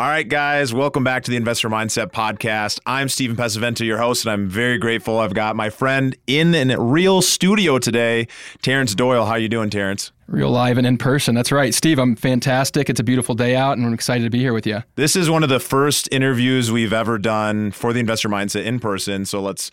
All 0.00 0.08
right, 0.08 0.26
guys, 0.26 0.72
welcome 0.72 1.04
back 1.04 1.24
to 1.24 1.30
the 1.30 1.36
Investor 1.36 1.68
Mindset 1.68 2.10
Podcast. 2.10 2.80
I'm 2.86 3.10
Stephen 3.10 3.36
Pesavento, 3.36 3.84
your 3.84 3.98
host, 3.98 4.24
and 4.24 4.32
I'm 4.32 4.48
very 4.48 4.78
grateful. 4.78 5.18
I've 5.18 5.34
got 5.34 5.56
my 5.56 5.68
friend 5.68 6.16
in 6.26 6.54
a 6.54 6.80
real 6.80 7.20
studio 7.20 7.78
today, 7.78 8.26
Terrance 8.62 8.94
Doyle. 8.94 9.26
How 9.26 9.34
you 9.34 9.50
doing, 9.50 9.68
Terrance? 9.68 10.10
Real 10.26 10.48
live 10.48 10.78
and 10.78 10.86
in 10.86 10.96
person. 10.96 11.34
That's 11.34 11.52
right. 11.52 11.74
Steve, 11.74 11.98
I'm 11.98 12.16
fantastic. 12.16 12.88
It's 12.88 12.98
a 12.98 13.04
beautiful 13.04 13.34
day 13.34 13.54
out, 13.54 13.76
and 13.76 13.86
I'm 13.86 13.92
excited 13.92 14.24
to 14.24 14.30
be 14.30 14.38
here 14.38 14.54
with 14.54 14.66
you. 14.66 14.82
This 14.94 15.16
is 15.16 15.28
one 15.28 15.42
of 15.42 15.50
the 15.50 15.60
first 15.60 16.08
interviews 16.10 16.72
we've 16.72 16.94
ever 16.94 17.18
done 17.18 17.70
for 17.70 17.92
the 17.92 18.00
Investor 18.00 18.30
Mindset 18.30 18.64
in 18.64 18.80
person. 18.80 19.26
So 19.26 19.42
let's 19.42 19.70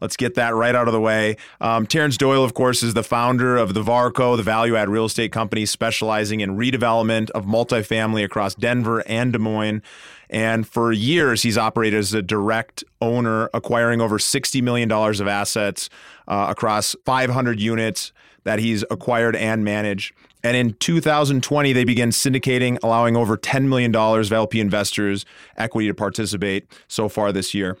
Let's 0.00 0.16
get 0.16 0.34
that 0.34 0.54
right 0.54 0.74
out 0.74 0.88
of 0.88 0.92
the 0.92 1.00
way. 1.00 1.36
Um, 1.60 1.86
Terrance 1.86 2.16
Doyle, 2.16 2.44
of 2.44 2.54
course, 2.54 2.82
is 2.82 2.94
the 2.94 3.02
founder 3.02 3.56
of 3.56 3.74
the 3.74 3.82
Varco, 3.82 4.36
the 4.36 4.42
value 4.42 4.76
add 4.76 4.88
real 4.88 5.04
estate 5.04 5.32
company 5.32 5.66
specializing 5.66 6.40
in 6.40 6.56
redevelopment 6.56 7.30
of 7.30 7.44
multifamily 7.44 8.24
across 8.24 8.54
Denver 8.54 9.02
and 9.06 9.32
Des 9.32 9.38
Moines. 9.38 9.82
And 10.30 10.66
for 10.66 10.92
years, 10.92 11.42
he's 11.42 11.58
operated 11.58 11.98
as 11.98 12.14
a 12.14 12.22
direct 12.22 12.84
owner, 13.00 13.50
acquiring 13.52 14.00
over 14.00 14.18
$60 14.18 14.62
million 14.62 14.90
of 14.90 15.26
assets 15.26 15.90
uh, 16.28 16.46
across 16.48 16.94
500 17.04 17.60
units 17.60 18.12
that 18.44 18.58
he's 18.60 18.84
acquired 18.90 19.36
and 19.36 19.64
managed. 19.64 20.14
And 20.42 20.56
in 20.56 20.74
2020, 20.74 21.72
they 21.72 21.84
began 21.84 22.10
syndicating, 22.10 22.78
allowing 22.82 23.16
over 23.16 23.36
$10 23.36 23.66
million 23.66 23.94
of 23.94 24.32
LP 24.32 24.60
investors 24.60 25.26
equity 25.56 25.88
to 25.88 25.94
participate 25.94 26.66
so 26.88 27.08
far 27.08 27.32
this 27.32 27.52
year. 27.52 27.76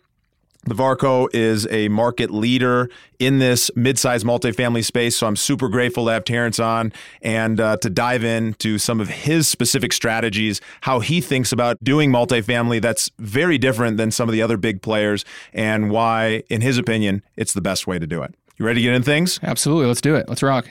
The 0.64 0.74
Varco 0.74 1.26
is 1.32 1.66
a 1.70 1.88
market 1.88 2.30
leader 2.30 2.90
in 3.18 3.38
this 3.38 3.70
mid-sized 3.74 4.26
multifamily 4.26 4.84
space, 4.84 5.16
so 5.16 5.26
I'm 5.26 5.34
super 5.34 5.70
grateful 5.70 6.04
to 6.04 6.12
have 6.12 6.24
Terrance 6.24 6.60
on 6.60 6.92
and 7.22 7.58
uh, 7.58 7.78
to 7.78 7.88
dive 7.88 8.24
into 8.24 8.76
some 8.76 9.00
of 9.00 9.08
his 9.08 9.48
specific 9.48 9.94
strategies, 9.94 10.60
how 10.82 11.00
he 11.00 11.22
thinks 11.22 11.50
about 11.50 11.82
doing 11.82 12.12
multifamily 12.12 12.82
that's 12.82 13.10
very 13.18 13.56
different 13.56 13.96
than 13.96 14.10
some 14.10 14.28
of 14.28 14.34
the 14.34 14.42
other 14.42 14.58
big 14.58 14.82
players, 14.82 15.24
and 15.54 15.90
why, 15.90 16.42
in 16.50 16.60
his 16.60 16.76
opinion, 16.76 17.22
it's 17.36 17.54
the 17.54 17.62
best 17.62 17.86
way 17.86 17.98
to 17.98 18.06
do 18.06 18.22
it. 18.22 18.34
You 18.58 18.66
ready 18.66 18.82
to 18.82 18.88
get 18.88 18.94
in 18.94 19.02
things? 19.02 19.40
Absolutely. 19.42 19.86
Let's 19.86 20.02
do 20.02 20.14
it. 20.14 20.28
Let's 20.28 20.42
rock. 20.42 20.68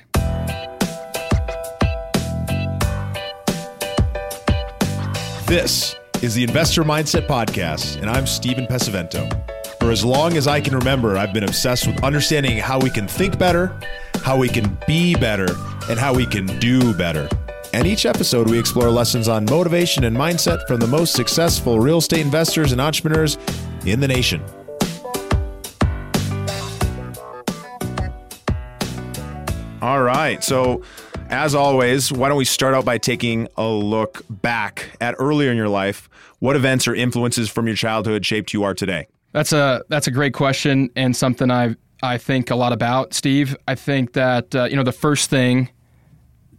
This 5.48 5.96
is 6.22 6.36
the 6.36 6.44
Investor 6.44 6.84
Mindset 6.84 7.26
Podcast, 7.26 8.00
and 8.00 8.08
I'm 8.08 8.28
Stephen 8.28 8.68
Pesavento. 8.68 9.59
For 9.90 9.94
as 9.94 10.06
long 10.06 10.38
as 10.38 10.46
I 10.46 10.62
can 10.62 10.76
remember, 10.76 11.18
I've 11.18 11.34
been 11.34 11.46
obsessed 11.46 11.88
with 11.88 12.04
understanding 12.04 12.60
how 12.60 12.80
we 12.80 12.92
can 12.92 13.08
think 13.08 13.40
better, 13.40 13.76
how 14.24 14.38
we 14.38 14.48
can 14.48 14.78
be 14.86 15.16
better, 15.16 15.48
and 15.90 15.98
how 15.98 16.14
we 16.14 16.28
can 16.28 16.46
do 16.60 16.94
better. 16.94 17.28
And 17.74 17.88
each 17.88 18.06
episode, 18.06 18.52
we 18.52 18.60
explore 18.60 18.92
lessons 18.92 19.28
on 19.28 19.46
motivation 19.46 20.04
and 20.04 20.16
mindset 20.16 20.68
from 20.68 20.80
the 20.80 20.86
most 20.86 21.14
successful 21.14 21.80
real 21.80 21.98
estate 21.98 22.20
investors 22.20 22.72
and 22.72 22.80
entrepreneurs 22.80 23.40
in 23.84 24.00
the 24.00 24.08
nation. 24.08 24.44
All 29.82 30.04
right. 30.04 30.44
So, 30.44 30.84
as 31.32 31.56
always, 31.56 32.12
why 32.12 32.30
don't 32.30 32.38
we 32.38 32.46
start 32.46 32.76
out 32.76 32.86
by 32.86 33.00
taking 33.00 33.48
a 33.58 33.68
look 33.68 34.24
back 34.30 34.96
at 35.02 35.16
earlier 35.18 35.50
in 35.50 35.58
your 35.58 35.68
life? 35.68 36.08
What 36.38 36.56
events 36.56 36.88
or 36.88 36.94
influences 36.94 37.50
from 37.50 37.66
your 37.66 37.76
childhood 37.76 38.24
shaped 38.24 38.54
you 38.54 38.62
are 38.62 38.76
today? 38.76 39.08
That's 39.32 39.54
a 39.54 39.84
that's 39.90 40.08
a 40.08 40.12
great 40.12 40.34
question 40.34 40.90
and 40.96 41.16
something 41.16 41.52
I 41.52 41.76
I 42.02 42.18
think 42.18 42.50
a 42.50 42.56
lot 42.56 42.74
about, 42.74 43.14
Steve. 43.14 43.56
I 43.68 43.76
think 43.76 44.14
that 44.14 44.56
uh, 44.56 44.66
you 44.66 44.76
know 44.76 44.84
the 44.84 44.92
first 44.92 45.30
thing 45.30 45.70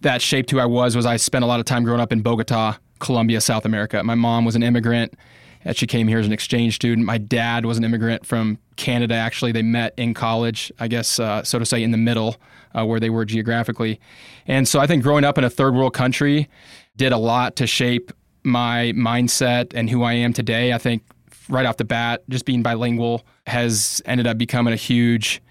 that 0.03 0.23
shaped 0.23 0.51
who 0.51 0.59
I 0.59 0.67
was 0.67 0.97
was 0.97 1.07
I 1.07 1.17
spent 1.17 1.45
a 1.45 1.47
lot 1.47 1.61
of 1.61 1.67
time 1.67 1.85
growing 1.85 2.01
up 2.01 2.13
in 2.13 2.23
Bogota, 2.23 2.77
Colombia, 3.01 3.41
South 3.41 3.65
America. 3.65 4.03
My 4.03 4.15
mom 4.15 4.45
was 4.45 4.57
an 4.57 4.63
immigrant. 4.63 5.15
And 5.63 5.77
she 5.77 5.87
came 5.87 6.09
here 6.09 6.19
as 6.19 6.25
an 6.25 6.33
exchange 6.33 6.77
student. 6.77 7.07
My 7.07 7.19
dad 7.19 7.67
was 7.67 7.77
an 7.77 7.85
immigrant 7.85 8.25
from 8.25 8.59
Canada. 8.77 9.15
Actually, 9.15 9.53
they 9.53 9.61
met 9.61 9.93
in 9.99 10.15
college, 10.15 10.73
I 10.79 10.89
guess, 10.89 11.21
uh, 11.21 11.43
so 11.45 11.59
to 11.59 11.67
say, 11.67 11.83
in 11.83 11.91
the 11.91 11.99
middle 11.99 12.37
uh, 12.75 12.87
where 12.87 12.99
they 12.99 13.11
were 13.11 13.27
geographically. 13.27 14.01
And 14.47 14.67
so 14.67 14.81
I 14.81 14.87
think 14.87 15.03
growing 15.03 15.25
up 15.25 15.37
in 15.37 15.45
a 15.45 15.51
third 15.51 15.75
world 15.75 15.93
country 15.93 16.49
did 16.97 17.13
a 17.13 17.19
lot 17.19 17.57
to 17.57 17.67
shape 17.67 18.11
my 18.43 18.93
mindset 18.97 19.73
and 19.75 19.91
who 19.91 20.03
I 20.03 20.15
am 20.15 20.33
today. 20.33 20.73
I 20.73 20.79
think 20.79 21.03
right 21.51 21.67
off 21.67 21.77
the 21.77 21.85
bat, 21.85 22.23
just 22.29 22.45
being 22.45 22.63
bilingual 22.63 23.23
has 23.47 24.01
ended 24.07 24.27
up 24.27 24.39
becoming 24.39 24.73
a 24.73 24.77
huge 24.77 25.43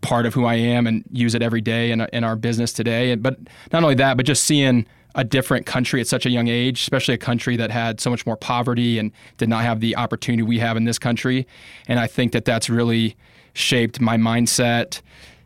part 0.00 0.26
of 0.26 0.34
who 0.34 0.44
I 0.44 0.54
am 0.54 0.86
and 0.86 1.04
use 1.10 1.34
it 1.34 1.42
every 1.42 1.60
day 1.60 1.90
in, 1.90 2.00
in 2.12 2.24
our 2.24 2.36
business 2.36 2.72
today. 2.72 3.14
But 3.14 3.38
not 3.72 3.82
only 3.82 3.94
that, 3.96 4.16
but 4.16 4.26
just 4.26 4.44
seeing 4.44 4.86
a 5.14 5.24
different 5.24 5.66
country 5.66 6.00
at 6.00 6.06
such 6.06 6.26
a 6.26 6.30
young 6.30 6.48
age, 6.48 6.80
especially 6.80 7.14
a 7.14 7.18
country 7.18 7.56
that 7.56 7.70
had 7.70 8.00
so 8.00 8.10
much 8.10 8.26
more 8.26 8.36
poverty 8.36 8.98
and 8.98 9.10
did 9.36 9.48
not 9.48 9.62
have 9.62 9.80
the 9.80 9.96
opportunity 9.96 10.42
we 10.42 10.58
have 10.58 10.76
in 10.76 10.84
this 10.84 10.98
country. 10.98 11.46
And 11.88 11.98
I 11.98 12.06
think 12.06 12.32
that 12.32 12.44
that's 12.44 12.68
really 12.68 13.16
shaped 13.54 14.00
my 14.00 14.16
mindset 14.16 15.00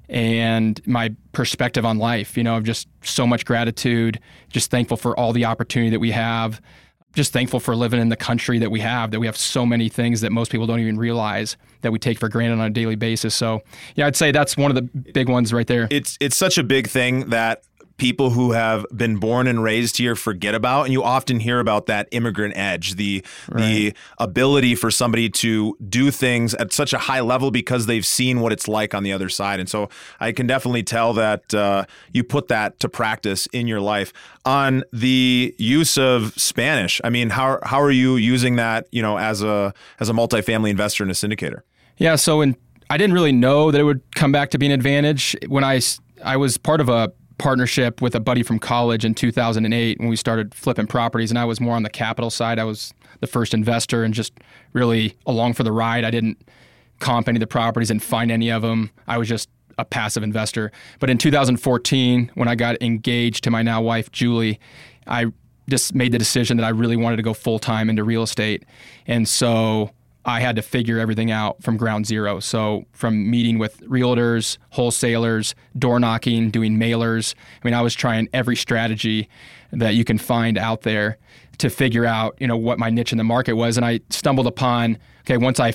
and 0.08 0.80
my 0.86 1.14
perspective 1.32 1.86
on 1.86 1.98
life. 1.98 2.36
You 2.36 2.42
know, 2.42 2.56
of 2.56 2.64
just 2.64 2.88
so 3.02 3.26
much 3.26 3.46
gratitude, 3.46 4.20
just 4.50 4.70
thankful 4.70 4.96
for 4.96 5.18
all 5.18 5.32
the 5.32 5.46
opportunity 5.46 5.90
that 5.90 6.00
we 6.00 6.10
have 6.10 6.60
just 7.12 7.32
thankful 7.32 7.60
for 7.60 7.76
living 7.76 8.00
in 8.00 8.08
the 8.08 8.16
country 8.16 8.58
that 8.58 8.70
we 8.70 8.80
have, 8.80 9.10
that 9.10 9.20
we 9.20 9.26
have 9.26 9.36
so 9.36 9.66
many 9.66 9.88
things 9.88 10.20
that 10.22 10.32
most 10.32 10.50
people 10.50 10.66
don't 10.66 10.80
even 10.80 10.98
realize 10.98 11.56
that 11.82 11.92
we 11.92 11.98
take 11.98 12.18
for 12.18 12.28
granted 12.28 12.58
on 12.58 12.66
a 12.66 12.70
daily 12.70 12.94
basis. 12.94 13.34
So, 13.34 13.62
yeah, 13.94 14.06
I'd 14.06 14.16
say 14.16 14.32
that's 14.32 14.56
one 14.56 14.70
of 14.70 14.74
the 14.74 14.82
big 14.82 15.28
ones 15.28 15.52
right 15.52 15.66
there. 15.66 15.88
It's 15.90 16.16
it's 16.20 16.36
such 16.36 16.58
a 16.58 16.62
big 16.62 16.88
thing 16.88 17.30
that 17.30 17.62
people 17.96 18.30
who 18.30 18.52
have 18.52 18.86
been 18.94 19.16
born 19.16 19.46
and 19.46 19.62
raised 19.62 19.96
here 19.96 20.16
forget 20.16 20.54
about 20.54 20.84
and 20.84 20.92
you 20.92 21.02
often 21.02 21.40
hear 21.40 21.60
about 21.60 21.86
that 21.86 22.08
immigrant 22.10 22.56
edge 22.56 22.94
the 22.96 23.24
right. 23.48 23.62
the 23.62 23.94
ability 24.18 24.74
for 24.74 24.90
somebody 24.90 25.28
to 25.28 25.76
do 25.88 26.10
things 26.10 26.54
at 26.54 26.72
such 26.72 26.92
a 26.92 26.98
high 26.98 27.20
level 27.20 27.50
because 27.50 27.86
they've 27.86 28.06
seen 28.06 28.40
what 28.40 28.52
it's 28.52 28.68
like 28.68 28.94
on 28.94 29.02
the 29.02 29.12
other 29.12 29.28
side. 29.28 29.60
And 29.60 29.68
so 29.68 29.88
I 30.20 30.32
can 30.32 30.46
definitely 30.46 30.82
tell 30.82 31.12
that 31.14 31.54
uh, 31.54 31.84
you 32.12 32.24
put 32.24 32.48
that 32.48 32.80
to 32.80 32.88
practice 32.88 33.46
in 33.48 33.66
your 33.66 33.80
life. 33.80 34.12
On 34.44 34.82
the 34.92 35.54
use 35.58 35.96
of 35.96 36.32
Spanish 36.34 37.00
I 37.04 37.10
mean 37.10 37.30
how 37.30 37.58
how 37.62 37.80
are 37.80 37.90
you 37.90 38.16
using 38.16 38.56
that 38.56 38.88
you 38.90 39.02
know 39.02 39.18
as 39.18 39.42
a 39.42 39.72
as 40.00 40.08
a 40.08 40.12
multifamily 40.12 40.70
investor 40.70 41.04
and 41.04 41.10
a 41.10 41.14
syndicator? 41.14 41.62
Yeah 41.96 42.16
so 42.16 42.40
in 42.40 42.56
I 42.92 42.98
didn't 42.98 43.14
really 43.14 43.32
know 43.32 43.70
that 43.70 43.80
it 43.80 43.84
would 43.84 44.02
come 44.14 44.32
back 44.32 44.50
to 44.50 44.58
be 44.58 44.66
an 44.66 44.72
advantage. 44.72 45.34
When 45.48 45.64
I 45.64 45.80
I 46.22 46.36
was 46.36 46.58
part 46.58 46.80
of 46.80 46.90
a 46.90 47.10
partnership 47.38 48.00
with 48.00 48.14
a 48.14 48.20
buddy 48.20 48.42
from 48.42 48.58
college 48.58 49.04
in 49.04 49.14
2008 49.14 49.98
when 49.98 50.08
we 50.08 50.16
started 50.16 50.54
flipping 50.54 50.86
properties, 50.86 51.30
and 51.30 51.38
I 51.38 51.44
was 51.44 51.60
more 51.60 51.74
on 51.74 51.82
the 51.82 51.90
capital 51.90 52.30
side. 52.30 52.58
I 52.58 52.64
was 52.64 52.92
the 53.20 53.26
first 53.26 53.54
investor 53.54 54.04
and 54.04 54.12
just 54.12 54.32
really 54.72 55.16
along 55.26 55.54
for 55.54 55.62
the 55.62 55.72
ride. 55.72 56.04
I 56.04 56.10
didn't 56.10 56.42
comp 56.98 57.28
any 57.28 57.36
of 57.36 57.40
the 57.40 57.46
properties 57.46 57.90
and 57.90 58.02
find 58.02 58.30
any 58.30 58.50
of 58.50 58.62
them. 58.62 58.90
I 59.06 59.18
was 59.18 59.28
just 59.28 59.48
a 59.78 59.84
passive 59.84 60.22
investor. 60.22 60.70
But 61.00 61.10
in 61.10 61.18
2014, 61.18 62.30
when 62.34 62.48
I 62.48 62.54
got 62.54 62.80
engaged 62.82 63.44
to 63.44 63.50
my 63.50 63.62
now 63.62 63.82
wife, 63.82 64.10
Julie, 64.12 64.60
I 65.06 65.26
just 65.68 65.94
made 65.94 66.12
the 66.12 66.18
decision 66.18 66.56
that 66.58 66.64
I 66.64 66.70
really 66.70 66.96
wanted 66.96 67.16
to 67.16 67.22
go 67.22 67.34
full 67.34 67.58
time 67.58 67.88
into 67.88 68.04
real 68.04 68.22
estate. 68.22 68.64
And 69.06 69.28
so 69.28 69.90
I 70.24 70.40
had 70.40 70.56
to 70.56 70.62
figure 70.62 70.98
everything 70.98 71.30
out 71.30 71.62
from 71.62 71.76
ground 71.76 72.06
zero. 72.06 72.38
So, 72.40 72.84
from 72.92 73.30
meeting 73.30 73.58
with 73.58 73.80
realtors, 73.80 74.58
wholesalers, 74.70 75.54
door 75.78 75.98
knocking, 75.98 76.50
doing 76.50 76.78
mailers. 76.78 77.34
I 77.62 77.66
mean, 77.66 77.74
I 77.74 77.82
was 77.82 77.94
trying 77.94 78.28
every 78.32 78.56
strategy 78.56 79.28
that 79.72 79.94
you 79.94 80.04
can 80.04 80.18
find 80.18 80.58
out 80.58 80.82
there 80.82 81.18
to 81.58 81.70
figure 81.70 82.04
out, 82.04 82.36
you 82.38 82.46
know, 82.46 82.56
what 82.56 82.78
my 82.78 82.90
niche 82.90 83.12
in 83.12 83.18
the 83.18 83.24
market 83.24 83.54
was. 83.54 83.76
And 83.76 83.84
I 83.84 84.00
stumbled 84.10 84.46
upon, 84.46 84.98
okay, 85.22 85.36
once 85.36 85.58
I 85.58 85.72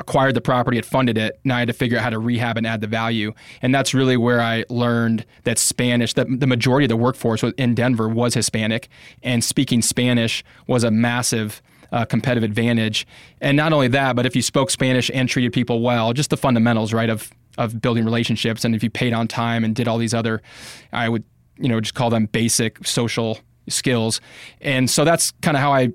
acquired 0.00 0.34
the 0.34 0.40
property, 0.40 0.76
had 0.76 0.86
funded 0.86 1.18
it, 1.18 1.40
now 1.44 1.56
I 1.56 1.60
had 1.60 1.68
to 1.68 1.74
figure 1.74 1.98
out 1.98 2.04
how 2.04 2.10
to 2.10 2.18
rehab 2.18 2.56
and 2.56 2.66
add 2.66 2.80
the 2.80 2.86
value. 2.86 3.32
And 3.62 3.74
that's 3.74 3.94
really 3.94 4.16
where 4.16 4.40
I 4.40 4.64
learned 4.68 5.26
that 5.44 5.58
Spanish, 5.58 6.14
that 6.14 6.26
the 6.28 6.46
majority 6.46 6.84
of 6.84 6.88
the 6.88 6.96
workforce 6.96 7.42
in 7.42 7.74
Denver 7.74 8.08
was 8.08 8.34
Hispanic, 8.34 8.88
and 9.22 9.42
speaking 9.42 9.82
Spanish 9.82 10.44
was 10.66 10.84
a 10.84 10.90
massive 10.90 11.60
uh, 11.92 12.04
competitive 12.04 12.48
advantage. 12.48 13.06
And 13.40 13.56
not 13.56 13.72
only 13.72 13.88
that, 13.88 14.16
but 14.16 14.26
if 14.26 14.36
you 14.36 14.42
spoke 14.42 14.70
Spanish 14.70 15.10
and 15.12 15.28
treated 15.28 15.52
people 15.52 15.80
well, 15.80 16.12
just 16.12 16.30
the 16.30 16.36
fundamentals, 16.36 16.92
right, 16.92 17.10
of 17.10 17.30
of 17.56 17.80
building 17.80 18.04
relationships, 18.04 18.64
and 18.64 18.74
if 18.74 18.84
you 18.84 18.90
paid 18.90 19.12
on 19.12 19.26
time 19.26 19.64
and 19.64 19.74
did 19.74 19.88
all 19.88 19.98
these 19.98 20.14
other, 20.14 20.40
I 20.92 21.08
would 21.08 21.24
you 21.58 21.68
know 21.68 21.80
just 21.80 21.94
call 21.94 22.10
them 22.10 22.26
basic 22.26 22.86
social 22.86 23.38
skills. 23.68 24.20
And 24.60 24.88
so 24.88 25.04
that's 25.04 25.32
kind 25.42 25.56
of 25.56 25.60
how 25.60 25.72
I 25.72 25.90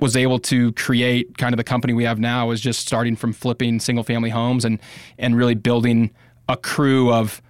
was 0.00 0.16
able 0.16 0.38
to 0.40 0.72
create 0.72 1.38
kind 1.38 1.54
of 1.54 1.56
the 1.56 1.64
company 1.64 1.92
we 1.92 2.04
have 2.04 2.18
now 2.18 2.50
is 2.50 2.60
just 2.60 2.86
starting 2.86 3.14
from 3.14 3.32
flipping 3.32 3.78
single 3.80 4.04
family 4.04 4.30
homes 4.30 4.64
and 4.64 4.80
and 5.18 5.36
really 5.36 5.54
building 5.54 6.10
a 6.48 6.56
crew 6.56 7.12
of 7.12 7.40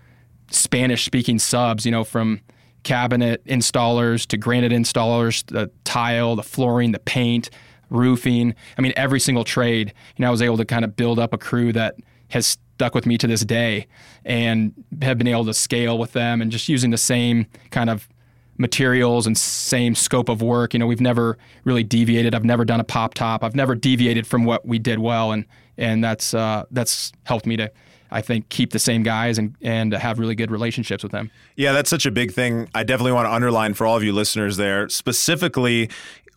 Spanish 0.51 1.05
speaking 1.05 1.39
subs, 1.39 1.85
you 1.85 1.91
know, 1.91 2.05
from 2.05 2.41
cabinet 2.85 3.45
installers 3.47 4.27
to 4.27 4.37
granite 4.37 4.73
installers, 4.73 5.45
the 5.47 5.71
tile, 5.85 6.37
the 6.37 6.43
flooring, 6.43 6.93
the 6.93 6.99
paint, 7.01 7.51
roofing. 7.91 8.55
I 8.79 8.83
mean, 8.83 8.93
every 8.97 9.21
single 9.21 9.45
trade. 9.45 9.93
You 10.17 10.23
know, 10.23 10.29
I 10.29 10.31
was 10.31 10.43
able 10.43 10.57
to 10.59 10.65
kind 10.65 10.85
of 10.85 10.97
build 10.97 11.19
up 11.19 11.33
a 11.33 11.39
crew 11.39 11.73
that 11.73 11.97
has 12.29 12.47
stuck 12.47 12.95
with 12.95 13.07
me 13.07 13.19
to 13.19 13.27
this 13.27 13.45
day 13.45 13.87
and 14.25 14.73
have 15.03 15.19
been 15.19 15.29
able 15.29 15.45
to 15.47 15.55
scale 15.55 15.99
with 15.99 16.13
them 16.13 16.41
and 16.41 16.51
just 16.51 16.69
using 16.69 16.91
the 16.91 16.99
same 16.99 17.47
kind 17.71 17.91
of 17.91 18.09
materials 18.57 19.27
and 19.27 19.37
same 19.37 19.95
scope 19.95 20.29
of 20.29 20.43
work. 20.43 20.75
You 20.75 20.81
know, 20.81 20.87
we've 20.87 21.01
never 21.01 21.39
really 21.65 21.85
deviated. 21.85 22.35
I've 22.35 22.45
never 22.45 22.65
done 22.65 22.81
a 22.81 22.85
pop 22.85 23.15
top. 23.15 23.43
I've 23.43 23.55
never 23.55 23.75
deviated 23.75 24.27
from 24.27 24.45
what 24.45 24.67
we 24.67 24.79
did 24.79 24.99
well, 24.99 25.33
and 25.33 25.45
and 25.77 26.03
that's 26.03 26.35
uh, 26.35 26.65
that's 26.71 27.13
helped 27.25 27.47
me 27.47 27.57
to. 27.57 27.71
I 28.15 28.23
think 28.23 28.49
keep 28.49 28.71
the 28.71 28.79
same 28.79 29.03
guys 29.03 29.37
and 29.39 29.55
and 29.61 29.93
have 29.93 30.19
really 30.19 30.35
good 30.35 30.51
relationships 30.51 31.03
with 31.03 31.13
them. 31.13 31.31
Yeah, 31.57 31.73
that's 31.73 31.91
such 31.91 32.07
a 32.07 32.11
big 32.11 32.33
thing. 32.33 32.69
I 32.75 32.85
definitely 32.85 33.13
want 33.13 33.27
to 33.27 33.33
underline 33.33 33.75
for 33.75 33.87
all 33.87 33.97
of 33.97 34.03
you 34.03 34.13
listeners 34.13 34.57
there, 34.57 34.89
specifically 34.89 35.91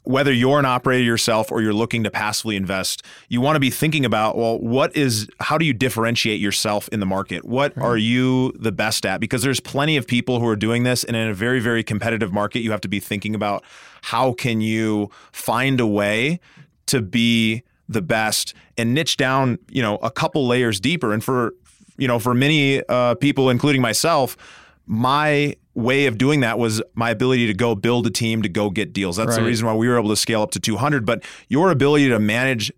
whether 0.08 0.32
you're 0.32 0.58
an 0.58 0.66
operator 0.66 1.04
yourself 1.04 1.52
or 1.52 1.62
you're 1.62 1.74
looking 1.74 2.02
to 2.06 2.10
passively 2.10 2.56
invest, 2.56 3.04
you 3.28 3.42
want 3.42 3.58
to 3.58 3.60
be 3.60 3.70
thinking 3.70 4.06
about, 4.06 4.38
well, 4.38 4.58
what 4.58 4.96
is, 4.96 5.28
how 5.42 5.58
do 5.58 5.66
you 5.66 5.74
differentiate 5.74 6.40
yourself 6.40 6.88
in 6.94 7.02
the 7.02 7.06
market? 7.06 7.44
What 7.44 7.76
right. 7.76 7.86
are 7.86 7.98
you 7.98 8.54
the 8.54 8.72
best 8.72 9.06
at? 9.06 9.20
Because 9.20 9.44
there's 9.44 9.60
plenty 9.60 9.98
of 9.98 10.08
people 10.08 10.40
who 10.40 10.48
are 10.48 10.56
doing 10.56 10.84
this. 10.84 11.04
And 11.04 11.18
in 11.18 11.28
a 11.28 11.34
very, 11.34 11.60
very 11.60 11.84
competitive 11.84 12.32
market, 12.32 12.62
you 12.62 12.72
have 12.72 12.80
to 12.82 12.88
be 12.88 13.02
thinking 13.02 13.36
about 13.36 13.66
how 14.02 14.32
can 14.32 14.62
you 14.62 15.12
find 15.34 15.82
a 15.82 15.88
way 15.88 16.40
to 16.86 17.02
be 17.02 17.64
the 17.90 18.02
best 18.02 18.54
and 18.78 18.94
niche 18.94 19.18
down, 19.18 19.60
you 19.70 19.82
know, 19.82 19.98
a 19.98 20.10
couple 20.10 20.48
layers 20.48 20.80
deeper. 20.80 21.12
And 21.12 21.22
for, 21.22 21.54
you 21.98 22.08
know, 22.08 22.20
for 22.20 22.34
many 22.34 22.84
uh, 22.88 23.16
people, 23.16 23.50
including 23.50 23.82
myself, 23.82 24.38
my 24.86 25.56
way 25.74 26.08
of 26.08 26.18
doing 26.18 26.40
that 26.40 26.58
was 26.58 26.82
my 26.96 27.12
ability 27.12 27.46
to 27.48 27.54
go 27.54 27.76
build 27.76 28.08
a 28.08 28.10
team 28.10 28.42
to 28.42 28.50
go 28.50 28.70
get 28.70 28.94
deals. 28.94 29.18
That's 29.18 29.32
right. 29.32 29.42
the 29.42 29.44
reason 29.44 29.68
why 29.68 29.74
we 29.76 29.88
were 29.88 29.98
able 29.98 30.10
to 30.10 30.16
scale 30.16 30.42
up 30.42 30.52
to 30.52 30.60
200. 30.60 31.06
But 31.06 31.24
your 31.50 31.70
ability 31.70 32.10
to 32.10 32.20
manage 32.20 32.72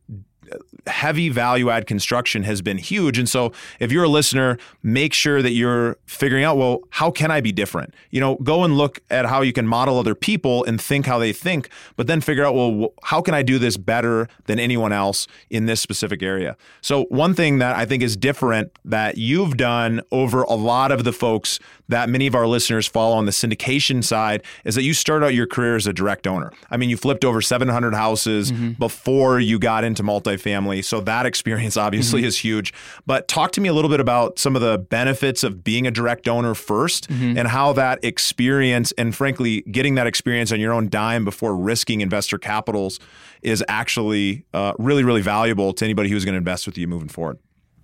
heavy 0.88 1.30
value 1.30 1.70
add 1.70 1.88
construction 1.88 2.44
has 2.44 2.62
been 2.62 2.78
huge. 2.78 3.18
And 3.18 3.28
so 3.28 3.52
if 3.80 3.92
you're 3.92 4.04
a 4.04 4.10
listener, 4.10 4.58
make 4.84 5.14
sure 5.14 5.42
that 5.42 5.52
you're 5.52 5.98
figuring 6.06 6.44
out, 6.44 6.58
well, 6.58 6.82
how 6.92 7.12
can 7.12 7.32
I 7.32 7.42
be 7.42 7.52
different? 7.52 7.94
You 8.12 8.20
know, 8.20 8.36
go 8.36 8.64
and 8.64 8.78
look 8.78 9.00
at 9.10 9.26
how 9.26 9.42
you 9.42 9.54
can 9.54 9.68
model 9.68 10.00
other 10.00 10.16
people 10.16 10.64
and 10.66 10.82
think 10.82 11.06
how 11.06 11.20
they 11.20 11.34
think, 11.34 11.70
but 11.96 12.08
then 12.08 12.22
figure 12.22 12.46
out, 12.46 12.56
well, 12.56 12.94
how 13.04 13.22
can 13.22 13.34
I 13.34 13.42
do 13.42 13.60
this 13.60 13.78
better 13.78 14.28
than 14.46 14.60
anyone 14.60 14.92
else 14.92 15.28
in 15.50 15.66
this 15.66 15.82
specific 15.82 16.24
area? 16.24 16.58
So 16.82 17.06
one 17.06 17.34
thing 17.34 17.60
that 17.60 17.76
I 17.76 17.86
think 17.86 18.04
is 18.04 18.18
different 18.18 18.72
that 18.86 19.18
you've 19.18 19.58
done 19.58 20.02
over 20.12 20.44
a 20.44 20.56
lot 20.56 20.92
of 20.92 21.04
the 21.04 21.14
folks 21.14 21.60
that 21.90 22.08
many 22.08 22.28
of 22.28 22.36
our 22.36 22.48
listeners 22.48 22.88
follow 22.88 23.16
on 23.16 23.26
the 23.26 23.32
syndication 23.32 24.04
side 24.04 24.44
is 24.64 24.76
that 24.76 24.84
you 24.84 24.94
start 24.94 25.24
out 25.24 25.34
your 25.34 25.48
career 25.48 25.76
as 25.76 25.88
a 25.88 25.94
direct 25.94 26.28
owner. 26.28 26.52
I 26.70 26.78
mean, 26.78 26.90
you 26.90 26.98
flipped 26.98 27.26
over 27.26 27.42
700 27.42 27.94
houses 27.96 28.52
mm-hmm. 28.52 28.74
before 28.74 29.40
you 29.40 29.60
got 29.60 29.84
into 29.84 30.04
multifamily. 30.40 30.84
So 30.84 31.02
that 31.02 31.26
experience 31.26 31.78
obviously 31.78 32.22
mm-hmm. 32.22 32.28
is 32.28 32.38
huge. 32.38 32.74
But 33.06 33.28
talk 33.28 33.52
to 33.54 33.62
me 33.62 33.70
a 33.70 33.74
little 33.74 33.90
bit 33.90 34.00
about 34.00 34.40
some 34.40 34.56
of 34.56 34.62
the 34.62 34.78
benefits 34.78 35.44
of 35.44 35.64
being 35.64 35.88
a 35.88 35.92
direct 35.92 36.28
owner 36.28 36.54
1st 36.54 37.08
mm-hmm. 37.08 37.38
and 37.38 37.48
how 37.48 37.74
that 37.74 38.04
experience 38.04 38.92
and 38.94 39.16
frankly 39.16 39.62
getting 39.62 39.96
that 39.96 40.08
experience 40.08 40.52
on 40.52 40.60
your 40.60 40.74
own 40.74 40.90
dime 40.90 41.26
before 41.26 41.56
risking 41.56 42.02
investor 42.02 42.38
capitals 42.38 43.00
is 43.42 43.64
actually 43.68 44.46
uh, 44.54 44.74
really, 44.78 45.04
really 45.04 45.22
valuable 45.22 45.74
to 45.74 45.86
anybody 45.86 46.10
who's 46.10 46.26
going 46.26 46.34
to 46.34 46.40
invest 46.40 46.66
with 46.66 46.78
you 46.78 46.88
moving 46.88 47.10
forward. 47.10 47.38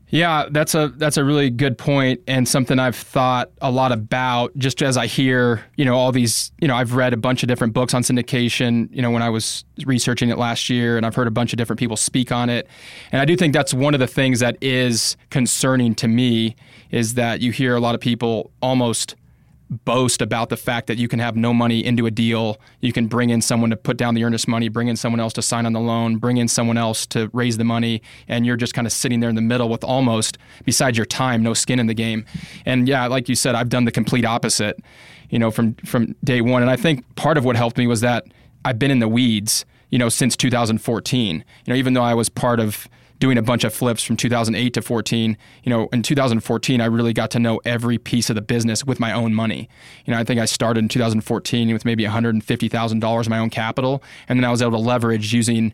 Yeah, 0.09 0.47
that's 0.51 0.75
a 0.75 0.89
that's 0.89 1.17
a 1.17 1.23
really 1.23 1.49
good 1.49 1.77
point 1.77 2.21
and 2.27 2.47
something 2.47 2.77
I've 2.77 2.95
thought 2.95 3.49
a 3.59 3.71
lot 3.71 3.91
about 3.91 4.55
just 4.55 4.83
as 4.83 4.97
I 4.97 5.07
hear, 5.07 5.65
you 5.77 5.83
know, 5.83 5.95
all 5.95 6.11
these, 6.11 6.51
you 6.61 6.67
know, 6.67 6.75
I've 6.75 6.93
read 6.93 7.13
a 7.13 7.17
bunch 7.17 7.41
of 7.41 7.47
different 7.47 7.73
books 7.73 7.93
on 7.93 8.03
syndication, 8.03 8.87
you 8.91 9.01
know, 9.01 9.09
when 9.09 9.23
I 9.23 9.29
was 9.29 9.65
researching 9.83 10.29
it 10.29 10.37
last 10.37 10.69
year 10.69 10.95
and 10.95 11.05
I've 11.05 11.15
heard 11.15 11.27
a 11.27 11.31
bunch 11.31 11.53
of 11.53 11.57
different 11.57 11.79
people 11.79 11.97
speak 11.97 12.31
on 12.31 12.49
it. 12.49 12.67
And 13.11 13.19
I 13.19 13.25
do 13.25 13.35
think 13.35 13.53
that's 13.53 13.73
one 13.73 13.95
of 13.95 13.99
the 13.99 14.07
things 14.07 14.39
that 14.41 14.57
is 14.61 15.17
concerning 15.31 15.95
to 15.95 16.07
me 16.07 16.55
is 16.91 17.15
that 17.15 17.41
you 17.41 17.51
hear 17.51 17.75
a 17.75 17.79
lot 17.79 17.95
of 17.95 18.01
people 18.01 18.51
almost 18.61 19.15
boast 19.69 20.21
about 20.21 20.49
the 20.49 20.57
fact 20.57 20.87
that 20.87 20.97
you 20.97 21.07
can 21.07 21.19
have 21.19 21.35
no 21.35 21.53
money 21.53 21.83
into 21.83 22.05
a 22.05 22.11
deal. 22.11 22.57
You 22.81 22.93
can 22.93 23.07
bring 23.07 23.29
in 23.29 23.41
someone 23.41 23.71
to 23.71 23.75
put 23.75 23.97
down 23.97 24.13
the 24.13 24.23
earnest 24.23 24.47
money, 24.47 24.69
bring 24.69 24.87
in 24.87 24.95
someone 24.95 25.19
else 25.19 25.33
to 25.33 25.41
sign 25.41 25.65
on 25.65 25.73
the 25.73 25.79
loan, 25.79 26.17
bring 26.17 26.37
in 26.37 26.47
someone 26.47 26.77
else 26.77 27.05
to 27.07 27.29
raise 27.33 27.57
the 27.57 27.63
money, 27.63 28.01
and 28.27 28.45
you're 28.45 28.57
just 28.57 28.73
kind 28.73 28.85
of 28.85 28.93
sitting 28.93 29.19
there 29.19 29.29
in 29.29 29.35
the 29.35 29.41
middle 29.41 29.69
with 29.69 29.83
almost, 29.83 30.37
besides 30.65 30.97
your 30.97 31.05
time, 31.05 31.41
no 31.41 31.53
skin 31.53 31.79
in 31.79 31.87
the 31.87 31.93
game. 31.93 32.25
And 32.65 32.87
yeah, 32.87 33.07
like 33.07 33.27
you 33.27 33.35
said, 33.35 33.55
I've 33.55 33.69
done 33.69 33.85
the 33.85 33.91
complete 33.91 34.25
opposite, 34.25 34.79
you 35.29 35.39
know, 35.39 35.51
from 35.51 35.73
from 35.85 36.15
day 36.23 36.41
one. 36.41 36.61
And 36.61 36.69
I 36.69 36.75
think 36.75 37.03
part 37.15 37.37
of 37.37 37.45
what 37.45 37.55
helped 37.55 37.77
me 37.77 37.87
was 37.87 38.01
that 38.01 38.25
I've 38.63 38.79
been 38.79 38.91
in 38.91 38.99
the 38.99 39.07
weeds, 39.07 39.65
you 39.89 39.97
know, 39.97 40.09
since 40.09 40.35
2014. 40.35 41.35
You 41.37 41.43
know, 41.67 41.75
even 41.75 41.93
though 41.93 42.03
I 42.03 42.13
was 42.13 42.29
part 42.29 42.59
of 42.59 42.87
doing 43.19 43.37
a 43.37 43.41
bunch 43.41 43.63
of 43.63 43.73
flips 43.73 44.03
from 44.03 44.17
2008 44.17 44.73
to 44.73 44.81
14. 44.81 45.37
You 45.63 45.69
know, 45.69 45.87
in 45.91 46.03
2014, 46.03 46.81
I 46.81 46.85
really 46.85 47.13
got 47.13 47.31
to 47.31 47.39
know 47.39 47.59
every 47.65 47.97
piece 47.97 48.29
of 48.29 48.35
the 48.35 48.41
business 48.41 48.85
with 48.85 48.99
my 48.99 49.11
own 49.11 49.33
money. 49.33 49.69
You 50.05 50.13
know, 50.13 50.19
I 50.19 50.23
think 50.23 50.39
I 50.39 50.45
started 50.45 50.79
in 50.79 50.89
2014 50.89 51.73
with 51.73 51.85
maybe 51.85 52.03
$150,000 52.03 53.19
of 53.19 53.29
my 53.29 53.39
own 53.39 53.49
capital, 53.49 54.03
and 54.27 54.39
then 54.39 54.45
I 54.45 54.51
was 54.51 54.61
able 54.61 54.71
to 54.71 54.77
leverage 54.77 55.33
using 55.33 55.73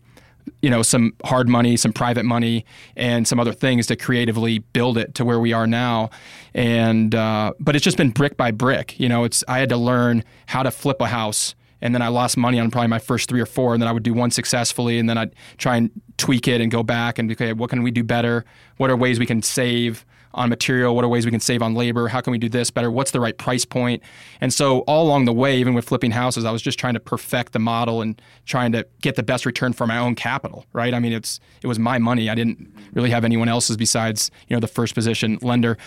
you 0.62 0.72
know 0.72 0.82
some 0.82 1.14
hard 1.24 1.48
money 1.48 1.78
some 1.78 1.94
private 1.94 2.26
money 2.26 2.66
and 2.96 3.28
some 3.28 3.40
other 3.40 3.54
things 3.54 3.86
to 3.86 3.96
creatively 3.96 4.58
build 4.60 4.98
it 4.98 5.14
to 5.14 5.24
where 5.24 5.40
we 5.40 5.54
are 5.54 5.68
now 5.68 6.10
and 6.56 7.14
uh, 7.14 7.54
but 7.60 7.76
it's 7.76 7.84
just 7.84 7.96
been 7.96 8.10
brick 8.10 8.38
by 8.38 8.50
brick 8.50 9.00
you 9.00 9.08
know 9.08 9.24
it's 9.24 9.44
i 9.48 9.60
had 9.60 9.70
to 9.70 9.78
learn 9.78 10.24
how 10.48 10.64
to 10.64 10.72
flip 10.72 11.00
a 11.00 11.06
house 11.06 11.54
and 11.82 11.94
then 11.94 12.02
I 12.02 12.08
lost 12.10 12.38
money 12.38 12.60
on 12.60 12.72
probably 12.72 12.88
my 12.88 13.00
first 13.00 13.30
three 13.30 13.42
or 13.42 13.46
four, 13.46 13.74
and 13.74 13.82
then 13.82 13.88
I 13.88 13.92
would 13.92 14.04
do 14.04 14.14
one 14.14 14.32
successfully, 14.32 15.00
and 15.00 15.10
then 15.10 15.18
I'd 15.18 15.36
try 15.58 15.78
and 15.78 15.90
tweak 16.18 16.48
it 16.48 16.62
and 16.62 16.72
go 16.72 16.84
back 16.84 17.20
and 17.20 17.32
okay, 17.32 17.54
what 17.54 17.70
can 17.70 17.84
we 17.84 17.92
do 17.92 18.04
better? 18.04 18.46
What 18.78 18.90
are 18.90 18.96
ways 18.96 19.20
we 19.20 19.26
can 19.26 19.42
save 19.42 20.06
on 20.34 20.50
material? 20.50 20.96
What 20.96 21.04
are 21.04 21.08
ways 21.08 21.26
we 21.26 21.32
can 21.32 21.40
save 21.40 21.62
on 21.62 21.74
labor? 21.74 22.08
How 22.08 22.22
can 22.22 22.32
we 22.32 22.38
do 22.38 22.50
this 22.50 22.72
better? 22.72 22.90
What's 22.90 23.12
the 23.12 23.20
right 23.20 23.38
price 23.38 23.66
point? 23.66 24.02
And 24.40 24.54
so 24.54 24.80
all 24.82 25.06
along 25.06 25.26
the 25.26 25.34
way, 25.34 25.58
even 25.58 25.74
with 25.74 25.86
flipping 25.86 26.12
houses, 26.12 26.46
I 26.46 26.52
was 26.52 26.62
just 26.62 26.80
trying 26.80 26.94
to 26.94 27.00
perfect 27.00 27.54
the 27.54 27.60
model 27.60 28.02
and 28.02 28.22
trying 28.46 28.72
to 28.72 28.88
get 29.02 29.16
the 29.16 29.24
best 29.24 29.46
return 29.46 29.74
for 29.74 29.86
my 29.88 29.98
own 29.98 30.16
capital, 30.16 30.66
right? 30.74 30.94
I 30.94 31.00
mean, 31.00 31.14
it's 31.14 31.40
it 31.62 31.68
was 31.68 31.80
my 31.80 31.98
money. 31.98 32.30
I 32.30 32.36
didn't 32.36 32.74
really 32.94 33.10
have 33.10 33.26
anyone 33.26 33.50
else's 33.50 33.78
besides, 33.78 34.32
you 34.48 34.56
know, 34.56 34.60
the 34.60 34.68
first 34.68 34.96
position 34.96 35.38
lender. 35.42 35.78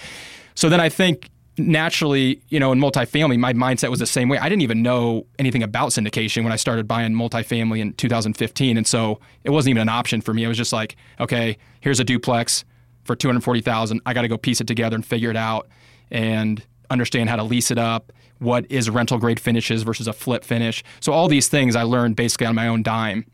So 0.55 0.69
then 0.69 0.81
I 0.81 0.89
think 0.89 1.31
naturally, 1.57 2.41
you 2.49 2.59
know, 2.59 2.73
in 2.73 2.81
multifamily, 2.81 3.39
my 3.39 3.53
mindset 3.53 3.91
was 3.91 4.01
the 4.01 4.07
same 4.07 4.29
way. 4.29 4.39
I 4.39 4.49
didn't 4.49 4.63
even 4.63 4.83
know 4.83 5.27
anything 5.39 5.63
about 5.63 5.91
syndication 5.91 6.43
when 6.43 6.53
I 6.53 6.57
started 6.57 6.89
buying 6.89 7.13
multifamily 7.13 7.81
in 7.81 7.93
2015. 7.95 8.77
And 8.77 8.87
so 8.87 9.21
it 9.45 9.51
wasn't 9.51 9.71
even 9.71 9.83
an 9.83 9.89
option 9.89 10.21
for 10.21 10.35
me. 10.35 10.45
It 10.45 10.49
was 10.49 10.57
just 10.57 10.73
like, 10.73 10.97
okay, 11.21 11.57
here's 11.81 12.01
a 12.01 12.05
duplex 12.05 12.65
for 13.05 13.15
240,000. 13.15 14.01
I 14.05 14.15
got 14.15 14.23
to 14.23 14.29
go 14.29 14.37
piece 14.37 14.61
it 14.61 14.67
together 14.67 14.97
and 14.97 15.07
figure 15.07 15.31
it 15.31 15.37
out 15.37 15.69
and 16.11 16.63
understand 16.91 17.31
how 17.31 17.37
to 17.37 17.45
lease 17.45 17.71
it 17.71 17.79
up. 17.79 18.13
What 18.39 18.67
is 18.71 18.91
rental 18.91 19.19
grade 19.19 19.39
finishes 19.39 19.85
versus 19.85 20.09
a 20.09 20.13
flip 20.13 20.45
finish? 20.45 20.83
So 21.01 21.13
all 21.13 21.29
these 21.29 21.49
things 21.49 21.77
I 21.77 21.83
learned 21.83 22.17
basically 22.17 22.47
on 22.47 22.55
my 22.55 22.67
own 22.67 22.83
dime. 22.83 23.27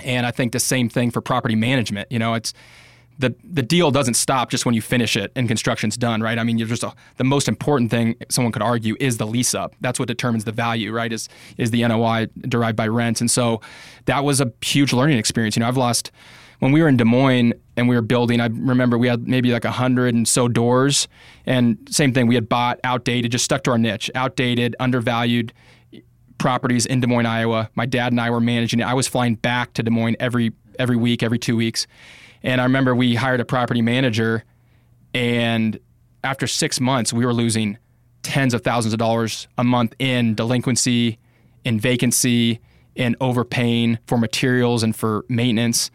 And 0.00 0.26
I 0.26 0.32
think 0.32 0.52
the 0.52 0.60
same 0.60 0.88
thing 0.88 1.12
for 1.12 1.20
property 1.20 1.54
management. 1.54 2.10
You 2.10 2.18
know, 2.18 2.34
it's 2.34 2.52
the 3.18 3.34
the 3.44 3.62
deal 3.62 3.90
doesn't 3.90 4.14
stop 4.14 4.50
just 4.50 4.66
when 4.66 4.74
you 4.74 4.82
finish 4.82 5.16
it 5.16 5.30
and 5.36 5.46
construction's 5.46 5.96
done, 5.96 6.20
right? 6.20 6.38
I 6.38 6.44
mean, 6.44 6.58
you're 6.58 6.68
just 6.68 6.82
a, 6.82 6.92
the 7.16 7.24
most 7.24 7.48
important 7.48 7.90
thing 7.90 8.16
someone 8.28 8.52
could 8.52 8.62
argue 8.62 8.96
is 8.98 9.18
the 9.18 9.26
lease 9.26 9.54
up. 9.54 9.74
That's 9.80 9.98
what 9.98 10.08
determines 10.08 10.44
the 10.44 10.52
value, 10.52 10.92
right? 10.92 11.12
Is 11.12 11.28
is 11.56 11.70
the 11.70 11.86
NOI 11.86 12.28
derived 12.42 12.76
by 12.76 12.88
rents, 12.88 13.20
and 13.20 13.30
so 13.30 13.60
that 14.06 14.24
was 14.24 14.40
a 14.40 14.52
huge 14.60 14.92
learning 14.92 15.18
experience. 15.18 15.56
You 15.56 15.60
know, 15.60 15.68
I've 15.68 15.76
lost 15.76 16.10
when 16.58 16.72
we 16.72 16.82
were 16.82 16.88
in 16.88 16.96
Des 16.96 17.04
Moines 17.04 17.54
and 17.76 17.88
we 17.88 17.94
were 17.94 18.02
building. 18.02 18.40
I 18.40 18.46
remember 18.46 18.98
we 18.98 19.08
had 19.08 19.28
maybe 19.28 19.52
like 19.52 19.64
a 19.64 19.72
hundred 19.72 20.14
and 20.14 20.26
so 20.26 20.48
doors, 20.48 21.06
and 21.46 21.78
same 21.90 22.12
thing. 22.12 22.26
We 22.26 22.34
had 22.34 22.48
bought 22.48 22.80
outdated, 22.82 23.30
just 23.30 23.44
stuck 23.44 23.62
to 23.64 23.70
our 23.70 23.78
niche, 23.78 24.10
outdated, 24.14 24.74
undervalued 24.80 25.52
properties 26.38 26.84
in 26.84 27.00
Des 27.00 27.06
Moines, 27.06 27.26
Iowa. 27.26 27.70
My 27.76 27.86
dad 27.86 28.12
and 28.12 28.20
I 28.20 28.30
were 28.30 28.40
managing 28.40 28.80
it. 28.80 28.84
I 28.84 28.94
was 28.94 29.06
flying 29.06 29.36
back 29.36 29.72
to 29.74 29.84
Des 29.84 29.90
Moines 29.90 30.16
every 30.18 30.52
every 30.80 30.96
week, 30.96 31.22
every 31.22 31.38
two 31.38 31.56
weeks 31.56 31.86
and 32.44 32.60
I 32.60 32.64
remember 32.64 32.94
we 32.94 33.16
hired 33.16 33.40
a 33.40 33.44
property 33.44 33.82
manager, 33.82 34.44
and 35.12 35.80
after 36.22 36.46
six 36.46 36.78
months, 36.78 37.12
we 37.12 37.24
were 37.26 37.32
losing 37.32 37.78
tens 38.22 38.54
of 38.54 38.62
thousands 38.62 38.92
of 38.92 38.98
dollars 38.98 39.48
a 39.58 39.64
month 39.64 39.94
in 39.98 40.34
delinquency, 40.34 41.18
in 41.64 41.80
vacancy, 41.80 42.60
in 42.94 43.16
overpaying 43.20 43.98
for 44.06 44.18
materials 44.18 44.82
and 44.82 44.94
for 44.94 45.24
maintenance. 45.28 45.90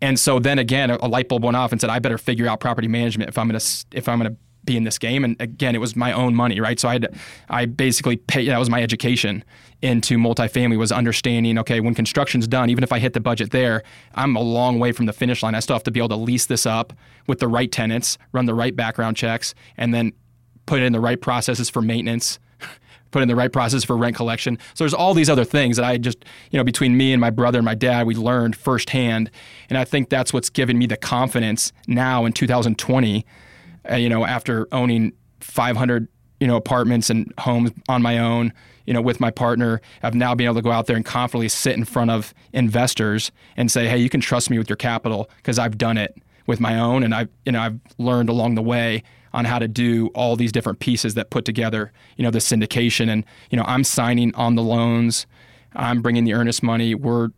And 0.00 0.18
so 0.20 0.38
then 0.38 0.58
again, 0.58 0.90
a 0.90 1.08
light 1.08 1.28
bulb 1.28 1.42
went 1.42 1.56
off 1.56 1.72
and 1.72 1.80
said, 1.80 1.90
I 1.90 1.98
better 1.98 2.18
figure 2.18 2.46
out 2.46 2.60
property 2.60 2.86
management 2.86 3.28
if 3.30 3.38
I'm 3.38 3.48
gonna 3.48 3.60
if 3.92 4.08
I'm 4.08 4.18
gonna 4.18 4.36
be 4.68 4.76
in 4.76 4.84
this 4.84 4.98
game. 4.98 5.24
And 5.24 5.36
again, 5.40 5.74
it 5.74 5.78
was 5.78 5.96
my 5.96 6.12
own 6.12 6.34
money, 6.34 6.60
right? 6.60 6.78
So 6.78 6.88
I 6.88 7.00
I 7.48 7.66
basically 7.66 8.16
paid, 8.16 8.48
that 8.48 8.58
was 8.58 8.70
my 8.70 8.82
education 8.82 9.42
into 9.80 10.18
multifamily 10.18 10.76
was 10.76 10.92
understanding, 10.92 11.58
okay, 11.58 11.80
when 11.80 11.94
construction's 11.94 12.46
done, 12.46 12.68
even 12.68 12.84
if 12.84 12.92
I 12.92 12.98
hit 12.98 13.12
the 13.12 13.20
budget 13.20 13.50
there, 13.50 13.82
I'm 14.14 14.36
a 14.36 14.40
long 14.40 14.78
way 14.78 14.92
from 14.92 15.06
the 15.06 15.12
finish 15.12 15.42
line. 15.42 15.54
I 15.54 15.60
still 15.60 15.76
have 15.76 15.84
to 15.84 15.90
be 15.90 16.00
able 16.00 16.10
to 16.10 16.16
lease 16.16 16.46
this 16.46 16.66
up 16.66 16.92
with 17.26 17.38
the 17.38 17.48
right 17.48 17.70
tenants, 17.70 18.18
run 18.32 18.46
the 18.46 18.54
right 18.54 18.74
background 18.74 19.16
checks, 19.16 19.54
and 19.76 19.94
then 19.94 20.12
put 20.66 20.82
in 20.82 20.92
the 20.92 21.00
right 21.00 21.20
processes 21.20 21.70
for 21.70 21.80
maintenance 21.80 22.38
put 23.10 23.22
in 23.22 23.28
the 23.28 23.36
right 23.36 23.52
process 23.52 23.84
for 23.84 23.96
rent 23.96 24.14
collection. 24.16 24.58
So 24.74 24.84
there's 24.84 24.92
all 24.92 25.14
these 25.14 25.30
other 25.30 25.44
things 25.44 25.78
that 25.78 25.86
I 25.86 25.96
just, 25.96 26.24
you 26.50 26.58
know, 26.58 26.64
between 26.64 26.94
me 26.94 27.14
and 27.14 27.20
my 27.20 27.30
brother 27.30 27.58
and 27.58 27.64
my 27.64 27.74
dad, 27.74 28.06
we 28.06 28.14
learned 28.14 28.54
firsthand. 28.54 29.30
And 29.70 29.78
I 29.78 29.84
think 29.84 30.10
that's 30.10 30.32
what's 30.32 30.50
given 30.50 30.76
me 30.76 30.86
the 30.86 30.98
confidence 30.98 31.72
now 31.86 32.26
in 32.26 32.34
2020 32.34 33.24
uh, 33.90 33.96
you 33.96 34.08
know, 34.08 34.26
after 34.26 34.66
owning 34.72 35.12
500 35.40 36.08
you 36.40 36.46
know, 36.46 36.56
apartments 36.56 37.10
and 37.10 37.32
homes 37.38 37.70
on 37.88 38.00
my 38.00 38.18
own, 38.18 38.52
you 38.86 38.94
know, 38.94 39.02
with 39.02 39.20
my 39.20 39.30
partner. 39.30 39.80
I've 40.02 40.14
now 40.14 40.34
been 40.34 40.46
able 40.46 40.56
to 40.56 40.62
go 40.62 40.70
out 40.70 40.86
there 40.86 40.96
and 40.96 41.04
confidently 41.04 41.48
sit 41.48 41.76
in 41.76 41.84
front 41.84 42.10
of 42.10 42.32
investors 42.52 43.32
and 43.56 43.70
say, 43.70 43.88
"Hey, 43.88 43.98
you 43.98 44.08
can 44.08 44.20
trust 44.20 44.50
me 44.50 44.58
with 44.58 44.68
your 44.68 44.76
capital 44.76 45.30
because 45.36 45.58
I've 45.58 45.76
done 45.78 45.98
it 45.98 46.16
with 46.46 46.60
my 46.60 46.78
own, 46.78 47.02
and 47.02 47.14
I've 47.14 47.28
you 47.44 47.52
know 47.52 47.60
I've 47.60 47.78
learned 47.98 48.28
along 48.28 48.54
the 48.54 48.62
way 48.62 49.02
on 49.32 49.44
how 49.44 49.58
to 49.58 49.68
do 49.68 50.08
all 50.14 50.36
these 50.36 50.52
different 50.52 50.78
pieces 50.78 51.14
that 51.14 51.30
put 51.30 51.44
together, 51.44 51.92
you 52.16 52.24
know, 52.24 52.30
the 52.30 52.38
syndication. 52.38 53.10
And 53.10 53.24
you 53.50 53.58
know, 53.58 53.64
I'm 53.66 53.84
signing 53.84 54.34
on 54.34 54.54
the 54.54 54.62
loans, 54.62 55.26
I'm 55.74 56.00
bringing 56.00 56.24
the 56.24 56.34
earnest 56.34 56.62
money, 56.62 56.94
we're 56.94 57.28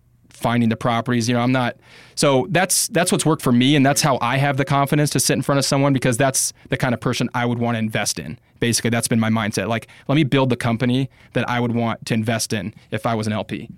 finding 0.40 0.68
the 0.68 0.76
properties. 0.76 1.28
You 1.28 1.34
know, 1.34 1.40
I'm 1.40 1.52
not. 1.52 1.76
So 2.14 2.46
that's 2.50 2.88
that's 2.88 3.12
what's 3.12 3.26
worked 3.26 3.42
for 3.42 3.52
me, 3.52 3.76
and 3.76 3.84
that's 3.84 4.02
how 4.02 4.18
I 4.20 4.38
have 4.38 4.56
the 4.56 4.64
confidence 4.64 5.10
to 5.10 5.20
sit 5.20 5.34
in 5.34 5.42
front 5.42 5.58
of 5.58 5.64
someone 5.64 5.92
because 5.92 6.16
that's 6.16 6.52
the 6.68 6.76
kind 6.76 6.94
of 6.94 7.00
person 7.00 7.28
I 7.34 7.46
would 7.46 7.58
want 7.58 7.76
to 7.76 7.78
invest 7.78 8.18
in. 8.18 8.38
Basically, 8.60 8.90
that's 8.90 9.08
been 9.08 9.20
my 9.20 9.30
mindset. 9.30 9.68
Like, 9.68 9.88
let 10.06 10.14
me 10.14 10.24
build 10.24 10.50
the 10.50 10.56
company 10.56 11.10
that 11.32 11.48
I 11.48 11.60
would 11.60 11.72
want 11.72 12.06
to 12.06 12.14
invest 12.14 12.52
in 12.52 12.74
if 12.90 13.06
I 13.06 13.14
was 13.14 13.26
an 13.26 13.32
LP. 13.32 13.68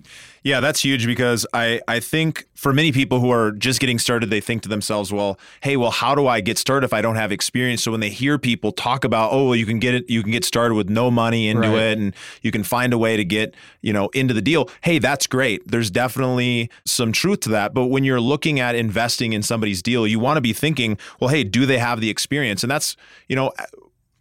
Yeah, 0.43 0.59
that's 0.59 0.81
huge 0.81 1.05
because 1.05 1.45
I, 1.53 1.79
I 1.87 2.01
think 2.01 2.45
for 2.53 2.73
many 2.73 2.91
people 2.91 3.21
who 3.21 3.31
are 3.31 3.53
just 3.53 3.79
getting 3.79 3.97
started, 3.97 4.29
they 4.29 4.41
think 4.41 4.61
to 4.63 4.69
themselves, 4.69 5.11
well, 5.11 5.39
hey, 5.61 5.77
well, 5.77 5.91
how 5.91 6.15
do 6.15 6.27
I 6.27 6.41
get 6.41 6.57
started 6.57 6.85
if 6.85 6.93
I 6.93 7.01
don't 7.01 7.15
have 7.15 7.31
experience? 7.31 7.81
So 7.81 7.91
when 7.91 8.01
they 8.01 8.09
hear 8.09 8.37
people 8.37 8.73
talk 8.73 9.05
about, 9.05 9.31
oh, 9.31 9.45
well, 9.45 9.55
you 9.55 9.65
can 9.65 9.79
get 9.79 9.95
it, 9.95 10.09
you 10.09 10.21
can 10.21 10.33
get 10.33 10.43
started 10.43 10.75
with 10.75 10.89
no 10.89 11.09
money 11.09 11.47
into 11.47 11.69
right. 11.69 11.77
it 11.77 11.97
and 11.97 12.13
you 12.41 12.51
can 12.51 12.63
find 12.63 12.91
a 12.91 12.97
way 12.97 13.15
to 13.15 13.23
get, 13.23 13.55
you 13.81 13.93
know, 13.93 14.09
into 14.09 14.33
the 14.33 14.41
deal. 14.41 14.69
Hey, 14.81 14.99
that's 14.99 15.27
great. 15.27 15.65
There's 15.65 15.89
definitely 15.89 16.69
some 16.85 17.13
truth 17.13 17.39
to 17.41 17.49
that. 17.49 17.73
But 17.73 17.85
when 17.85 18.03
you're 18.03 18.21
looking 18.21 18.59
at 18.59 18.75
investing 18.75 19.31
in 19.31 19.43
somebody's 19.43 19.81
deal, 19.81 20.05
you 20.05 20.19
want 20.19 20.35
to 20.37 20.41
be 20.41 20.51
thinking, 20.51 20.97
well, 21.21 21.29
hey, 21.29 21.45
do 21.45 21.65
they 21.65 21.77
have 21.77 22.01
the 22.01 22.09
experience? 22.09 22.63
And 22.63 22.71
that's, 22.71 22.97
you 23.29 23.37
know, 23.37 23.53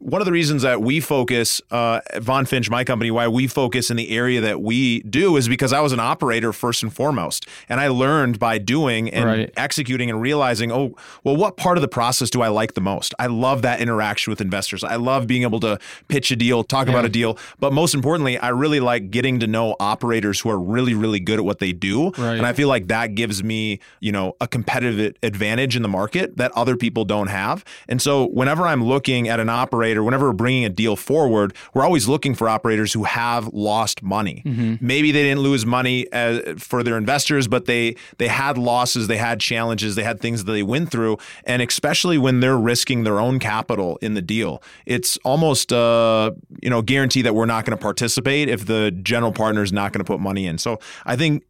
one 0.02 0.20
of 0.20 0.26
the 0.26 0.32
reasons 0.32 0.62
that 0.62 0.82
we 0.82 0.98
focus 0.98 1.62
uh, 1.70 2.00
Vonfinch, 2.14 2.68
my 2.68 2.82
company, 2.82 3.10
why 3.12 3.28
we 3.28 3.46
focus 3.46 3.88
in 3.88 3.96
the 3.96 4.10
area 4.10 4.40
that 4.40 4.60
we 4.60 5.00
do 5.02 5.36
is 5.36 5.48
because 5.48 5.72
I 5.72 5.80
was 5.80 5.92
an 5.92 6.00
operator 6.00 6.52
first 6.52 6.82
and 6.82 6.92
foremost, 6.92 7.46
and 7.68 7.78
I 7.78 7.86
learned 7.86 8.40
by 8.40 8.58
doing 8.58 9.08
and 9.10 9.24
right. 9.24 9.52
executing 9.56 10.10
and 10.10 10.20
realizing, 10.20 10.72
oh, 10.72 10.96
well, 11.22 11.36
what 11.36 11.56
part 11.56 11.78
of 11.78 11.82
the 11.82 11.88
process 11.88 12.30
do 12.30 12.42
I 12.42 12.48
like 12.48 12.74
the 12.74 12.80
most? 12.80 13.14
I 13.20 13.26
love 13.26 13.62
that 13.62 13.80
interaction 13.80 14.32
with 14.32 14.40
investors. 14.40 14.82
I 14.82 14.96
love 14.96 15.28
being 15.28 15.42
able 15.42 15.60
to 15.60 15.78
pitch 16.08 16.32
a 16.32 16.36
deal, 16.36 16.64
talk 16.64 16.88
yeah. 16.88 16.94
about 16.94 17.04
a 17.04 17.08
deal, 17.08 17.38
but 17.60 17.72
most 17.72 17.94
importantly, 17.94 18.36
I 18.38 18.48
really 18.48 18.80
like 18.80 19.12
getting 19.12 19.38
to 19.38 19.46
know 19.46 19.76
operators 19.78 20.40
who 20.40 20.50
are 20.50 20.58
really, 20.58 20.94
really 20.94 21.20
good 21.20 21.38
at 21.38 21.44
what 21.44 21.60
they 21.60 21.72
do, 21.72 22.10
right. 22.18 22.36
and 22.36 22.44
I 22.44 22.54
feel 22.54 22.68
like 22.68 22.88
that 22.88 23.14
gives 23.14 23.44
me, 23.44 23.78
you 24.00 24.10
know, 24.10 24.34
a 24.40 24.48
competitive 24.48 25.14
advantage 25.22 25.76
in 25.76 25.82
the 25.82 25.88
market 25.88 26.38
that 26.38 26.50
other 26.52 26.76
people 26.76 27.04
don't 27.04 27.28
have. 27.28 27.64
And 27.88 28.02
so, 28.02 28.26
whenever 28.26 28.66
I'm 28.66 28.84
looking 28.84 29.28
at 29.28 29.38
an 29.38 29.48
operator 29.48 29.91
operator, 29.92 30.02
whenever 30.02 30.28
we're 30.28 30.32
bringing 30.32 30.64
a 30.64 30.68
deal 30.70 30.96
forward, 30.96 31.54
we're 31.74 31.84
always 31.84 32.08
looking 32.08 32.34
for 32.34 32.48
operators 32.48 32.92
who 32.92 33.04
have 33.04 33.52
lost 33.52 34.02
money. 34.02 34.42
Mm-hmm. 34.44 34.84
Maybe 34.84 35.12
they 35.12 35.22
didn't 35.22 35.40
lose 35.40 35.66
money 35.66 36.10
as, 36.12 36.38
uh, 36.38 36.54
for 36.58 36.82
their 36.82 36.96
investors, 36.96 37.46
but 37.46 37.66
they 37.66 37.96
they 38.18 38.28
had 38.28 38.56
losses, 38.56 39.06
they 39.06 39.18
had 39.18 39.40
challenges, 39.40 39.94
they 39.94 40.02
had 40.02 40.20
things 40.20 40.44
that 40.44 40.52
they 40.52 40.62
went 40.62 40.90
through, 40.90 41.18
and 41.44 41.60
especially 41.60 42.18
when 42.18 42.40
they're 42.40 42.58
risking 42.58 43.04
their 43.04 43.20
own 43.20 43.38
capital 43.38 43.98
in 44.00 44.14
the 44.14 44.22
deal, 44.22 44.62
it's 44.86 45.18
almost 45.24 45.72
uh, 45.72 46.30
you 46.62 46.70
know 46.70 46.82
guarantee 46.82 47.22
that 47.22 47.34
we're 47.34 47.46
not 47.46 47.64
going 47.64 47.76
to 47.76 47.82
participate 47.82 48.48
if 48.48 48.66
the 48.66 48.90
general 49.02 49.32
partner 49.32 49.62
is 49.62 49.72
not 49.72 49.92
going 49.92 50.04
to 50.04 50.10
put 50.10 50.20
money 50.20 50.46
in. 50.46 50.58
So 50.58 50.78
I 51.04 51.16
think 51.16 51.44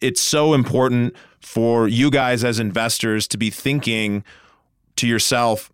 it's 0.00 0.20
so 0.20 0.54
important 0.54 1.14
for 1.40 1.88
you 1.88 2.10
guys 2.10 2.42
as 2.42 2.58
investors 2.58 3.28
to 3.28 3.36
be 3.36 3.50
thinking 3.50 4.24
to 4.96 5.06
yourself 5.06 5.71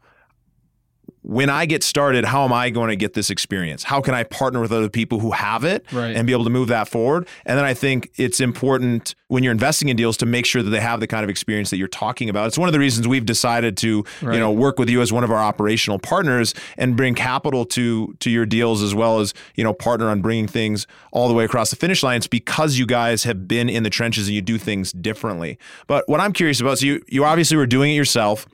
when 1.28 1.50
I 1.50 1.66
get 1.66 1.82
started, 1.82 2.24
how 2.24 2.46
am 2.46 2.54
I 2.54 2.70
going 2.70 2.88
to 2.88 2.96
get 2.96 3.12
this 3.12 3.28
experience? 3.28 3.82
How 3.82 4.00
can 4.00 4.14
I 4.14 4.24
partner 4.24 4.62
with 4.62 4.72
other 4.72 4.88
people 4.88 5.20
who 5.20 5.32
have 5.32 5.62
it 5.62 5.84
right. 5.92 6.16
and 6.16 6.26
be 6.26 6.32
able 6.32 6.44
to 6.44 6.50
move 6.50 6.68
that 6.68 6.88
forward? 6.88 7.28
And 7.44 7.58
then 7.58 7.66
I 7.66 7.74
think 7.74 8.10
it's 8.16 8.40
important 8.40 9.14
when 9.26 9.42
you're 9.42 9.52
investing 9.52 9.90
in 9.90 9.96
deals 9.98 10.16
to 10.16 10.26
make 10.26 10.46
sure 10.46 10.62
that 10.62 10.70
they 10.70 10.80
have 10.80 11.00
the 11.00 11.06
kind 11.06 11.24
of 11.24 11.28
experience 11.28 11.68
that 11.68 11.76
you're 11.76 11.86
talking 11.86 12.30
about. 12.30 12.46
It's 12.46 12.56
one 12.56 12.66
of 12.66 12.72
the 12.72 12.78
reasons 12.78 13.06
we've 13.06 13.26
decided 13.26 13.76
to, 13.76 14.06
right. 14.22 14.32
you 14.32 14.40
know, 14.40 14.50
work 14.50 14.78
with 14.78 14.88
you 14.88 15.02
as 15.02 15.12
one 15.12 15.22
of 15.22 15.30
our 15.30 15.36
operational 15.36 15.98
partners 15.98 16.54
and 16.78 16.96
bring 16.96 17.14
capital 17.14 17.66
to 17.66 18.16
to 18.20 18.30
your 18.30 18.46
deals 18.46 18.82
as 18.82 18.94
well 18.94 19.20
as, 19.20 19.34
you 19.54 19.62
know, 19.62 19.74
partner 19.74 20.08
on 20.08 20.22
bringing 20.22 20.48
things 20.48 20.86
all 21.12 21.28
the 21.28 21.34
way 21.34 21.44
across 21.44 21.68
the 21.68 21.76
finish 21.76 22.02
line. 22.02 22.16
It's 22.16 22.26
because 22.26 22.78
you 22.78 22.86
guys 22.86 23.24
have 23.24 23.46
been 23.46 23.68
in 23.68 23.82
the 23.82 23.90
trenches 23.90 24.28
and 24.28 24.34
you 24.34 24.40
do 24.40 24.56
things 24.56 24.92
differently. 24.92 25.58
But 25.88 26.08
what 26.08 26.20
I'm 26.20 26.32
curious 26.32 26.58
about, 26.58 26.78
so 26.78 26.86
you 26.86 27.04
you 27.06 27.26
obviously 27.26 27.58
were 27.58 27.66
doing 27.66 27.92
it 27.92 27.96
yourself 27.96 28.46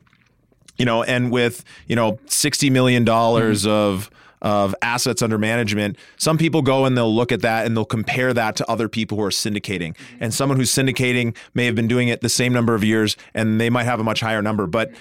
you 0.76 0.85
know, 0.85 1.02
and 1.02 1.31
with 1.31 1.64
you 1.87 1.97
know 1.97 2.19
sixty 2.26 2.71
million 2.71 3.04
dollars 3.04 3.62
mm-hmm. 3.62 3.71
of 3.71 4.11
of 4.45 4.75
assets 4.83 5.23
under 5.23 5.38
management, 5.38 5.97
some 6.19 6.37
people 6.37 6.61
go 6.61 6.85
and 6.85 6.97
they'll 6.97 7.14
look 7.14 7.33
at 7.33 7.40
that 7.40 7.64
and 7.64 7.75
they'll 7.75 7.85
compare 7.87 8.35
that 8.35 8.54
to 8.57 8.71
other 8.71 8.90
people 8.90 9.16
who 9.16 9.25
are 9.25 9.31
syndicating. 9.31 9.97
And 10.21 10.35
someone 10.35 10.59
who's 10.59 10.71
syndicating 10.71 11.35
may 11.54 11.64
have 11.64 11.75
been 11.75 11.88
doing 11.88 12.09
it 12.09 12.21
the 12.21 12.28
same 12.28 12.52
number 12.52 12.75
of 12.75 12.85
years 12.85 13.16
and 13.33 13.59
they 13.59 13.71
might 13.71 13.85
have 13.85 14.00
a 14.00 14.04
much 14.04 14.21
higher 14.21 14.43
number. 14.43 14.66
But 14.66 14.93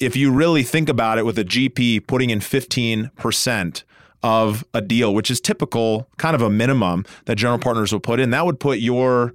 if 0.00 0.16
you 0.16 0.32
really 0.32 0.62
think 0.62 0.88
about 0.88 1.18
it 1.18 1.26
with 1.26 1.38
a 1.38 1.44
GP 1.44 2.06
putting 2.06 2.30
in 2.30 2.40
15% 2.40 3.82
of 4.22 4.64
a 4.72 4.80
deal, 4.80 5.14
which 5.14 5.30
is 5.30 5.40
typical, 5.40 6.08
kind 6.16 6.34
of 6.34 6.40
a 6.40 6.48
minimum 6.48 7.04
that 7.26 7.36
general 7.36 7.58
partners 7.58 7.92
will 7.92 8.00
put 8.00 8.20
in, 8.20 8.30
that 8.30 8.46
would 8.46 8.58
put 8.58 8.78
your 8.78 9.34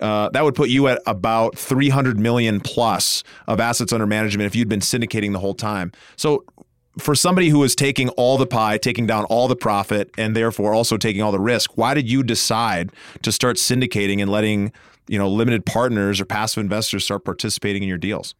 uh, 0.00 0.30
that 0.30 0.44
would 0.44 0.54
put 0.54 0.68
you 0.68 0.88
at 0.88 1.00
about 1.06 1.56
300 1.56 2.18
million 2.18 2.60
plus 2.60 3.22
of 3.46 3.60
assets 3.60 3.92
under 3.92 4.06
management 4.06 4.46
if 4.46 4.54
you'd 4.54 4.68
been 4.68 4.80
syndicating 4.80 5.32
the 5.32 5.38
whole 5.38 5.54
time. 5.54 5.92
So 6.16 6.44
for 6.98 7.14
somebody 7.14 7.48
who 7.48 7.62
is 7.62 7.74
taking 7.74 8.08
all 8.10 8.36
the 8.38 8.46
pie, 8.46 8.78
taking 8.78 9.06
down 9.06 9.24
all 9.26 9.48
the 9.48 9.56
profit, 9.56 10.10
and 10.18 10.34
therefore 10.34 10.74
also 10.74 10.96
taking 10.96 11.22
all 11.22 11.32
the 11.32 11.40
risk, 11.40 11.76
why 11.76 11.94
did 11.94 12.10
you 12.10 12.22
decide 12.22 12.90
to 13.22 13.32
start 13.32 13.56
syndicating 13.56 14.20
and 14.20 14.30
letting 14.30 14.72
you 15.06 15.18
know 15.18 15.28
limited 15.28 15.64
partners 15.64 16.20
or 16.20 16.24
passive 16.24 16.60
investors 16.60 17.04
start 17.04 17.24
participating 17.24 17.82
in 17.82 17.88
your 17.88 17.98
deals? 17.98 18.34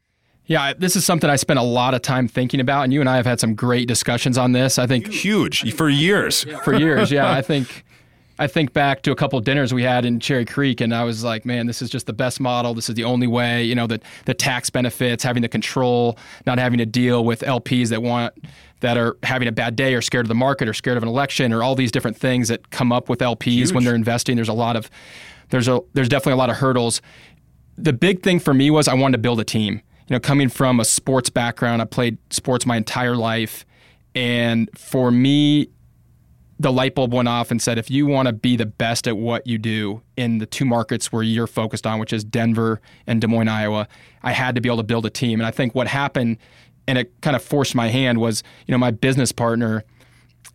Yeah, 0.46 0.72
this 0.72 0.96
is 0.96 1.04
something 1.04 1.28
I 1.28 1.36
spent 1.36 1.58
a 1.58 1.62
lot 1.62 1.92
of 1.92 2.00
time 2.00 2.26
thinking 2.26 2.58
about, 2.58 2.84
and 2.84 2.92
you 2.92 3.00
and 3.00 3.08
I 3.08 3.16
have 3.16 3.26
had 3.26 3.38
some 3.38 3.54
great 3.54 3.86
discussions 3.86 4.38
on 4.38 4.52
this. 4.52 4.78
I 4.78 4.86
think 4.86 5.06
huge 5.06 5.74
for 5.74 5.90
years. 5.90 6.44
For 6.64 6.74
years, 6.74 7.10
yeah. 7.10 7.30
I 7.30 7.42
think 7.42 7.84
I 8.38 8.46
think 8.46 8.72
back 8.72 9.02
to 9.02 9.10
a 9.10 9.16
couple 9.16 9.40
dinners 9.40 9.74
we 9.74 9.82
had 9.82 10.04
in 10.04 10.20
Cherry 10.20 10.44
Creek, 10.44 10.80
and 10.80 10.94
I 10.94 11.02
was 11.02 11.24
like, 11.24 11.44
man, 11.44 11.66
this 11.66 11.82
is 11.82 11.90
just 11.90 12.06
the 12.06 12.12
best 12.12 12.38
model. 12.38 12.72
This 12.72 12.88
is 12.88 12.94
the 12.94 13.04
only 13.04 13.26
way. 13.26 13.64
You 13.64 13.74
know, 13.74 13.86
the 13.86 14.00
the 14.26 14.34
tax 14.34 14.70
benefits, 14.70 15.24
having 15.24 15.42
the 15.42 15.48
control, 15.48 16.18
not 16.46 16.58
having 16.58 16.78
to 16.78 16.86
deal 16.86 17.24
with 17.24 17.40
LPs 17.40 17.88
that 17.88 18.02
want 18.02 18.34
that 18.80 18.96
are 18.96 19.16
having 19.24 19.48
a 19.48 19.52
bad 19.52 19.74
day 19.74 19.94
or 19.94 20.00
scared 20.00 20.24
of 20.24 20.28
the 20.28 20.34
market 20.34 20.68
or 20.68 20.74
scared 20.74 20.96
of 20.96 21.02
an 21.02 21.08
election 21.08 21.52
or 21.52 21.62
all 21.62 21.74
these 21.74 21.90
different 21.90 22.16
things 22.16 22.48
that 22.48 22.70
come 22.70 22.92
up 22.92 23.08
with 23.08 23.18
LPs 23.18 23.44
Huge. 23.44 23.72
when 23.72 23.84
they're 23.84 23.94
investing. 23.94 24.36
There's 24.36 24.48
a 24.48 24.52
lot 24.52 24.76
of 24.76 24.88
there's 25.50 25.68
a 25.68 25.80
there's 25.94 26.08
definitely 26.08 26.34
a 26.34 26.36
lot 26.36 26.50
of 26.50 26.56
hurdles. 26.56 27.02
The 27.76 27.92
big 27.92 28.22
thing 28.22 28.38
for 28.38 28.54
me 28.54 28.70
was 28.70 28.88
I 28.88 28.94
wanted 28.94 29.16
to 29.16 29.22
build 29.22 29.40
a 29.40 29.44
team. 29.44 29.82
You 30.08 30.14
know, 30.14 30.20
coming 30.20 30.48
from 30.48 30.80
a 30.80 30.84
sports 30.84 31.28
background, 31.28 31.82
I 31.82 31.84
played 31.84 32.18
sports 32.30 32.64
my 32.64 32.76
entire 32.76 33.14
life, 33.14 33.66
and 34.14 34.70
for 34.76 35.10
me, 35.10 35.68
the 36.58 36.72
light 36.72 36.94
bulb 36.94 37.12
went 37.12 37.28
off 37.28 37.50
and 37.50 37.62
said, 37.62 37.78
if 37.78 37.90
you 37.90 38.06
want 38.06 38.26
to 38.26 38.32
be 38.32 38.56
the 38.56 38.66
best 38.66 39.06
at 39.06 39.16
what 39.16 39.46
you 39.46 39.58
do 39.58 40.02
in 40.16 40.38
the 40.38 40.46
two 40.46 40.64
markets 40.64 41.12
where 41.12 41.22
you're 41.22 41.46
focused 41.46 41.86
on, 41.86 42.00
which 42.00 42.12
is 42.12 42.24
Denver 42.24 42.80
and 43.06 43.20
Des 43.20 43.28
Moines, 43.28 43.48
Iowa, 43.48 43.86
I 44.22 44.32
had 44.32 44.56
to 44.56 44.60
be 44.60 44.68
able 44.68 44.78
to 44.78 44.82
build 44.82 45.06
a 45.06 45.10
team. 45.10 45.38
And 45.38 45.46
I 45.46 45.52
think 45.52 45.74
what 45.74 45.86
happened, 45.86 46.38
and 46.88 46.98
it 46.98 47.12
kind 47.20 47.36
of 47.36 47.42
forced 47.42 47.74
my 47.74 47.88
hand, 47.88 48.18
was 48.18 48.42
you 48.66 48.72
know 48.72 48.78
my 48.78 48.90
business 48.90 49.32
partner. 49.32 49.84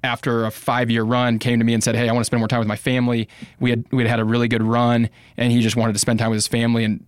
After 0.06 0.46
a 0.46 0.52
five-year 0.52 1.04
run, 1.04 1.40
came 1.40 1.60
to 1.60 1.66
me 1.66 1.74
and 1.74 1.82
said, 1.82 1.96
"Hey, 1.96 2.10
I 2.10 2.12
want 2.12 2.22
to 2.22 2.26
spend 2.26 2.42
more 2.42 2.48
time 2.50 2.60
with 2.60 2.68
my 2.68 2.76
family. 2.76 3.30
We 3.60 3.70
had 3.70 3.86
we 3.92 4.04
had 4.04 4.10
had 4.10 4.20
a 4.20 4.26
really 4.26 4.50
good 4.50 4.64
run, 4.64 5.10
and 5.38 5.52
he 5.52 5.62
just 5.62 5.78
wanted 5.78 5.94
to 5.94 6.00
spend 6.00 6.20
time 6.20 6.30
with 6.30 6.38
his 6.38 6.48
family 6.48 6.84
and 6.84 7.06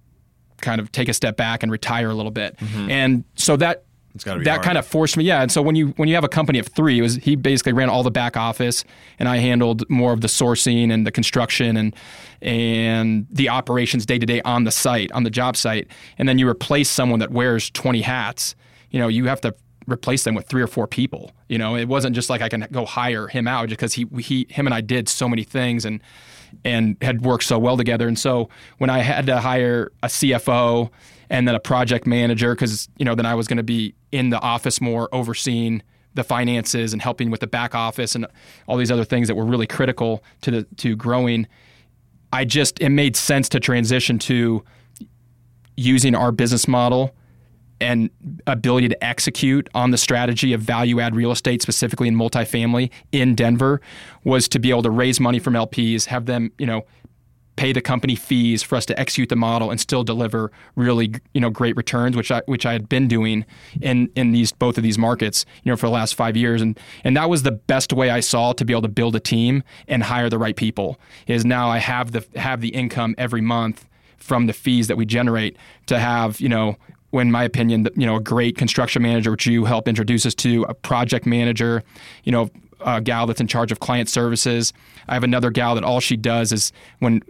kind 0.62 0.80
of 0.80 0.92
take 0.94 1.10
a 1.10 1.14
step 1.14 1.36
back 1.36 1.64
and 1.64 1.72
retire 1.72 2.10
a 2.10 2.14
little 2.14 2.32
bit." 2.32 2.56
Mm-hmm. 2.58 2.92
And 2.92 3.24
so 3.36 3.58
that 3.58 3.85
that 4.24 4.46
hard. 4.48 4.64
kind 4.64 4.78
of 4.78 4.86
forced 4.86 5.18
me. 5.18 5.24
Yeah, 5.24 5.42
and 5.42 5.52
so 5.52 5.62
when 5.62 5.76
you 5.76 5.88
when 5.98 6.08
you 6.08 6.16
have 6.16 6.24
a 6.24 6.30
company 6.30 6.60
of 6.60 6.68
three, 6.68 7.00
it 7.00 7.02
was 7.02 7.16
he 7.16 7.36
basically 7.36 7.74
ran 7.74 7.90
all 7.90 8.04
the 8.04 8.12
back 8.12 8.38
office, 8.38 8.84
and 9.20 9.28
I 9.28 9.38
handled 9.38 9.88
more 9.90 10.14
of 10.14 10.22
the 10.22 10.28
sourcing 10.28 10.92
and 10.92 11.06
the 11.06 11.12
construction 11.12 11.78
and 11.78 11.96
and 12.42 13.28
the 13.30 13.50
operations 13.50 14.06
day 14.06 14.20
to 14.20 14.26
day 14.26 14.42
on 14.42 14.64
the 14.64 14.72
site 14.72 15.12
on 15.12 15.24
the 15.24 15.30
job 15.30 15.58
site. 15.58 15.88
And 16.18 16.30
then 16.30 16.40
you 16.40 16.48
replace 16.48 16.90
someone 16.90 17.20
that 17.20 17.32
wears 17.32 17.70
twenty 17.70 18.02
hats. 18.02 18.56
You 18.90 19.00
know, 19.00 19.08
you 19.08 19.26
have 19.26 19.42
to 19.42 19.54
replace 19.88 20.24
them 20.24 20.36
with 20.36 20.48
three 20.48 20.62
or 20.62 20.68
four 20.68 20.88
people. 20.88 21.32
You 21.50 21.58
know, 21.58 21.76
it 21.76 21.88
wasn't 21.88 22.16
just 22.16 22.30
like 22.30 22.42
I 22.42 22.50
can 22.50 22.68
go 22.72 22.86
hire 22.86 23.28
him 23.28 23.48
out 23.48 23.70
just 23.70 23.80
because 23.80 23.94
he 23.94 24.06
he 24.20 24.48
him 24.50 24.66
and 24.68 24.74
I 24.74 24.82
did 24.82 25.10
so 25.10 25.28
many 25.28 25.44
things 25.44 25.86
and 25.86 26.02
and 26.64 26.96
had 27.02 27.24
worked 27.24 27.44
so 27.44 27.60
well 27.60 27.78
together. 27.78 28.08
And 28.08 28.18
so 28.18 28.50
when 28.78 28.90
I 28.90 29.00
had 29.00 29.26
to 29.26 29.40
hire 29.40 29.92
a 30.02 30.08
CFO 30.08 30.90
and 31.30 31.48
then 31.48 31.56
a 31.56 31.60
project 31.60 32.06
manager 32.08 32.54
because 32.54 32.90
you 32.98 33.06
know 33.06 33.16
then 33.16 33.26
I 33.26 33.36
was 33.36 33.48
going 33.48 33.58
to 33.58 33.64
be 33.64 33.96
in 34.12 34.30
the 34.30 34.40
office 34.40 34.82
more 34.82 35.10
overseeing 35.14 35.82
the 36.14 36.24
finances 36.24 36.94
and 36.94 37.02
helping 37.02 37.30
with 37.30 37.42
the 37.42 37.48
back 37.48 37.76
office 37.76 38.16
and 38.16 38.26
all 38.68 38.78
these 38.78 38.92
other 38.92 39.04
things 39.04 39.28
that 39.28 39.36
were 39.36 39.46
really 39.46 39.68
critical 39.68 40.24
to 40.42 40.52
the 40.52 40.64
to 40.78 40.96
growing. 40.96 41.48
I 42.34 42.46
just 42.46 42.80
it 42.82 42.90
made 42.90 43.16
sense 43.16 43.50
to 43.50 43.60
transition 43.60 44.20
to 44.20 44.64
using 45.78 46.16
our 46.16 46.32
business 46.32 46.68
model 46.68 47.14
and 47.82 48.10
ability 48.48 48.88
to 48.88 49.04
execute 49.04 49.70
on 49.76 49.92
the 49.92 49.98
strategy 49.98 50.54
of 50.54 50.62
value 50.62 51.00
add 51.00 51.16
real 51.16 51.32
estate, 51.32 51.62
specifically 51.62 52.08
in 52.08 52.16
multifamily 52.16 52.90
in 53.12 53.36
Denver, 53.36 53.82
was 54.24 54.48
to 54.50 54.60
be 54.60 54.70
able 54.70 54.84
to 54.84 54.90
raise 54.90 55.20
money 55.20 55.40
from 55.40 55.54
LPs, 55.54 56.06
have 56.06 56.26
them, 56.26 56.52
you 56.58 56.66
know, 56.66 56.86
pay 57.56 57.72
the 57.72 57.82
company 57.82 58.16
fees 58.16 58.64
for 58.64 58.76
us 58.76 58.86
to 58.86 59.00
execute 59.00 59.30
the 59.30 59.36
model 59.36 59.72
and 59.72 59.80
still 59.80 60.04
deliver 60.04 60.52
really 60.76 61.16
you 61.34 61.42
know 61.42 61.50
great 61.50 61.76
returns 61.76 62.16
which 62.16 62.32
I 62.32 62.42
which 62.46 62.66
I 62.66 62.74
had 62.74 62.90
been 62.90 63.08
doing 63.08 63.46
in 63.82 64.10
in 64.16 64.32
these 64.32 64.52
both 64.52 64.78
of 64.78 64.84
these 64.84 64.98
markets 64.98 65.46
you 65.64 65.72
know 65.72 65.76
for 65.76 65.88
the 65.88 65.94
last 65.94 66.16
5 66.16 66.36
years 66.36 66.62
and 66.62 66.80
and 67.04 67.16
that 67.16 67.30
was 67.30 67.44
the 67.44 67.52
best 67.52 67.94
way 67.94 68.10
I 68.10 68.20
saw 68.20 68.54
to 68.54 68.66
be 68.66 68.74
able 68.74 68.84
to 68.84 68.88
build 68.88 69.16
a 69.16 69.20
team 69.20 69.64
and 69.88 70.04
hire 70.04 70.30
the 70.30 70.38
right 70.38 70.56
people 70.56 71.00
is 71.28 71.46
now 71.46 71.70
I 71.70 71.78
have 71.78 72.12
the 72.12 72.26
have 72.36 72.62
the 72.62 72.70
income 72.70 73.16
every 73.18 73.42
month 73.42 73.86
from 74.18 74.48
the 74.48 74.54
fees 74.54 74.88
that 74.88 74.98
we 74.98 75.06
generate 75.06 75.58
to 75.88 76.00
have 76.00 76.40
you 76.40 76.50
know 76.50 76.78
in 77.14 77.32
my 77.32 77.46
opinion, 77.46 77.88
you 77.96 78.06
know, 78.06 78.18
a 78.18 78.20
great 78.20 78.58
construction 78.58 79.02
manager, 79.02 79.32
which 79.32 79.46
you 79.46 79.64
help 79.64 79.88
introduce 79.88 80.26
us 80.26 80.36
to, 80.36 80.64
a 80.64 80.74
project 80.74 81.26
manager, 81.26 81.82
you 82.26 82.32
know, 82.32 82.50
a 82.82 83.02
gal 83.02 83.26
that's 83.26 83.40
in 83.40 83.48
charge 83.48 83.72
of 83.72 83.80
client 83.80 84.10
services. 84.10 84.74
I 85.08 85.14
have 85.14 85.24
another 85.24 85.50
gal 85.50 85.76
that 85.76 85.84
all 85.84 86.00
she 86.00 86.18
does 86.18 86.52
is 86.52 86.72
when 87.00 87.24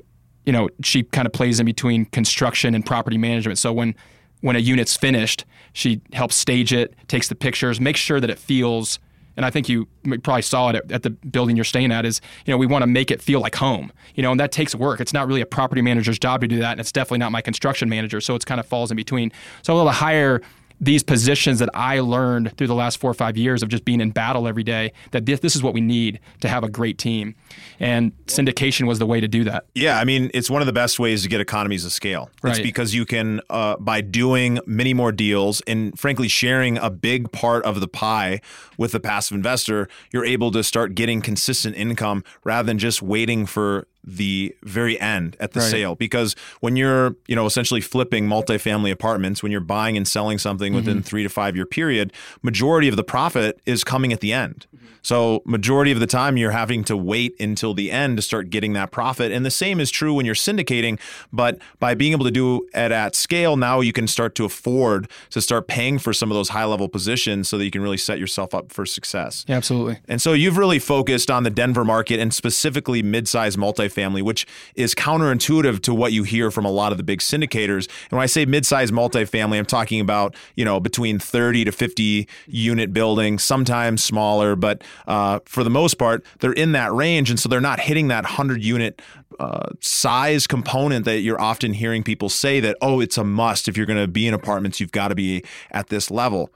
you 0.46 0.54
know, 0.54 0.70
she 0.84 1.04
kind 1.04 1.26
of 1.26 1.34
plays 1.34 1.60
in 1.60 1.66
between 1.66 2.06
construction 2.06 2.76
and 2.76 2.86
property 2.86 3.18
management. 3.18 3.58
So 3.58 3.74
when 3.74 3.96
when 4.42 4.56
a 4.56 4.60
unit's 4.60 4.96
finished, 4.96 5.46
she 5.74 6.02
helps 6.14 6.36
stage 6.36 6.72
it, 6.72 6.94
takes 7.08 7.28
the 7.30 7.36
pictures, 7.36 7.82
makes 7.82 8.00
sure 8.00 8.20
that 8.20 8.30
it 8.30 8.38
feels. 8.38 9.00
And 9.38 9.46
I 9.46 9.50
think 9.50 9.68
you 9.68 9.88
probably 10.24 10.44
saw 10.44 10.70
it 10.70 10.76
at, 10.76 10.92
at 10.92 11.04
the 11.04 11.10
building 11.10 11.58
you're 11.58 11.66
staying 11.66 11.92
at. 11.92 12.06
Is 12.06 12.22
you 12.46 12.54
know 12.54 12.58
we 12.58 12.68
want 12.68 12.84
to 12.84 12.88
make 12.88 13.12
it 13.12 13.22
feel 13.22 13.40
like 13.42 13.56
home. 13.56 13.92
You 14.14 14.24
know, 14.24 14.32
and 14.32 14.40
that 14.40 14.52
takes 14.52 14.76
work. 14.76 15.02
It's 15.02 15.14
not 15.14 15.28
really 15.28 15.42
a 15.42 15.46
property 15.46 15.82
manager's 15.82 16.20
job 16.20 16.42
to 16.42 16.48
do 16.48 16.60
that, 16.60 16.72
and 16.72 16.80
it's 16.80 16.92
definitely 16.92 17.20
not 17.20 17.32
my 17.32 17.42
construction 17.42 17.90
manager. 17.90 18.22
So 18.22 18.36
it's 18.36 18.46
kind 18.46 18.60
of 18.60 18.66
falls 18.66 18.92
in 18.92 18.98
between. 18.98 19.32
So 19.62 19.74
able 19.74 19.86
to 19.86 19.92
hire 19.92 20.42
these 20.80 21.04
positions 21.04 21.60
that 21.60 21.70
I 21.74 22.00
learned 22.00 22.58
through 22.58 22.68
the 22.68 22.76
last 22.76 23.00
four 23.00 23.10
or 23.10 23.14
five 23.14 23.38
years 23.38 23.64
of 23.64 23.70
just 23.70 23.86
being 23.86 24.02
in 24.02 24.12
battle 24.12 24.48
every 24.48 24.64
day 24.64 24.92
that 25.12 25.26
this, 25.26 25.40
this 25.40 25.56
is 25.56 25.64
what 25.64 25.74
we 25.74 25.82
need 25.82 26.20
to 26.42 26.48
have 26.48 26.64
a 26.64 26.70
great 26.70 26.98
team. 26.98 27.36
And 27.80 28.12
syndication 28.26 28.88
was 28.88 29.00
the 29.00 29.06
way 29.06 29.20
to 29.20 29.28
do 29.28 29.44
that. 29.46 29.66
Yeah, 29.74 30.00
I 30.00 30.04
mean, 30.04 30.30
it's 30.34 30.50
one 30.50 30.62
of 30.62 30.66
the 30.66 30.74
best 30.74 31.00
ways 31.00 31.24
to 31.24 31.30
get 31.30 31.40
economies 31.42 31.86
of 31.86 31.92
scale. 31.92 32.30
Right. 32.42 32.52
It's 32.52 32.60
because 32.60 32.94
you 32.94 33.06
can, 33.06 33.42
uh, 33.50 33.78
by 33.78 34.02
doing 34.02 34.60
many 34.66 34.94
more 34.94 35.12
deals 35.12 35.62
and 35.62 35.98
frankly 35.98 36.28
sharing 36.28 36.78
a 36.78 36.90
big 36.90 37.32
part 37.32 37.64
of 37.64 37.80
the 37.80 37.88
pie 37.88 38.42
with 38.78 38.92
the 38.92 39.00
passive 39.00 39.36
investor, 39.36 39.88
you're 40.12 40.26
able 40.26 40.52
to 40.52 40.64
start 40.64 40.96
getting 40.96 41.22
consistent 41.22 41.76
income 41.76 42.24
rather 42.44 42.66
than 42.66 42.78
just 42.78 43.02
waiting 43.02 43.46
for 43.46 43.88
the 44.06 44.56
very 44.64 45.00
end 45.00 45.36
at 45.40 45.54
the 45.54 45.60
right. 45.60 45.72
sale 45.72 45.96
because 45.96 46.36
when 46.60 46.76
you're 46.76 47.16
you 47.28 47.36
know 47.36 47.46
essentially 47.46 47.82
flipping 47.82 48.28
multifamily 48.28 48.92
apartments 48.92 49.42
when 49.42 49.52
you're 49.52 49.62
buying 49.62 49.98
and 49.98 50.08
selling 50.08 50.38
something 50.38 50.74
mm-hmm. 50.74 50.86
within 50.86 51.02
3 51.02 51.24
to 51.24 51.30
5 51.30 51.56
year 51.56 51.66
period 51.66 52.14
majority 52.44 52.88
of 52.88 52.96
the 52.96 53.04
profit 53.04 53.60
is 53.66 53.84
coming 53.84 54.14
at 54.14 54.20
the 54.20 54.32
end 54.32 54.68
mm-hmm. 54.76 54.86
so 55.02 55.42
majority 55.44 55.92
of 55.92 56.00
the 56.00 56.06
time 56.06 56.38
you're 56.38 56.52
having 56.52 56.84
to 56.84 56.96
wait 56.96 57.36
until 57.40 57.74
the 57.74 57.92
end 57.92 58.18
to 58.18 58.22
start 58.22 58.52
getting 58.52 58.74
that 58.74 58.92
profit 58.92 59.32
and 59.32 59.44
the 59.44 59.52
same 59.52 59.80
is 59.80 59.90
true 59.90 60.14
when 60.14 60.26
you're 60.26 60.36
syndicating 60.36 61.00
but 61.34 61.58
by 61.80 61.96
being 61.96 62.12
able 62.12 62.26
to 62.26 62.32
do 62.32 62.58
it 62.76 62.92
at 62.92 63.16
scale 63.16 63.58
now 63.58 63.80
you 63.80 63.92
can 63.92 64.08
start 64.08 64.36
to 64.36 64.46
afford 64.46 65.10
to 65.32 65.42
start 65.42 65.68
paying 65.68 65.98
for 65.98 66.14
some 66.14 66.30
of 66.30 66.36
those 66.36 66.50
high 66.50 66.66
level 66.66 66.88
positions 66.88 67.50
so 67.50 67.58
that 67.58 67.66
you 67.66 67.72
can 67.72 67.82
really 67.82 67.98
set 67.98 68.20
yourself 68.20 68.54
up 68.54 68.72
for 68.72 68.86
success 68.86 69.46
yeah, 69.48 69.56
absolutely 69.56 70.00
and 70.08 70.22
so 70.22 70.34
you've 70.34 70.58
really 70.58 70.78
focused 70.78 71.32
on 71.32 71.42
the 71.42 71.50
Denver 71.50 71.84
market 71.84 72.20
and 72.20 72.32
specifically 72.32 73.02
mid-sized 73.02 73.58
multifamily 73.58 73.95
multifamily, 73.96 74.22
which 74.22 74.46
is 74.76 74.94
counterintuitive 74.96 75.82
to 75.82 75.94
what 75.94 76.12
you 76.12 76.24
hear 76.24 76.52
from 76.52 76.66
a 76.66 76.72
lot 76.72 76.92
of 76.92 76.98
the 76.98 77.04
big 77.04 77.20
syndicators. 77.20 77.88
And 78.10 78.12
when 78.12 78.22
I 78.22 78.26
say 78.26 78.46
mid-sized 78.46 78.94
multifamily, 78.94 79.58
I'm 79.58 79.66
talking 79.66 80.00
about 80.00 80.36
you 80.56 80.66
know 80.66 80.80
between 80.80 81.20
30 81.20 81.66
to 81.66 81.72
50 81.72 82.28
unit 82.48 82.94
buildings, 82.94 83.44
sometimes 83.44 84.04
smaller, 84.04 84.56
but 84.56 84.84
uh, 85.08 85.40
for 85.46 85.64
the 85.64 85.70
most 85.70 85.96
part, 85.96 86.26
they're 86.40 86.54
in 86.54 86.74
that 86.74 86.92
range, 86.94 87.30
and 87.30 87.40
so 87.40 87.50
they're 87.50 87.62
not 87.62 87.80
hitting 87.80 88.08
that 88.10 88.24
100 88.24 88.64
unit 88.64 89.02
uh, 89.40 89.70
size 89.82 90.48
component 90.48 91.06
that 91.06 91.20
you're 91.20 91.42
often 91.42 91.74
hearing 91.74 92.04
people 92.04 92.30
say 92.30 92.60
that 92.60 92.78
oh 92.82 93.00
it's 93.00 93.18
a 93.18 93.24
must. 93.24 93.68
If 93.68 93.76
you're 93.76 93.86
going 93.86 94.00
to 94.00 94.08
be 94.08 94.28
in 94.28 94.34
apartments 94.34 94.80
you've 94.80 94.92
got 94.92 95.10
to 95.10 95.16
be 95.16 95.44
at 95.72 95.88
this 95.88 96.10
level. 96.10 96.50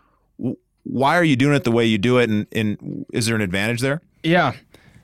Why 0.84 1.18
are 1.18 1.24
you 1.24 1.36
doing 1.36 1.56
it 1.56 1.66
the 1.66 1.72
way 1.72 1.86
you 1.86 1.98
do 1.98 2.18
it? 2.18 2.30
And, 2.30 2.48
and 2.54 3.06
is 3.14 3.26
there 3.26 3.36
an 3.36 3.42
advantage 3.42 3.82
there? 3.82 4.02
Yeah. 4.24 4.54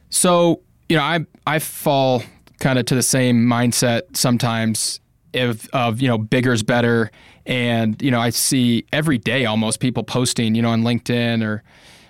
So 0.09 0.61
you 0.89 0.97
know, 0.97 1.03
I 1.03 1.25
I 1.47 1.59
fall 1.59 2.23
kind 2.59 2.79
of 2.79 2.85
to 2.85 2.95
the 2.95 3.03
same 3.03 3.45
mindset 3.45 4.15
sometimes 4.15 4.99
of 5.33 5.67
of 5.73 6.01
you 6.01 6.07
know 6.07 6.17
bigger's 6.17 6.63
better, 6.63 7.11
and 7.45 8.01
you 8.01 8.11
know 8.11 8.19
I 8.19 8.29
see 8.29 8.85
every 8.93 9.17
day 9.17 9.45
almost 9.45 9.79
people 9.79 10.03
posting 10.03 10.55
you 10.55 10.61
know 10.61 10.69
on 10.69 10.83
LinkedIn 10.83 11.43
or 11.43 11.63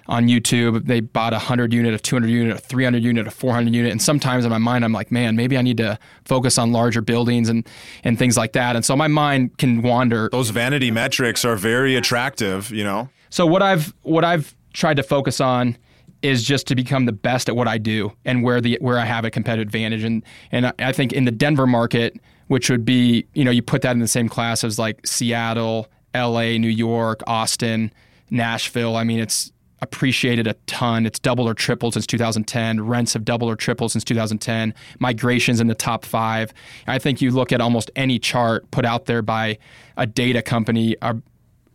on 0.07 0.27
YouTube 0.27 0.85
they 0.85 0.99
bought 0.99 1.33
a 1.33 1.39
hundred 1.39 1.73
unit, 1.73 1.93
a 1.93 1.99
two 1.99 2.15
hundred 2.15 2.29
unit, 2.29 2.55
a 2.55 2.59
three 2.59 2.83
hundred 2.83 3.03
unit, 3.03 3.27
a 3.27 3.31
four 3.31 3.53
hundred 3.53 3.73
unit, 3.73 3.91
and 3.91 4.01
sometimes 4.01 4.45
in 4.45 4.51
my 4.51 4.57
mind 4.57 4.85
I'm 4.85 4.93
like, 4.93 5.11
man, 5.11 5.35
maybe 5.35 5.57
I 5.57 5.61
need 5.61 5.77
to 5.77 5.97
focus 6.25 6.57
on 6.57 6.71
larger 6.71 7.01
buildings 7.01 7.49
and 7.49 7.67
and 8.03 8.19
things 8.19 8.37
like 8.37 8.53
that, 8.53 8.75
and 8.75 8.85
so 8.85 8.95
my 8.95 9.07
mind 9.07 9.57
can 9.57 9.81
wander. 9.81 10.29
Those 10.31 10.49
vanity 10.49 10.91
metrics 10.91 11.43
are 11.45 11.55
very 11.55 11.95
attractive, 11.95 12.71
you 12.71 12.83
know. 12.83 13.09
So 13.29 13.45
what 13.45 13.61
I've 13.61 13.93
what 14.03 14.23
I've 14.23 14.55
tried 14.73 14.97
to 14.97 15.03
focus 15.03 15.39
on 15.39 15.77
is 16.25 16.43
just 16.43 16.65
to 16.67 16.75
become 16.75 17.05
the 17.05 17.11
best 17.11 17.47
at 17.47 17.55
what 17.55 17.67
I 17.67 17.77
do 17.77 18.11
and 18.25 18.43
where 18.43 18.59
the 18.59 18.77
where 18.81 18.97
I 18.97 19.05
have 19.05 19.25
a 19.25 19.31
competitive 19.31 19.67
advantage. 19.67 20.03
And 20.03 20.23
and 20.51 20.73
I 20.79 20.91
think 20.91 21.13
in 21.13 21.25
the 21.25 21.31
Denver 21.31 21.67
market, 21.67 22.19
which 22.47 22.69
would 22.69 22.83
be 22.83 23.25
you 23.33 23.43
know 23.43 23.51
you 23.51 23.61
put 23.61 23.81
that 23.83 23.91
in 23.91 23.99
the 23.99 24.07
same 24.07 24.27
class 24.27 24.63
as 24.63 24.79
like 24.79 25.05
Seattle, 25.05 25.87
L.A., 26.13 26.57
New 26.57 26.67
York, 26.67 27.21
Austin, 27.27 27.91
Nashville. 28.31 28.95
I 28.95 29.03
mean, 29.03 29.19
it's 29.19 29.51
appreciated 29.81 30.47
a 30.47 30.53
ton. 30.65 31.05
It's 31.05 31.19
doubled 31.19 31.47
or 31.47 31.53
tripled 31.53 31.93
since 31.93 32.07
2010. 32.07 32.81
Rents 32.81 33.13
have 33.13 33.23
doubled 33.23 33.51
or 33.51 33.55
tripled 33.55 33.91
since 33.91 34.03
2010. 34.03 34.73
Migrations 34.97 35.59
in 35.59 35.67
the 35.67 35.75
top 35.75 36.05
five. 36.05 36.53
I 36.87 36.97
think 36.97 37.21
you 37.21 37.29
look 37.29 37.51
at 37.51 37.61
almost 37.61 37.91
any 37.95 38.17
chart 38.17 38.69
put 38.71 38.83
out 38.83 39.05
there 39.05 39.21
by 39.21 39.59
a 39.95 40.07
data 40.07 40.41
company 40.41 40.95
uh, 41.03 41.13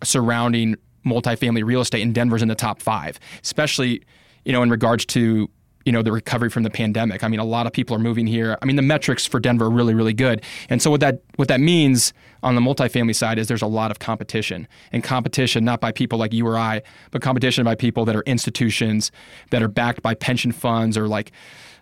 surrounding 0.03 0.77
multifamily 1.07 1.65
real 1.65 1.81
estate, 1.81 2.03
and 2.03 2.15
Denver's 2.15 2.43
in 2.43 2.49
the 2.49 2.55
top 2.55 2.83
five, 2.83 3.21
especially 3.45 4.03
you 4.51 4.53
know, 4.53 4.65
in 4.65 4.71
regards 4.71 5.07
to 5.07 5.49
you 5.85 5.93
know 5.93 6.03
the 6.03 6.11
recovery 6.11 6.51
from 6.51 6.65
the 6.65 6.71
pandemic. 6.71 7.23
I 7.23 7.29
mean, 7.29 7.39
a 7.39 7.45
lot 7.45 7.69
of 7.69 7.73
people 7.73 7.95
are 7.95 8.01
moving 8.01 8.27
here. 8.27 8.59
I 8.61 8.65
mean, 8.65 8.75
the 8.75 8.83
metrics 8.83 9.25
for 9.25 9.39
Denver 9.39 9.67
are 9.67 9.71
really, 9.71 9.95
really 9.95 10.13
good. 10.13 10.43
And 10.69 10.83
so 10.83 10.91
what 10.91 10.99
that 11.03 11.23
what 11.37 11.47
that 11.47 11.61
means 11.61 12.13
on 12.43 12.57
the 12.57 12.61
multifamily 12.61 13.15
side 13.15 13.39
is 13.39 13.47
there's 13.47 13.63
a 13.63 13.69
lot 13.69 13.93
of 13.93 14.01
competition, 14.01 14.67
and 14.91 15.05
competition 15.05 15.65
not 15.65 15.81
by 15.81 15.93
people 15.93 16.19
like 16.19 16.33
you 16.33 16.45
or 16.49 16.59
I, 16.59 16.83
but 17.13 17.23
competition 17.23 17.65
by 17.65 17.77
people 17.77 18.05
that 18.07 18.17
are 18.17 18.23
institutions 18.23 19.13
that 19.53 19.63
are 19.63 19.69
backed 19.69 20.03
by 20.03 20.15
pension 20.15 20.51
funds 20.51 20.99
or 20.99 21.07
like. 21.07 21.31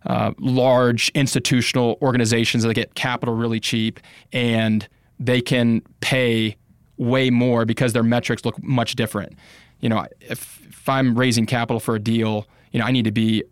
Uh, 0.07 0.33
large 0.39 1.09
institutional 1.09 1.99
organizations 2.01 2.63
that 2.63 2.73
get 2.73 2.95
capital 2.95 3.35
really 3.35 3.59
cheap 3.59 3.99
and 4.33 4.87
they 5.19 5.41
can 5.41 5.83
pay 6.01 6.57
way 6.99 7.31
more 7.31 7.65
because 7.65 7.95
their 7.95 8.05
metrics 8.05 8.45
look 8.45 8.63
much 8.63 8.95
different. 8.95 9.37
You 9.81 9.89
know, 9.89 10.07
if 10.21 10.59
if 10.89 10.93
I'm 10.93 11.19
raising 11.19 11.45
capital 11.45 11.81
for 11.81 11.97
a 11.97 11.99
deal, 11.99 12.47
you 12.73 12.81
know, 12.81 12.87
I 12.87 12.91
need 12.91 13.05
to 13.05 13.13
be 13.13 13.45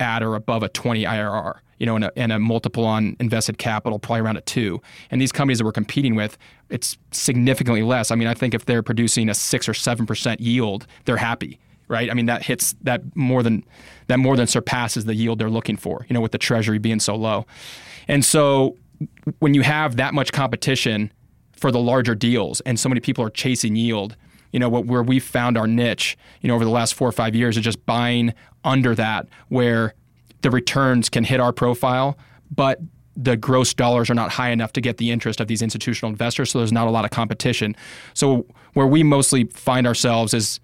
at 0.00 0.22
or 0.22 0.34
above 0.34 0.62
a 0.62 0.68
20 0.68 1.04
IRR, 1.04 1.58
you 1.78 1.86
know, 1.86 1.96
and 1.96 2.04
a, 2.06 2.12
and 2.16 2.32
a 2.32 2.38
multiple 2.38 2.84
on 2.84 3.16
invested 3.20 3.58
capital, 3.58 3.98
probably 3.98 4.20
around 4.20 4.36
a 4.36 4.40
two. 4.42 4.80
And 5.10 5.20
these 5.20 5.32
companies 5.32 5.58
that 5.58 5.64
we're 5.64 5.72
competing 5.72 6.14
with, 6.14 6.36
it's 6.68 6.98
significantly 7.12 7.82
less. 7.82 8.10
I 8.10 8.16
mean, 8.16 8.28
I 8.28 8.34
think 8.34 8.54
if 8.54 8.64
they're 8.64 8.82
producing 8.82 9.28
a 9.28 9.34
six 9.34 9.68
or 9.68 9.74
seven 9.74 10.06
percent 10.06 10.40
yield, 10.40 10.86
they're 11.04 11.16
happy, 11.16 11.58
right? 11.88 12.10
I 12.10 12.14
mean, 12.14 12.26
that 12.26 12.42
hits 12.42 12.74
that 12.82 13.16
more 13.16 13.42
than 13.42 13.64
that 14.08 14.18
more 14.18 14.36
than 14.36 14.46
surpasses 14.46 15.04
the 15.04 15.14
yield 15.14 15.38
they're 15.38 15.50
looking 15.50 15.76
for, 15.76 16.04
you 16.08 16.14
know, 16.14 16.20
with 16.20 16.32
the 16.32 16.38
treasury 16.38 16.78
being 16.78 17.00
so 17.00 17.14
low. 17.14 17.46
And 18.08 18.24
so 18.24 18.76
when 19.38 19.54
you 19.54 19.62
have 19.62 19.96
that 19.96 20.14
much 20.14 20.32
competition 20.32 21.12
for 21.52 21.70
the 21.70 21.78
larger 21.78 22.14
deals 22.14 22.60
and 22.62 22.78
so 22.78 22.88
many 22.88 23.00
people 23.00 23.24
are 23.24 23.30
chasing 23.30 23.76
yield, 23.76 24.16
you 24.52 24.58
know, 24.58 24.68
what, 24.68 24.86
where 24.86 25.02
we've 25.02 25.24
found 25.24 25.58
our 25.58 25.66
niche, 25.66 26.16
you 26.40 26.48
know, 26.48 26.54
over 26.54 26.64
the 26.64 26.70
last 26.70 26.94
four 26.94 27.08
or 27.08 27.12
five 27.12 27.34
years 27.34 27.56
is 27.56 27.64
just 27.64 27.84
buying 27.86 28.32
under 28.64 28.94
that 28.94 29.26
where 29.48 29.94
the 30.42 30.50
returns 30.50 31.08
can 31.08 31.24
hit 31.24 31.40
our 31.40 31.52
profile, 31.52 32.16
but 32.54 32.80
the 33.16 33.36
gross 33.36 33.74
dollars 33.74 34.10
are 34.10 34.14
not 34.14 34.32
high 34.32 34.50
enough 34.50 34.72
to 34.72 34.80
get 34.80 34.96
the 34.96 35.10
interest 35.10 35.40
of 35.40 35.48
these 35.48 35.62
institutional 35.62 36.10
investors. 36.10 36.50
So 36.50 36.58
there's 36.58 36.72
not 36.72 36.86
a 36.86 36.90
lot 36.90 37.04
of 37.04 37.10
competition. 37.10 37.76
So 38.14 38.46
where 38.72 38.86
we 38.86 39.02
mostly 39.02 39.44
find 39.44 39.86
ourselves 39.86 40.32
is, 40.32 40.60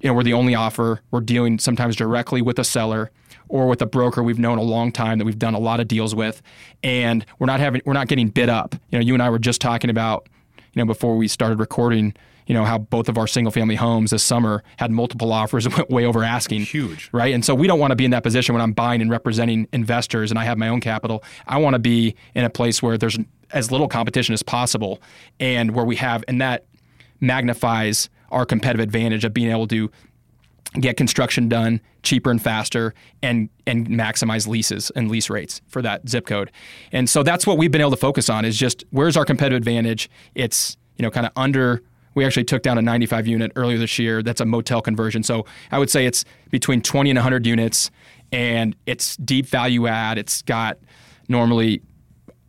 you 0.00 0.08
know, 0.08 0.14
we're 0.14 0.22
the 0.22 0.32
only 0.32 0.54
offer. 0.54 1.00
We're 1.10 1.20
dealing 1.20 1.58
sometimes 1.58 1.96
directly 1.96 2.42
with 2.42 2.58
a 2.58 2.64
seller 2.64 3.10
or 3.48 3.66
with 3.68 3.82
a 3.82 3.86
broker 3.86 4.22
we've 4.22 4.38
known 4.38 4.58
a 4.58 4.62
long 4.62 4.90
time 4.90 5.18
that 5.18 5.24
we've 5.24 5.38
done 5.38 5.54
a 5.54 5.58
lot 5.58 5.80
of 5.80 5.88
deals 5.88 6.14
with, 6.14 6.42
and 6.82 7.24
we're 7.38 7.46
not 7.46 7.60
having 7.60 7.82
we're 7.84 7.92
not 7.92 8.08
getting 8.08 8.28
bid 8.28 8.48
up. 8.48 8.74
You 8.90 8.98
know, 8.98 9.04
you 9.04 9.14
and 9.14 9.22
I 9.22 9.28
were 9.30 9.38
just 9.38 9.60
talking 9.60 9.90
about, 9.90 10.28
you 10.56 10.82
know, 10.82 10.86
before 10.86 11.16
we 11.16 11.28
started 11.28 11.58
recording 11.58 12.14
you 12.46 12.54
know 12.54 12.64
how 12.64 12.78
both 12.78 13.08
of 13.08 13.18
our 13.18 13.26
single 13.26 13.50
family 13.50 13.74
homes 13.74 14.10
this 14.10 14.22
summer 14.22 14.62
had 14.76 14.90
multiple 14.90 15.32
offers 15.32 15.66
and 15.66 15.74
went 15.74 15.90
way 15.90 16.04
over 16.04 16.22
asking. 16.22 16.62
Huge, 16.62 17.10
right? 17.12 17.34
And 17.34 17.44
so 17.44 17.54
we 17.54 17.66
don't 17.66 17.78
want 17.78 17.92
to 17.92 17.96
be 17.96 18.04
in 18.04 18.10
that 18.12 18.22
position 18.22 18.54
when 18.54 18.62
I'm 18.62 18.72
buying 18.72 19.00
and 19.00 19.10
representing 19.10 19.68
investors 19.72 20.30
and 20.30 20.38
I 20.38 20.44
have 20.44 20.58
my 20.58 20.68
own 20.68 20.80
capital. 20.80 21.22
I 21.46 21.58
want 21.58 21.74
to 21.74 21.80
be 21.80 22.14
in 22.34 22.44
a 22.44 22.50
place 22.50 22.82
where 22.82 22.98
there's 22.98 23.18
as 23.52 23.70
little 23.70 23.88
competition 23.88 24.32
as 24.32 24.42
possible 24.42 25.00
and 25.38 25.72
where 25.72 25.84
we 25.84 25.96
have 25.96 26.24
and 26.26 26.40
that 26.40 26.64
magnifies 27.20 28.10
our 28.30 28.44
competitive 28.44 28.82
advantage 28.82 29.24
of 29.24 29.32
being 29.32 29.50
able 29.50 29.68
to 29.68 29.90
get 30.80 30.96
construction 30.96 31.48
done 31.48 31.80
cheaper 32.02 32.30
and 32.30 32.42
faster 32.42 32.94
and 33.22 33.48
and 33.66 33.88
maximize 33.88 34.46
leases 34.46 34.90
and 34.96 35.10
lease 35.10 35.30
rates 35.30 35.60
for 35.68 35.80
that 35.82 36.08
zip 36.08 36.26
code. 36.26 36.50
And 36.92 37.08
so 37.08 37.22
that's 37.22 37.46
what 37.46 37.58
we've 37.58 37.70
been 37.70 37.80
able 37.80 37.92
to 37.92 37.96
focus 37.96 38.28
on 38.28 38.44
is 38.44 38.56
just 38.56 38.84
where's 38.90 39.16
our 39.16 39.24
competitive 39.24 39.56
advantage? 39.56 40.10
It's, 40.34 40.76
you 40.96 41.02
know, 41.02 41.10
kind 41.10 41.26
of 41.26 41.32
under 41.36 41.82
we 42.14 42.24
actually 42.24 42.44
took 42.44 42.62
down 42.62 42.78
a 42.78 42.82
95 42.82 43.26
unit 43.26 43.52
earlier 43.56 43.78
this 43.78 43.98
year. 43.98 44.22
That's 44.22 44.40
a 44.40 44.46
motel 44.46 44.80
conversion. 44.80 45.22
So 45.22 45.46
I 45.70 45.78
would 45.78 45.90
say 45.90 46.06
it's 46.06 46.24
between 46.50 46.80
20 46.80 47.10
and 47.10 47.16
100 47.16 47.46
units 47.46 47.90
and 48.32 48.74
it's 48.86 49.16
deep 49.16 49.46
value 49.46 49.86
add. 49.86 50.18
It's 50.18 50.42
got 50.42 50.78
normally 51.28 51.82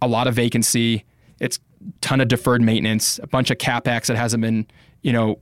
a 0.01 0.07
lot 0.07 0.27
of 0.27 0.35
vacancy. 0.35 1.03
It's 1.39 1.59
ton 2.01 2.21
of 2.21 2.27
deferred 2.27 2.61
maintenance, 2.61 3.19
a 3.21 3.27
bunch 3.27 3.51
of 3.51 3.57
capex 3.57 4.07
that 4.07 4.17
hasn't 4.17 4.41
been, 4.41 4.67
you 5.01 5.13
know, 5.13 5.39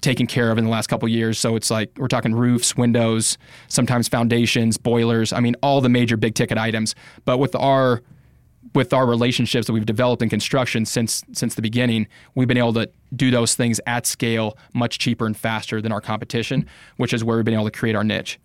taken 0.00 0.26
care 0.26 0.50
of 0.50 0.58
in 0.58 0.64
the 0.64 0.70
last 0.70 0.88
couple 0.88 1.08
years. 1.08 1.38
So 1.38 1.56
it's 1.56 1.70
like 1.70 1.90
we're 1.96 2.08
talking 2.08 2.34
roofs, 2.34 2.76
windows, 2.76 3.38
sometimes 3.68 4.06
foundations, 4.06 4.76
boilers. 4.76 5.32
I 5.32 5.40
mean, 5.40 5.56
all 5.62 5.80
the 5.80 5.88
major 5.88 6.16
big 6.16 6.34
ticket 6.34 6.58
items. 6.58 6.94
But 7.24 7.38
with 7.38 7.54
our 7.54 8.02
with 8.74 8.92
our 8.92 9.06
relationships 9.06 9.66
that 9.66 9.72
we've 9.72 9.86
developed 9.86 10.22
in 10.22 10.28
construction 10.28 10.84
since 10.84 11.22
since 11.32 11.54
the 11.54 11.62
beginning, 11.62 12.06
we've 12.34 12.48
been 12.48 12.58
able 12.58 12.74
to 12.74 12.90
do 13.14 13.30
those 13.30 13.54
things 13.54 13.80
at 13.86 14.06
scale 14.06 14.58
much 14.72 14.98
cheaper 14.98 15.26
and 15.26 15.36
faster 15.36 15.80
than 15.80 15.92
our 15.92 16.00
competition, 16.00 16.66
which 16.96 17.12
is 17.12 17.22
where 17.22 17.36
we've 17.36 17.44
been 17.44 17.54
able 17.54 17.64
to 17.64 17.70
create 17.70 17.94
our 17.94 18.04
niche. 18.04 18.38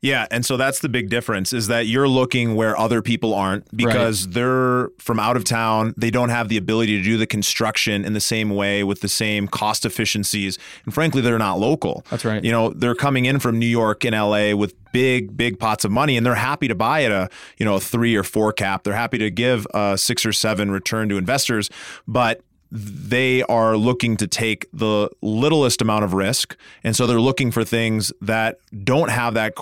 Yeah, 0.00 0.26
and 0.30 0.46
so 0.46 0.56
that's 0.56 0.78
the 0.78 0.88
big 0.88 1.10
difference 1.10 1.52
is 1.52 1.66
that 1.66 1.86
you're 1.86 2.06
looking 2.06 2.54
where 2.54 2.78
other 2.78 3.02
people 3.02 3.34
aren't 3.34 3.76
because 3.76 4.26
right. 4.26 4.34
they're 4.34 4.88
from 4.98 5.18
out 5.18 5.36
of 5.36 5.42
town. 5.42 5.92
They 5.96 6.10
don't 6.10 6.28
have 6.28 6.48
the 6.48 6.56
ability 6.56 6.98
to 6.98 7.02
do 7.02 7.16
the 7.16 7.26
construction 7.26 8.04
in 8.04 8.12
the 8.12 8.20
same 8.20 8.50
way 8.50 8.84
with 8.84 9.00
the 9.00 9.08
same 9.08 9.48
cost 9.48 9.84
efficiencies, 9.84 10.56
and 10.84 10.94
frankly, 10.94 11.20
they're 11.20 11.38
not 11.38 11.58
local. 11.58 12.04
That's 12.10 12.24
right. 12.24 12.44
You 12.44 12.52
know, 12.52 12.70
they're 12.70 12.94
coming 12.94 13.24
in 13.24 13.40
from 13.40 13.58
New 13.58 13.66
York 13.66 14.04
and 14.04 14.14
LA 14.14 14.54
with 14.54 14.74
big, 14.92 15.36
big 15.36 15.58
pots 15.58 15.84
of 15.84 15.90
money, 15.90 16.16
and 16.16 16.24
they're 16.24 16.36
happy 16.36 16.68
to 16.68 16.76
buy 16.76 17.02
at 17.02 17.10
a 17.10 17.28
you 17.56 17.64
know 17.64 17.74
a 17.74 17.80
three 17.80 18.14
or 18.14 18.22
four 18.22 18.52
cap. 18.52 18.84
They're 18.84 18.94
happy 18.94 19.18
to 19.18 19.30
give 19.30 19.66
a 19.74 19.98
six 19.98 20.24
or 20.24 20.32
seven 20.32 20.70
return 20.70 21.08
to 21.08 21.16
investors, 21.16 21.70
but 22.06 22.42
they 22.70 23.42
are 23.44 23.76
looking 23.76 24.16
to 24.18 24.26
take 24.26 24.66
the 24.72 25.08
littlest 25.22 25.80
amount 25.80 26.04
of 26.04 26.12
risk. 26.12 26.54
And 26.84 26.94
so 26.94 27.06
they're 27.06 27.20
looking 27.20 27.50
for 27.50 27.64
things 27.64 28.12
that 28.20 28.58
don't 28.84 29.10
have 29.10 29.34
that 29.34 29.54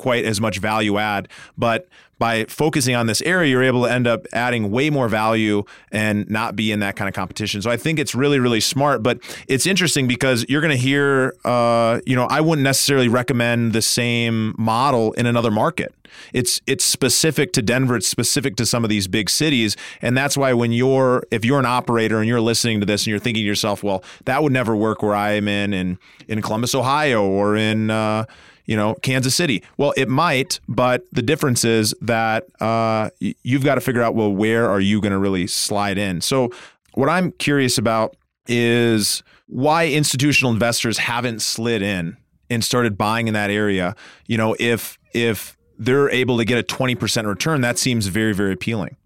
quite 0.00 0.24
as 0.24 0.40
much 0.40 0.58
value 0.58 0.96
add. 0.96 1.28
But 1.58 1.86
by 2.18 2.44
focusing 2.46 2.94
on 2.94 3.06
this 3.06 3.20
area, 3.22 3.50
you're 3.50 3.62
able 3.62 3.84
to 3.84 3.90
end 3.90 4.06
up 4.06 4.26
adding 4.32 4.70
way 4.70 4.88
more 4.88 5.08
value 5.08 5.62
and 5.92 6.28
not 6.30 6.56
be 6.56 6.72
in 6.72 6.80
that 6.80 6.96
kind 6.96 7.08
of 7.08 7.14
competition. 7.14 7.60
So 7.60 7.70
I 7.70 7.76
think 7.76 7.98
it's 7.98 8.14
really, 8.14 8.38
really 8.38 8.60
smart. 8.60 9.02
But 9.02 9.20
it's 9.46 9.66
interesting 9.66 10.06
because 10.06 10.44
you're 10.48 10.60
going 10.62 10.70
to 10.70 10.76
hear, 10.76 11.34
uh, 11.44 12.00
you 12.06 12.16
know, 12.16 12.24
I 12.24 12.40
wouldn't 12.40 12.64
necessarily 12.64 13.08
recommend 13.08 13.74
the 13.74 13.82
same 13.82 14.54
model 14.58 15.12
in 15.12 15.26
another 15.26 15.50
market. 15.50 15.94
It's 16.32 16.60
it's 16.66 16.84
specific 16.84 17.52
to 17.54 17.62
Denver. 17.62 17.96
It's 17.96 18.08
specific 18.08 18.56
to 18.56 18.66
some 18.66 18.84
of 18.84 18.90
these 18.90 19.06
big 19.06 19.30
cities, 19.30 19.76
and 20.02 20.16
that's 20.16 20.36
why 20.36 20.52
when 20.52 20.72
you're 20.72 21.22
if 21.30 21.44
you're 21.44 21.60
an 21.60 21.66
operator 21.66 22.18
and 22.18 22.28
you're 22.28 22.40
listening 22.40 22.80
to 22.80 22.86
this 22.86 23.02
and 23.02 23.08
you're 23.08 23.20
thinking 23.20 23.42
to 23.42 23.46
yourself, 23.46 23.82
well, 23.82 24.02
that 24.24 24.42
would 24.42 24.52
never 24.52 24.74
work 24.74 25.02
where 25.02 25.14
I 25.14 25.32
am 25.32 25.46
in 25.46 25.72
in 25.72 25.98
in 26.26 26.42
Columbus, 26.42 26.74
Ohio, 26.74 27.24
or 27.24 27.56
in 27.56 27.90
uh, 27.90 28.24
you 28.70 28.76
know, 28.76 28.94
Kansas 29.02 29.34
City. 29.34 29.64
Well, 29.78 29.92
it 29.96 30.08
might, 30.08 30.60
but 30.68 31.02
the 31.10 31.22
difference 31.22 31.64
is 31.64 31.92
that 32.02 32.46
uh, 32.60 33.10
you've 33.18 33.64
got 33.64 33.74
to 33.74 33.80
figure 33.80 34.00
out, 34.00 34.14
well, 34.14 34.32
where 34.32 34.70
are 34.70 34.78
you 34.78 35.00
going 35.00 35.10
to 35.10 35.18
really 35.18 35.48
slide 35.48 35.98
in? 35.98 36.20
So, 36.20 36.52
what 36.94 37.08
I'm 37.08 37.32
curious 37.32 37.78
about 37.78 38.16
is 38.46 39.24
why 39.48 39.88
institutional 39.88 40.52
investors 40.52 40.98
haven't 40.98 41.42
slid 41.42 41.82
in 41.82 42.16
and 42.48 42.64
started 42.64 42.96
buying 42.96 43.26
in 43.26 43.34
that 43.34 43.50
area. 43.50 43.96
You 44.28 44.38
know, 44.38 44.54
if 44.60 44.98
if 45.14 45.56
they're 45.76 46.08
able 46.10 46.38
to 46.38 46.44
get 46.44 46.58
a 46.58 46.62
20% 46.62 47.26
return, 47.26 47.62
that 47.62 47.76
seems 47.76 48.06
very, 48.06 48.32
very 48.32 48.52
appealing. 48.52 48.96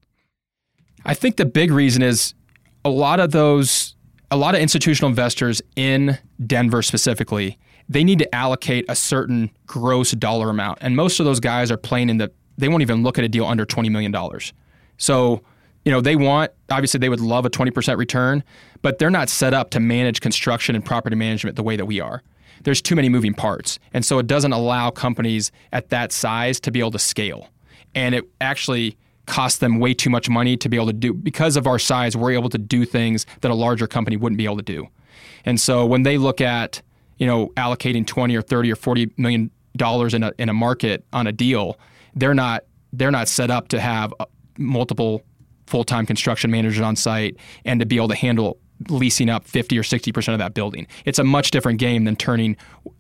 I 1.07 1.15
think 1.15 1.37
the 1.37 1.47
big 1.47 1.71
reason 1.71 2.03
is 2.03 2.35
a 2.85 2.91
lot 2.91 3.19
of 3.19 3.31
those, 3.31 3.94
a 4.35 4.37
lot 4.37 4.55
of 4.55 4.61
institutional 4.61 5.09
investors 5.09 5.63
in 5.77 6.19
Denver 6.45 6.83
specifically 6.83 7.59
they 7.89 8.05
need 8.05 8.19
to 8.19 8.35
allocate 8.35 8.85
a 8.89 8.97
certain 8.97 9.51
gross 9.67 10.13
dollar 10.13 10.51
amount. 10.51 10.79
And 10.81 10.97
most 10.97 11.21
of 11.21 11.27
those 11.27 11.41
guys 11.41 11.71
are 11.71 11.77
playing 11.77 12.11
in 12.11 12.19
the, 12.19 12.33
they 12.57 12.69
won't 12.69 12.83
even 12.83 13.03
look 13.03 13.19
at 13.19 13.25
a 13.25 13.29
deal 13.29 13.45
under 13.45 13.67
$20 13.67 13.91
million. 13.91 14.15
So, 14.97 15.43
you 15.85 15.93
know, 15.93 16.01
they 16.01 16.17
want, 16.17 16.51
obviously, 16.71 16.99
they 16.99 17.09
would 17.09 17.21
love 17.21 17.45
a 17.45 17.51
20% 17.51 17.99
return, 17.99 18.43
but 18.81 18.99
they're 18.99 19.11
not 19.11 19.29
set 19.29 19.53
up 19.53 19.71
to 19.71 19.81
manage 19.81 20.21
construction 20.21 20.75
and 20.75 20.85
property 20.85 21.17
management 21.17 21.57
the 21.57 21.63
way 21.63 21.77
that 21.77 21.85
we 21.85 22.01
are. 22.01 22.23
There's 22.63 22.81
too 22.81 22.95
many 22.95 23.09
moving 23.09 23.35
parts. 23.35 23.79
And 23.93 24.05
so 24.05 24.19
it 24.19 24.27
doesn't 24.27 24.53
allow 24.53 24.91
companies 24.91 25.53
at 25.73 25.91
that 25.91 26.13
size 26.13 26.61
to 26.61 26.71
be 26.71 26.79
able 26.79 26.93
to 26.93 26.99
scale. 26.99 27.51
And 27.95 28.15
it 28.15 28.25
actually 28.41 28.97
costs 29.27 29.59
them 29.59 29.79
way 29.79 29.95
too 29.95 30.11
much 30.11 30.29
money 30.29 30.57
to 30.57 30.69
be 30.69 30.77
able 30.77 30.87
to 30.87 30.93
do, 30.93 31.13
because 31.15 31.57
of 31.57 31.67
our 31.67 31.79
size, 31.79 32.17
we're 32.17 32.33
able 32.33 32.51
to 32.51 32.59
do 32.59 32.85
things 32.85 33.27
that 33.41 33.51
a 33.51 33.55
larger 33.55 33.87
company 33.87 34.17
wouldn't 34.17 34.39
be 34.39 34.45
able 34.45 34.57
to 34.57 34.63
do. 34.63 34.89
And 35.45 35.61
so 35.61 35.87
when 35.87 36.03
they 36.03 36.19
look 36.19 36.41
at, 36.41 36.83
you 37.19 37.27
know, 37.27 37.49
allocating 37.57 38.07
20 38.07 38.35
or 38.37 38.43
30 38.43 38.73
or 38.73 38.77
40 38.77 39.13
million 39.17 39.51
dollars 39.77 40.15
in 40.15 40.23
a 40.23 40.33
in 40.39 40.49
a 40.49 40.55
market 40.55 41.05
on 41.13 41.27
a 41.27 41.33
deal, 41.33 41.79
they're 42.15 42.35
not 42.35 42.65
they're 42.93 43.11
not 43.11 43.29
set 43.29 43.51
up 43.51 43.69
to 43.69 43.81
have 43.81 44.15
uh, 44.21 44.27
multiple 44.59 45.23
full-time 45.67 46.07
construction 46.07 46.51
managers 46.51 46.81
on 46.81 46.95
site 46.95 47.37
and 47.65 47.81
to 47.81 47.87
be 47.87 47.97
able 47.97 48.09
to 48.09 48.15
handle 48.15 48.59
leasing 48.89 49.31
up 49.31 49.45
50 49.45 49.79
or 49.79 49.83
60% 49.83 50.33
of 50.33 50.39
that 50.39 50.53
building. 50.53 50.87
It's 51.05 51.19
a 51.19 51.25
much 51.25 51.51
different 51.51 51.79
game 51.79 52.05
than 52.05 52.17
turning 52.17 52.57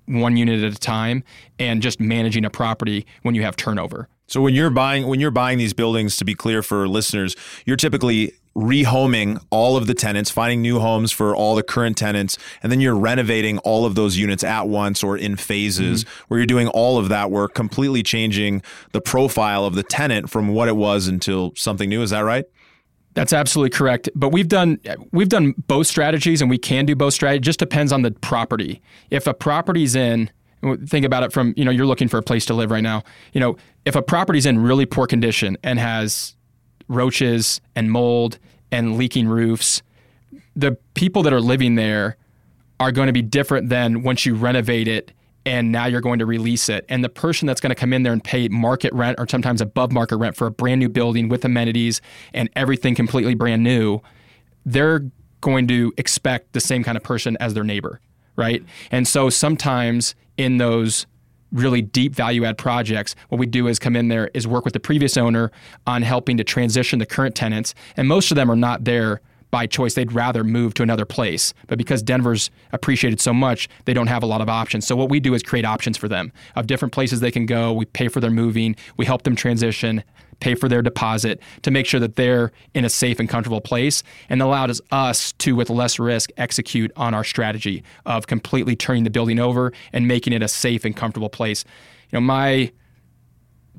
one 0.06 0.36
unit 0.36 0.62
at 0.62 0.72
a 0.72 0.78
time 0.78 1.24
and 1.58 1.82
just 1.82 2.00
managing 2.00 2.44
a 2.44 2.50
property 2.50 3.06
when 3.22 3.34
you 3.34 3.42
have 3.42 3.56
turnover. 3.56 4.08
So 4.26 4.40
when 4.40 4.54
you're 4.54 4.70
buying 4.70 5.06
when 5.06 5.20
you're 5.20 5.30
buying 5.30 5.58
these 5.58 5.72
buildings 5.72 6.16
to 6.16 6.24
be 6.24 6.34
clear 6.34 6.62
for 6.62 6.88
listeners, 6.88 7.36
you're 7.66 7.76
typically 7.76 8.32
rehoming 8.56 9.42
all 9.50 9.76
of 9.76 9.86
the 9.86 9.94
tenants, 9.94 10.30
finding 10.30 10.62
new 10.62 10.78
homes 10.78 11.10
for 11.10 11.34
all 11.34 11.56
the 11.56 11.62
current 11.62 11.96
tenants, 11.96 12.38
and 12.62 12.70
then 12.70 12.80
you're 12.80 12.96
renovating 12.96 13.58
all 13.58 13.84
of 13.84 13.96
those 13.96 14.16
units 14.16 14.44
at 14.44 14.68
once 14.68 15.02
or 15.02 15.16
in 15.16 15.36
phases 15.36 16.04
mm-hmm. 16.04 16.24
where 16.28 16.38
you're 16.38 16.46
doing 16.46 16.68
all 16.68 16.96
of 16.98 17.08
that 17.08 17.30
work, 17.30 17.54
completely 17.54 18.02
changing 18.02 18.62
the 18.92 19.00
profile 19.00 19.64
of 19.64 19.74
the 19.74 19.82
tenant 19.82 20.30
from 20.30 20.48
what 20.48 20.68
it 20.68 20.76
was 20.76 21.08
until 21.08 21.52
something 21.56 21.88
new. 21.88 22.00
Is 22.00 22.10
that 22.10 22.20
right? 22.20 22.44
That's 23.14 23.32
absolutely 23.32 23.70
correct. 23.70 24.08
But 24.14 24.30
we've 24.30 24.48
done 24.48 24.80
we've 25.12 25.28
done 25.28 25.54
both 25.66 25.86
strategies 25.86 26.40
and 26.40 26.50
we 26.50 26.58
can 26.58 26.84
do 26.84 26.96
both 26.96 27.14
strategies. 27.14 27.40
It 27.40 27.44
just 27.44 27.58
depends 27.58 27.92
on 27.92 28.02
the 28.02 28.10
property. 28.10 28.82
If 29.10 29.26
a 29.26 29.34
property's 29.34 29.94
in 29.94 30.30
think 30.86 31.04
about 31.04 31.22
it 31.22 31.32
from, 31.32 31.54
you 31.56 31.64
know, 31.64 31.70
you're 31.70 31.86
looking 31.86 32.08
for 32.08 32.18
a 32.18 32.22
place 32.22 32.46
to 32.46 32.54
live 32.54 32.70
right 32.70 32.82
now. 32.82 33.02
You 33.32 33.40
know, 33.40 33.56
if 33.84 33.96
a 33.96 34.02
property's 34.02 34.46
in 34.46 34.58
really 34.58 34.86
poor 34.86 35.06
condition 35.06 35.56
and 35.62 35.78
has 35.78 36.34
roaches 36.88 37.60
and 37.74 37.90
mold 37.90 38.38
and 38.70 38.96
leaking 38.96 39.28
roofs, 39.28 39.82
the 40.56 40.76
people 40.94 41.22
that 41.22 41.32
are 41.32 41.40
living 41.40 41.74
there 41.74 42.16
are 42.80 42.92
going 42.92 43.06
to 43.06 43.12
be 43.12 43.22
different 43.22 43.68
than 43.68 44.02
once 44.02 44.26
you 44.26 44.34
renovate 44.34 44.88
it 44.88 45.12
and 45.46 45.70
now 45.70 45.86
you're 45.86 46.00
going 46.00 46.18
to 46.18 46.26
release 46.26 46.68
it. 46.68 46.84
And 46.88 47.04
the 47.04 47.08
person 47.08 47.46
that's 47.46 47.60
going 47.60 47.70
to 47.70 47.74
come 47.74 47.92
in 47.92 48.02
there 48.02 48.12
and 48.12 48.22
pay 48.22 48.48
market 48.48 48.92
rent 48.92 49.18
or 49.18 49.28
sometimes 49.28 49.60
above 49.60 49.92
market 49.92 50.16
rent 50.16 50.36
for 50.36 50.46
a 50.46 50.50
brand 50.50 50.80
new 50.80 50.88
building 50.88 51.28
with 51.28 51.44
amenities 51.44 52.00
and 52.32 52.48
everything 52.56 52.94
completely 52.94 53.34
brand 53.34 53.62
new, 53.62 54.00
they're 54.64 55.02
going 55.40 55.68
to 55.68 55.92
expect 55.98 56.54
the 56.54 56.60
same 56.60 56.82
kind 56.82 56.96
of 56.96 57.02
person 57.02 57.36
as 57.40 57.52
their 57.52 57.64
neighbor, 57.64 58.00
right? 58.36 58.64
And 58.90 59.06
so 59.06 59.28
sometimes 59.28 60.14
in 60.36 60.58
those 60.58 61.06
really 61.52 61.82
deep 61.82 62.14
value 62.14 62.44
add 62.44 62.58
projects, 62.58 63.14
what 63.28 63.38
we 63.38 63.46
do 63.46 63.68
is 63.68 63.78
come 63.78 63.96
in 63.96 64.08
there 64.08 64.30
is 64.34 64.46
work 64.46 64.64
with 64.64 64.74
the 64.74 64.80
previous 64.80 65.16
owner 65.16 65.50
on 65.86 66.02
helping 66.02 66.36
to 66.36 66.44
transition 66.44 66.98
the 66.98 67.06
current 67.06 67.34
tenants. 67.34 67.74
And 67.96 68.08
most 68.08 68.30
of 68.30 68.36
them 68.36 68.50
are 68.50 68.56
not 68.56 68.84
there 68.84 69.20
by 69.50 69.66
choice. 69.68 69.94
They'd 69.94 70.12
rather 70.12 70.42
move 70.42 70.74
to 70.74 70.82
another 70.82 71.04
place. 71.04 71.54
But 71.68 71.78
because 71.78 72.02
Denver's 72.02 72.50
appreciated 72.72 73.20
so 73.20 73.32
much, 73.32 73.68
they 73.84 73.94
don't 73.94 74.08
have 74.08 74.24
a 74.24 74.26
lot 74.26 74.40
of 74.40 74.48
options. 74.48 74.84
So 74.84 74.96
what 74.96 75.08
we 75.08 75.20
do 75.20 75.32
is 75.32 75.44
create 75.44 75.64
options 75.64 75.96
for 75.96 76.08
them 76.08 76.32
of 76.56 76.66
different 76.66 76.92
places 76.92 77.20
they 77.20 77.30
can 77.30 77.46
go. 77.46 77.72
We 77.72 77.84
pay 77.84 78.08
for 78.08 78.18
their 78.18 78.32
moving, 78.32 78.74
we 78.96 79.06
help 79.06 79.22
them 79.22 79.36
transition, 79.36 80.02
pay 80.44 80.54
for 80.54 80.68
their 80.68 80.82
deposit 80.82 81.40
to 81.62 81.70
make 81.70 81.86
sure 81.86 81.98
that 81.98 82.16
they're 82.16 82.52
in 82.74 82.84
a 82.84 82.90
safe 82.90 83.18
and 83.18 83.30
comfortable 83.30 83.62
place 83.62 84.02
and 84.28 84.42
allows 84.42 84.78
us 84.90 85.32
to 85.32 85.56
with 85.56 85.70
less 85.70 85.98
risk 85.98 86.28
execute 86.36 86.92
on 86.96 87.14
our 87.14 87.24
strategy 87.24 87.82
of 88.04 88.26
completely 88.26 88.76
turning 88.76 89.04
the 89.04 89.10
building 89.10 89.38
over 89.38 89.72
and 89.94 90.06
making 90.06 90.34
it 90.34 90.42
a 90.42 90.48
safe 90.48 90.84
and 90.84 90.94
comfortable 90.94 91.30
place. 91.30 91.64
You 92.10 92.16
know, 92.16 92.20
my 92.20 92.70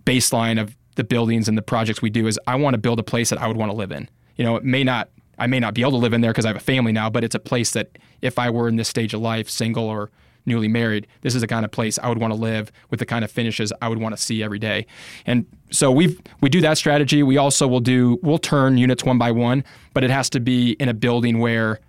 baseline 0.06 0.60
of 0.60 0.75
the 0.95 1.04
buildings 1.04 1.47
and 1.47 1.56
the 1.56 1.62
projects 1.62 2.01
we 2.01 2.10
do 2.10 2.25
is 2.25 2.39
I 2.47 2.56
want 2.56 2.73
to 2.73 2.80
build 2.80 2.99
a 2.99 3.04
place 3.04 3.30
that 3.30 3.39
I 3.39 3.45
would 3.47 3.58
want 3.58 3.71
to 3.71 3.78
live 3.78 3.91
in. 3.91 4.10
You 4.36 4.43
know, 4.43 4.56
it 4.56 4.63
may 4.63 4.84
not 4.84 5.10
I 5.38 5.45
may 5.45 5.60
not 5.60 5.75
be 5.75 5.82
able 5.82 5.91
to 5.91 5.97
live 5.97 6.13
in 6.13 6.21
there 6.21 6.32
because 6.32 6.45
I 6.45 6.49
have 6.49 6.58
a 6.58 6.62
family 6.62 6.93
now, 6.93 7.12
but 7.12 7.23
it's 7.23 7.36
a 7.36 7.39
place 7.39 7.71
that 7.71 7.97
if 8.21 8.39
I 8.39 8.49
were 8.49 8.67
in 8.67 8.78
this 8.78 8.88
stage 8.88 9.13
of 9.13 9.21
life, 9.21 9.49
single 9.49 9.86
or 9.86 10.10
newly 10.45 10.67
married, 10.67 11.08
this 11.21 11.36
is 11.36 11.41
the 11.41 11.47
kind 11.47 11.65
of 11.65 11.71
place 11.71 11.97
I 12.01 12.10
would 12.10 12.19
want 12.19 12.34
to 12.34 12.39
live 12.39 12.71
with 12.89 12.99
the 12.99 13.05
kind 13.05 13.25
of 13.25 13.31
finishes 13.31 13.71
I 13.81 13.89
would 13.89 13.99
want 13.99 14.15
to 14.15 14.21
see 14.21 14.43
every 14.43 14.60
day. 14.60 14.86
And 15.25 15.45
so 15.71 15.91
we 15.91 16.17
we 16.41 16.49
do 16.49 16.62
that 16.62 16.77
strategy. 16.77 17.23
We 17.23 17.38
also 17.38 17.67
will 17.67 17.79
do 17.79 18.19
we'll 18.21 18.38
turn 18.38 18.77
units 18.77 19.03
one 19.03 19.17
by 19.17 19.31
one, 19.31 19.63
but 19.93 20.03
it 20.03 20.10
has 20.10 20.29
to 20.31 20.39
be 20.39 20.71
in 20.73 20.89
a 20.89 20.93
building 20.93 21.39
where 21.39 21.79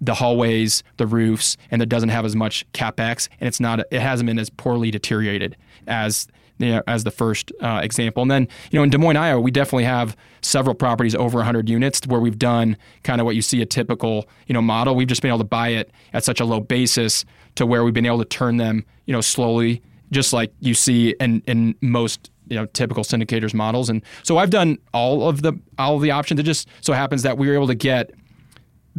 the 0.00 0.14
hallways, 0.14 0.82
the 0.96 1.06
roofs, 1.06 1.56
and 1.70 1.82
it 1.82 1.88
doesn't 1.88 2.08
have 2.08 2.24
as 2.24 2.34
much 2.34 2.64
capex, 2.72 3.28
and 3.38 3.48
it's 3.48 3.60
not 3.60 3.80
it 3.90 4.00
hasn't 4.00 4.26
been 4.26 4.38
as 4.38 4.50
poorly 4.50 4.90
deteriorated 4.90 5.56
as 5.86 6.26
you 6.60 6.72
know, 6.72 6.82
as 6.86 7.04
the 7.04 7.10
first 7.10 7.52
uh, 7.60 7.80
example. 7.82 8.22
And 8.22 8.30
then 8.30 8.48
you 8.70 8.78
know 8.78 8.82
in 8.82 8.90
Des 8.90 8.98
Moines, 8.98 9.16
Iowa, 9.16 9.40
we 9.40 9.50
definitely 9.50 9.84
have 9.84 10.16
several 10.42 10.74
properties 10.74 11.14
over 11.14 11.38
100 11.38 11.68
units 11.68 12.06
where 12.06 12.20
we've 12.20 12.38
done 12.38 12.76
kind 13.02 13.20
of 13.20 13.24
what 13.24 13.34
you 13.34 13.42
see 13.42 13.62
a 13.62 13.66
typical 13.66 14.28
you 14.46 14.52
know 14.52 14.62
model. 14.62 14.94
We've 14.94 15.08
just 15.08 15.22
been 15.22 15.30
able 15.30 15.38
to 15.38 15.44
buy 15.44 15.68
it 15.68 15.90
at 16.12 16.24
such 16.24 16.40
a 16.40 16.44
low 16.44 16.60
basis 16.60 17.24
to 17.56 17.66
where 17.66 17.82
we've 17.84 17.94
been 17.94 18.06
able 18.06 18.18
to 18.18 18.24
turn 18.24 18.58
them 18.58 18.84
you 19.06 19.12
know 19.12 19.20
slowly, 19.20 19.82
just 20.12 20.32
like 20.32 20.52
you 20.60 20.74
see 20.74 21.14
in 21.20 21.42
in 21.46 21.74
most 21.80 22.30
you 22.48 22.56
know 22.56 22.66
typical 22.66 23.02
syndicators 23.02 23.54
models. 23.54 23.88
And 23.88 24.02
so 24.22 24.38
I've 24.38 24.50
done 24.50 24.78
all 24.92 25.28
of 25.28 25.42
the 25.42 25.54
all 25.78 25.96
of 25.96 26.02
the 26.02 26.10
options. 26.10 26.38
It 26.40 26.44
just 26.44 26.68
so 26.82 26.92
happens 26.92 27.22
that 27.22 27.38
we 27.38 27.48
were 27.48 27.54
able 27.54 27.68
to 27.68 27.74
get 27.74 28.12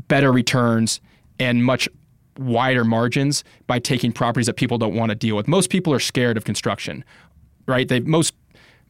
better 0.07 0.31
returns 0.31 1.01
and 1.39 1.63
much 1.63 1.87
wider 2.37 2.83
margins 2.83 3.43
by 3.67 3.79
taking 3.79 4.11
properties 4.11 4.47
that 4.47 4.55
people 4.55 4.77
don't 4.77 4.95
want 4.95 5.09
to 5.09 5.15
deal 5.15 5.35
with. 5.35 5.47
Most 5.47 5.69
people 5.69 5.93
are 5.93 5.99
scared 5.99 6.37
of 6.37 6.45
construction, 6.45 7.03
right? 7.67 7.87
They 7.87 7.99
most 7.99 8.33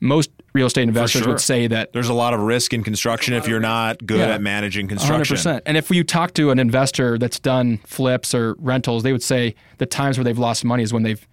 most 0.04 0.32
real 0.54 0.66
estate 0.66 0.84
investors 0.88 1.22
sure. 1.22 1.30
would 1.30 1.40
say 1.40 1.68
that 1.68 1.94
There's 1.94 2.10
a 2.10 2.14
lot 2.14 2.34
of 2.34 2.40
risk 2.40 2.74
in 2.74 2.84
construction 2.84 3.36
if 3.36 3.48
you're 3.48 3.60
not 3.60 4.04
good 4.06 4.18
Yeah. 4.20 4.34
at 4.36 4.42
managing 4.42 4.88
construction. 4.88 5.38
100%. 5.38 5.62
And 5.68 5.78
if 5.78 5.92
you 5.92 6.04
talk 6.04 6.34
to 6.34 6.50
an 6.50 6.58
investor 6.58 7.20
that's 7.20 7.40
done 7.40 7.78
flips 7.86 8.34
or 8.34 8.56
rentals, 8.58 9.04
they 9.04 9.12
would 9.12 9.22
say 9.22 9.54
the 9.78 9.86
times 9.86 10.18
where 10.18 10.26
they've 10.26 10.40
lost 10.40 10.66
money 10.66 10.82
is 10.84 10.92
when 10.92 11.04
they've 11.04 11.26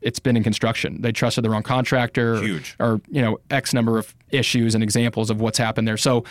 it's 0.00 0.20
been 0.20 0.36
in 0.36 0.44
construction. 0.44 1.00
They 1.02 1.10
trusted 1.10 1.42
the 1.44 1.50
wrong 1.50 1.64
contractor 1.64 2.34
or, 2.36 2.42
Huge. 2.42 2.76
or 2.78 3.00
you 3.08 3.20
know 3.22 3.38
X 3.50 3.72
number 3.74 3.98
of 3.98 4.14
issues 4.30 4.74
and 4.74 4.82
examples 4.82 5.28
of 5.30 5.40
what's 5.40 5.58
happened 5.58 5.88
there. 5.88 5.96
So 5.96 6.24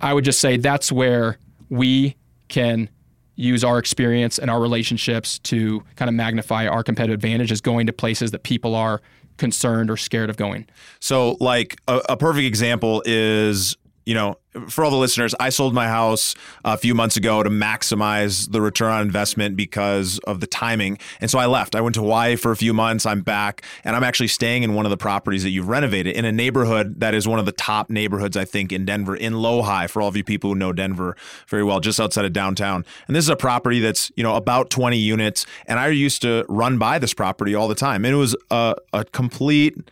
I 0.00 0.12
would 0.12 0.24
just 0.24 0.40
say 0.40 0.56
that's 0.58 0.90
where 0.92 1.38
we 1.70 2.16
can 2.48 2.88
use 3.36 3.64
our 3.64 3.78
experience 3.78 4.38
and 4.38 4.50
our 4.50 4.60
relationships 4.60 5.38
to 5.40 5.82
kind 5.96 6.08
of 6.08 6.14
magnify 6.14 6.66
our 6.66 6.82
competitive 6.82 7.14
advantage 7.14 7.50
is 7.50 7.60
going 7.60 7.86
to 7.86 7.92
places 7.92 8.30
that 8.30 8.42
people 8.42 8.74
are 8.74 9.00
concerned 9.36 9.90
or 9.90 9.96
scared 9.96 10.30
of 10.30 10.36
going. 10.36 10.66
So, 11.00 11.36
like 11.40 11.80
a, 11.88 12.00
a 12.10 12.16
perfect 12.16 12.46
example 12.46 13.02
is, 13.04 13.76
you 14.06 14.14
know, 14.14 14.38
for 14.68 14.84
all 14.84 14.90
the 14.90 14.96
listeners, 14.96 15.34
I 15.40 15.48
sold 15.48 15.74
my 15.74 15.88
house 15.88 16.34
a 16.64 16.76
few 16.76 16.94
months 16.94 17.16
ago 17.16 17.42
to 17.42 17.50
maximize 17.50 18.50
the 18.50 18.60
return 18.60 18.90
on 18.92 19.02
investment 19.02 19.56
because 19.56 20.18
of 20.20 20.40
the 20.40 20.46
timing. 20.46 20.98
And 21.20 21.30
so 21.30 21.38
I 21.38 21.46
left. 21.46 21.74
I 21.74 21.80
went 21.80 21.94
to 21.96 22.02
Hawaii 22.02 22.36
for 22.36 22.52
a 22.52 22.56
few 22.56 22.72
months. 22.72 23.06
I'm 23.06 23.22
back 23.22 23.64
and 23.82 23.96
I'm 23.96 24.04
actually 24.04 24.28
staying 24.28 24.62
in 24.62 24.74
one 24.74 24.86
of 24.86 24.90
the 24.90 24.96
properties 24.96 25.42
that 25.42 25.50
you've 25.50 25.68
renovated 25.68 26.16
in 26.16 26.24
a 26.24 26.32
neighborhood 26.32 27.00
that 27.00 27.14
is 27.14 27.26
one 27.26 27.38
of 27.38 27.46
the 27.46 27.52
top 27.52 27.90
neighborhoods, 27.90 28.36
I 28.36 28.44
think, 28.44 28.72
in 28.72 28.84
Denver, 28.84 29.16
in 29.16 29.34
Lohi, 29.34 29.88
for 29.90 30.02
all 30.02 30.08
of 30.08 30.16
you 30.16 30.24
people 30.24 30.50
who 30.50 30.56
know 30.56 30.72
Denver 30.72 31.16
very 31.48 31.64
well, 31.64 31.80
just 31.80 31.98
outside 31.98 32.24
of 32.24 32.32
downtown. 32.32 32.84
And 33.08 33.16
this 33.16 33.24
is 33.24 33.30
a 33.30 33.36
property 33.36 33.80
that's, 33.80 34.12
you 34.16 34.22
know, 34.22 34.36
about 34.36 34.70
20 34.70 34.96
units. 34.96 35.46
And 35.66 35.78
I 35.78 35.88
used 35.88 36.22
to 36.22 36.44
run 36.48 36.78
by 36.78 36.98
this 36.98 37.14
property 37.14 37.54
all 37.54 37.68
the 37.68 37.74
time. 37.74 38.04
And 38.04 38.14
it 38.14 38.18
was 38.18 38.36
a, 38.50 38.76
a 38.92 39.04
complete 39.04 39.90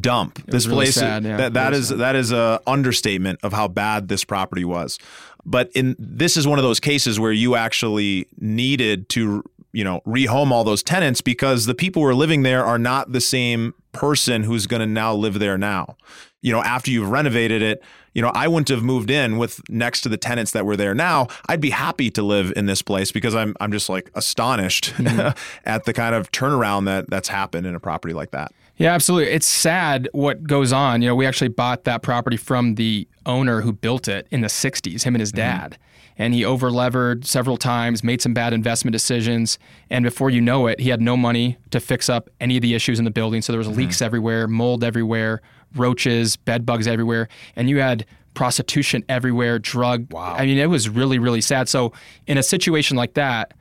dump. 0.00 0.44
this 0.46 0.66
really 0.66 0.86
place 0.86 0.94
sad, 0.94 1.24
yeah. 1.24 1.36
that 1.36 1.54
that 1.54 1.70
Really 1.70 1.80
is 1.80 1.88
that 1.90 2.16
is 2.16 2.32
a 2.32 2.60
understatement 2.66 3.40
of 3.42 3.52
how 3.52 3.68
bad 3.68 4.08
this 4.08 4.24
property 4.24 4.64
was. 4.64 4.98
But 5.44 5.70
in 5.74 5.96
this 5.98 6.36
is 6.36 6.46
one 6.46 6.58
of 6.58 6.64
those 6.64 6.80
cases 6.80 7.20
where 7.20 7.32
you 7.32 7.54
actually 7.54 8.26
needed 8.38 9.08
to 9.10 9.44
you 9.72 9.84
know 9.84 10.00
rehome 10.06 10.50
all 10.50 10.64
those 10.64 10.82
tenants 10.82 11.20
because 11.20 11.66
the 11.66 11.74
people 11.74 12.02
who 12.02 12.08
are 12.08 12.14
living 12.14 12.42
there 12.42 12.64
are 12.64 12.78
not 12.78 13.12
the 13.12 13.20
same 13.20 13.74
person 13.92 14.42
who's 14.42 14.66
going 14.66 14.80
to 14.80 14.86
now 14.86 15.14
live 15.14 15.38
there 15.38 15.58
now. 15.58 15.96
You 16.42 16.52
know, 16.52 16.62
after 16.62 16.90
you've 16.90 17.08
renovated 17.08 17.62
it, 17.62 17.82
you 18.12 18.20
know, 18.20 18.30
I 18.34 18.48
wouldn't 18.48 18.68
have 18.68 18.82
moved 18.82 19.10
in 19.10 19.38
with 19.38 19.60
next 19.70 20.02
to 20.02 20.10
the 20.10 20.18
tenants 20.18 20.52
that 20.52 20.66
were 20.66 20.76
there 20.76 20.94
now. 20.94 21.28
I'd 21.48 21.60
be 21.60 21.70
happy 21.70 22.10
to 22.10 22.22
live 22.22 22.52
in 22.54 22.66
this 22.66 22.82
place 22.82 23.12
because 23.12 23.34
I'm 23.34 23.56
I'm 23.60 23.72
just 23.72 23.88
like 23.88 24.10
astonished 24.14 24.92
at 25.64 25.84
the 25.84 25.92
kind 25.92 26.14
of 26.14 26.30
turnaround 26.32 26.86
that 26.86 27.08
that's 27.08 27.28
happened 27.28 27.66
in 27.66 27.74
a 27.74 27.80
property 27.80 28.14
like 28.14 28.30
that. 28.32 28.52
Yeah, 28.76 28.92
absolutely. 28.92 29.32
It's 29.32 29.46
sad 29.46 30.08
what 30.12 30.44
goes 30.44 30.72
on. 30.72 31.00
You 31.00 31.08
know, 31.08 31.14
we 31.14 31.26
actually 31.26 31.48
bought 31.48 31.84
that 31.84 32.02
property 32.02 32.36
from 32.36 32.74
the 32.74 33.06
owner 33.24 33.60
who 33.60 33.72
built 33.72 34.08
it 34.08 34.26
in 34.30 34.40
the 34.40 34.48
60s, 34.48 35.04
him 35.04 35.14
and 35.14 35.20
his 35.20 35.30
mm-hmm. 35.30 35.36
dad. 35.36 35.78
And 36.16 36.32
he 36.32 36.42
overlevered 36.42 37.24
several 37.24 37.56
times, 37.56 38.04
made 38.04 38.22
some 38.22 38.34
bad 38.34 38.52
investment 38.52 38.92
decisions. 38.92 39.58
And 39.90 40.04
before 40.04 40.30
you 40.30 40.40
know 40.40 40.66
it, 40.68 40.78
he 40.78 40.88
had 40.88 41.00
no 41.00 41.16
money 41.16 41.56
to 41.70 41.80
fix 41.80 42.08
up 42.08 42.30
any 42.40 42.56
of 42.56 42.62
the 42.62 42.74
issues 42.74 42.98
in 42.98 43.04
the 43.04 43.10
building. 43.10 43.42
So 43.42 43.52
there 43.52 43.58
was 43.58 43.66
mm-hmm. 43.66 43.78
leaks 43.78 44.00
everywhere, 44.00 44.46
mold 44.46 44.84
everywhere, 44.84 45.42
roaches, 45.74 46.36
bed 46.36 46.64
bugs 46.64 46.86
everywhere. 46.86 47.28
And 47.56 47.68
you 47.68 47.80
had 47.80 48.06
prostitution 48.34 49.04
everywhere, 49.08 49.58
drug. 49.58 50.12
Wow. 50.12 50.34
I 50.34 50.46
mean, 50.46 50.58
it 50.58 50.66
was 50.66 50.88
really, 50.88 51.18
really 51.18 51.40
sad. 51.40 51.68
So 51.68 51.92
in 52.26 52.38
a 52.38 52.42
situation 52.42 52.96
like 52.96 53.14
that, 53.14 53.54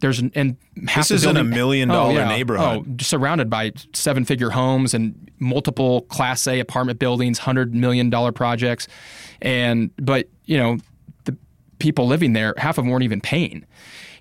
there's 0.00 0.18
an, 0.20 0.30
and 0.34 0.56
half 0.86 1.08
This 1.08 1.22
isn't 1.22 1.36
a 1.36 1.44
million 1.44 1.90
Oh, 1.90 1.94
dollar 1.94 2.12
yeah. 2.14 2.28
neighborhood. 2.28 2.86
Oh, 2.88 2.96
surrounded 3.02 3.50
by 3.50 3.72
seven 3.94 4.24
figure 4.24 4.50
homes 4.50 4.94
and 4.94 5.30
multiple 5.38 6.02
class 6.02 6.46
A 6.46 6.60
apartment 6.60 6.98
buildings, 6.98 7.38
hundred 7.38 7.74
million 7.74 8.10
dollar 8.10 8.32
projects. 8.32 8.86
And 9.42 9.90
but, 9.96 10.28
you 10.44 10.56
know, 10.58 10.78
the 11.24 11.36
people 11.78 12.06
living 12.06 12.32
there, 12.32 12.54
half 12.58 12.78
of 12.78 12.84
them 12.84 12.90
weren't 12.92 13.04
even 13.04 13.20
paying. 13.20 13.64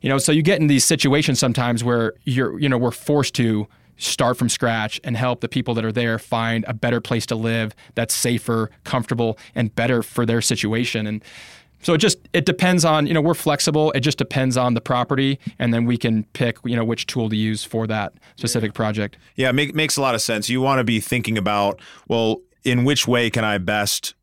You 0.01 0.09
know, 0.09 0.17
so 0.17 0.31
you 0.31 0.41
get 0.43 0.59
in 0.61 0.67
these 0.67 0.85
situations 0.85 1.39
sometimes 1.39 1.83
where 1.83 2.13
you're, 2.23 2.59
you 2.59 2.69
know, 2.69 2.77
we're 2.77 2.91
forced 2.91 3.33
to 3.35 3.67
start 3.99 4.37
from 4.37 4.47
scratch 4.47 5.01
and 5.03 5.17
help 5.17 5.41
the 5.41 5.47
people 5.49 5.73
that 5.73 5.83
are 5.83 5.91
there 5.91 6.19
find 6.19 6.63
a 6.67 6.73
better 6.73 7.01
place 7.01 7.25
to 7.25 7.35
live 7.35 7.73
that's 7.95 8.13
safer, 8.13 8.69
comfortable, 8.83 9.39
and 9.55 9.73
better 9.73 10.03
for 10.03 10.23
their 10.23 10.39
situation. 10.39 11.07
And 11.07 11.23
so 11.81 11.93
it 11.93 11.99
just 11.99 12.19
it 12.33 12.45
depends 12.45 12.85
on 12.85 13.07
you 13.07 13.13
know 13.13 13.21
we're 13.21 13.33
flexible. 13.33 13.91
It 13.91 14.01
just 14.01 14.17
depends 14.17 14.57
on 14.57 14.73
the 14.73 14.81
property, 14.81 15.39
and 15.59 15.73
then 15.73 15.85
we 15.85 15.97
can 15.97 16.23
pick 16.33 16.57
you 16.63 16.75
know 16.75 16.83
which 16.83 17.05
tool 17.05 17.29
to 17.29 17.35
use 17.35 17.63
for 17.63 17.87
that 17.87 18.13
specific 18.35 18.73
project. 18.73 19.17
Yeah, 19.35 19.51
make, 19.51 19.75
makes 19.75 19.97
a 19.97 20.01
lot 20.01 20.15
of 20.15 20.21
sense. 20.21 20.49
You 20.49 20.61
want 20.61 20.79
to 20.79 20.83
be 20.83 20.99
thinking 20.99 21.37
about, 21.37 21.81
well, 22.07 22.41
in 22.63 22.83
which 22.83 23.07
way 23.07 23.29
can 23.29 23.43
I 23.43 23.57
best 23.57 24.13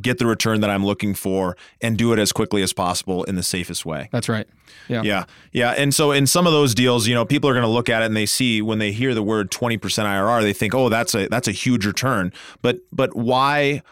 get 0.00 0.18
the 0.18 0.26
return 0.26 0.62
that 0.62 0.70
I'm 0.70 0.86
looking 0.86 1.14
for 1.14 1.54
and 1.82 1.98
do 1.98 2.14
it 2.14 2.18
as 2.18 2.32
quickly 2.32 2.62
as 2.62 2.72
possible 2.72 3.24
in 3.24 3.36
the 3.36 3.42
safest 3.42 3.84
way? 3.84 4.08
That's 4.10 4.28
right. 4.28 4.48
Yeah. 4.88 5.02
Yeah. 5.02 5.24
Yeah. 5.52 5.70
And 5.72 5.94
so 5.94 6.12
in 6.12 6.26
some 6.26 6.46
of 6.46 6.52
those 6.52 6.74
deals, 6.74 7.06
you 7.06 7.14
know, 7.14 7.24
people 7.24 7.48
are 7.50 7.52
going 7.52 7.64
to 7.64 7.68
look 7.68 7.88
at 7.88 8.02
it 8.02 8.06
and 8.06 8.16
they 8.16 8.26
see 8.26 8.62
when 8.62 8.78
they 8.78 8.90
hear 8.90 9.14
the 9.14 9.22
word 9.22 9.50
20% 9.50 9.78
IRR, 9.78 10.42
they 10.42 10.52
think, 10.52 10.74
"Oh, 10.74 10.88
that's 10.88 11.14
a 11.14 11.28
that's 11.28 11.46
a 11.46 11.52
huge 11.52 11.84
return." 11.84 12.32
But 12.62 12.78
but 12.90 13.14
why 13.14 13.82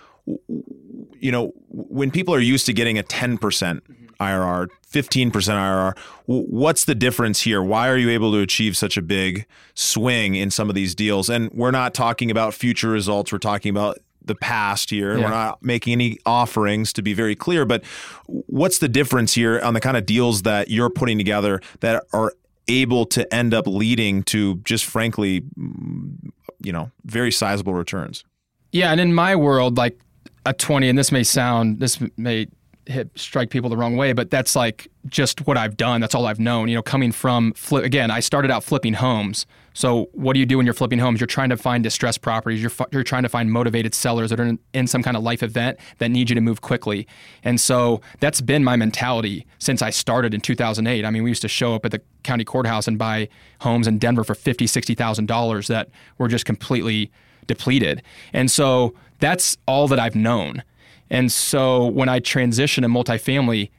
you 1.20 1.30
know, 1.30 1.52
when 1.68 2.10
people 2.10 2.34
are 2.34 2.40
used 2.40 2.66
to 2.66 2.72
getting 2.72 2.98
a 2.98 3.02
10% 3.02 3.80
IRR, 4.20 4.68
15% 4.90 5.30
IRR, 5.32 5.98
what's 6.26 6.84
the 6.84 6.94
difference 6.94 7.42
here? 7.42 7.62
Why 7.62 7.88
are 7.88 7.96
you 7.96 8.10
able 8.10 8.32
to 8.32 8.38
achieve 8.38 8.76
such 8.76 8.96
a 8.96 9.02
big 9.02 9.46
swing 9.74 10.34
in 10.34 10.50
some 10.50 10.68
of 10.68 10.74
these 10.74 10.94
deals? 10.94 11.30
And 11.30 11.50
we're 11.52 11.70
not 11.70 11.94
talking 11.94 12.30
about 12.30 12.54
future 12.54 12.88
results, 12.88 13.32
we're 13.32 13.38
talking 13.38 13.70
about 13.70 13.98
the 14.22 14.34
past 14.34 14.90
here. 14.90 15.16
Yeah. 15.16 15.24
We're 15.24 15.30
not 15.30 15.62
making 15.62 15.92
any 15.94 16.18
offerings 16.26 16.92
to 16.94 17.02
be 17.02 17.14
very 17.14 17.34
clear, 17.34 17.64
but 17.64 17.84
what's 18.26 18.78
the 18.78 18.88
difference 18.88 19.34
here 19.34 19.60
on 19.60 19.74
the 19.74 19.80
kind 19.80 19.96
of 19.96 20.04
deals 20.04 20.42
that 20.42 20.68
you're 20.68 20.90
putting 20.90 21.16
together 21.16 21.60
that 21.80 22.04
are 22.12 22.34
able 22.68 23.06
to 23.06 23.34
end 23.34 23.54
up 23.54 23.66
leading 23.66 24.22
to 24.24 24.56
just 24.56 24.84
frankly, 24.84 25.40
mm, 25.40 26.30
you 26.62 26.72
know, 26.72 26.90
very 27.04 27.32
sizable 27.32 27.74
returns? 27.74 28.24
Yeah, 28.72 28.92
and 28.92 29.00
in 29.00 29.14
my 29.14 29.34
world, 29.34 29.76
like 29.76 29.98
a 30.46 30.52
20, 30.52 30.88
and 30.88 30.98
this 30.98 31.12
may 31.12 31.22
sound, 31.22 31.80
this 31.80 31.98
may 32.16 32.46
hit, 32.86 33.10
strike 33.14 33.50
people 33.50 33.70
the 33.70 33.76
wrong 33.76 33.96
way, 33.96 34.12
but 34.12 34.30
that's 34.30 34.56
like 34.56 34.88
just 35.06 35.46
what 35.46 35.56
I've 35.56 35.76
done. 35.76 36.00
That's 36.00 36.14
all 36.14 36.26
I've 36.26 36.40
known. 36.40 36.68
You 36.68 36.76
know, 36.76 36.82
coming 36.82 37.12
from, 37.12 37.52
flip, 37.52 37.84
again, 37.84 38.10
I 38.10 38.20
started 38.20 38.50
out 38.50 38.64
flipping 38.64 38.94
homes. 38.94 39.46
So 39.72 40.08
what 40.12 40.34
do 40.34 40.40
you 40.40 40.46
do 40.46 40.56
when 40.56 40.66
you're 40.66 40.74
flipping 40.74 40.98
homes? 40.98 41.20
You're 41.20 41.28
trying 41.28 41.50
to 41.50 41.56
find 41.56 41.82
distressed 41.82 42.22
properties. 42.22 42.60
You're, 42.60 42.72
you're 42.90 43.04
trying 43.04 43.22
to 43.22 43.28
find 43.28 43.50
motivated 43.52 43.94
sellers 43.94 44.30
that 44.30 44.40
are 44.40 44.44
in, 44.44 44.58
in 44.74 44.86
some 44.86 45.02
kind 45.02 45.16
of 45.16 45.22
life 45.22 45.42
event 45.42 45.78
that 45.98 46.10
need 46.10 46.28
you 46.28 46.34
to 46.34 46.40
move 46.40 46.60
quickly. 46.60 47.06
And 47.44 47.60
so 47.60 48.00
that's 48.18 48.40
been 48.40 48.64
my 48.64 48.76
mentality 48.76 49.46
since 49.58 49.80
I 49.80 49.90
started 49.90 50.34
in 50.34 50.40
2008. 50.40 51.04
I 51.04 51.10
mean, 51.10 51.22
we 51.22 51.30
used 51.30 51.42
to 51.42 51.48
show 51.48 51.74
up 51.74 51.84
at 51.84 51.92
the 51.92 52.02
county 52.24 52.44
courthouse 52.44 52.88
and 52.88 52.98
buy 52.98 53.28
homes 53.60 53.86
in 53.86 53.98
Denver 53.98 54.24
for 54.24 54.34
fifty, 54.34 54.66
sixty 54.66 54.94
thousand 54.94 55.26
dollars 55.26 55.68
that 55.68 55.88
were 56.18 56.28
just 56.28 56.44
completely 56.44 57.10
depleted. 57.46 58.02
And 58.32 58.50
so 58.50 58.94
that's 59.20 59.56
all 59.66 59.88
that 59.88 59.98
I've 59.98 60.16
known. 60.16 60.62
And 61.10 61.30
so 61.30 61.86
when 61.86 62.08
I 62.08 62.20
transitioned 62.20 62.82
to 62.82 62.88
multifamily, 62.88 63.70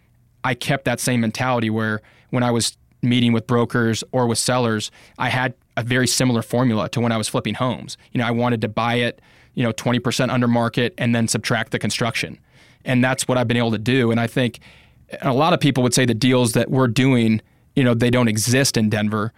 I 0.43 0.53
kept 0.53 0.85
that 0.85 0.99
same 0.99 1.21
mentality 1.21 1.69
where 1.69 2.01
when 2.29 2.43
I 2.43 2.51
was 2.51 2.77
meeting 3.01 3.33
with 3.33 3.47
brokers 3.47 4.03
or 4.11 4.27
with 4.27 4.37
sellers, 4.37 4.91
I 5.17 5.29
had 5.29 5.53
a 5.77 5.83
very 5.83 6.07
similar 6.07 6.41
formula 6.41 6.89
to 6.89 6.99
when 6.99 7.11
I 7.11 7.17
was 7.17 7.27
flipping 7.27 7.55
homes. 7.55 7.97
You 8.11 8.19
know, 8.19 8.27
I 8.27 8.31
wanted 8.31 8.61
to 8.61 8.67
buy 8.67 8.95
it, 8.95 9.21
you 9.53 9.63
know, 9.63 9.71
20% 9.71 10.29
under 10.29 10.47
market 10.47 10.93
and 10.97 11.15
then 11.15 11.27
subtract 11.27 11.71
the 11.71 11.79
construction. 11.79 12.39
And 12.83 13.03
that's 13.03 13.27
what 13.27 13.37
I've 13.37 13.47
been 13.47 13.57
able 13.57 13.71
to 13.71 13.77
do. 13.77 14.11
And 14.11 14.19
I 14.19 14.27
think 14.27 14.59
a 15.21 15.33
lot 15.33 15.53
of 15.53 15.59
people 15.59 15.83
would 15.83 15.93
say 15.93 16.05
the 16.05 16.13
deals 16.13 16.53
that 16.53 16.69
we're 16.69 16.87
doing, 16.87 17.41
you 17.75 17.83
know, 17.83 17.93
they 17.93 18.09
don't 18.09 18.27
exist 18.27 18.77
in 18.77 18.89
Denver. 18.89 19.33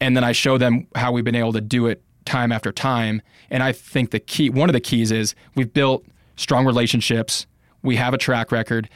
And 0.00 0.16
then 0.16 0.24
I 0.24 0.32
show 0.32 0.58
them 0.58 0.86
how 0.94 1.12
we've 1.12 1.24
been 1.24 1.34
able 1.34 1.52
to 1.52 1.60
do 1.60 1.86
it 1.86 2.02
time 2.24 2.52
after 2.52 2.72
time. 2.72 3.22
And 3.50 3.62
I 3.62 3.72
think 3.72 4.10
the 4.10 4.20
key, 4.20 4.50
one 4.50 4.68
of 4.68 4.72
the 4.72 4.80
keys 4.80 5.10
is 5.10 5.34
we've 5.54 5.72
built 5.72 6.04
strong 6.36 6.66
relationships, 6.66 7.46
we 7.82 7.96
have 7.96 8.14
a 8.14 8.18
track 8.18 8.52
record. 8.52 8.88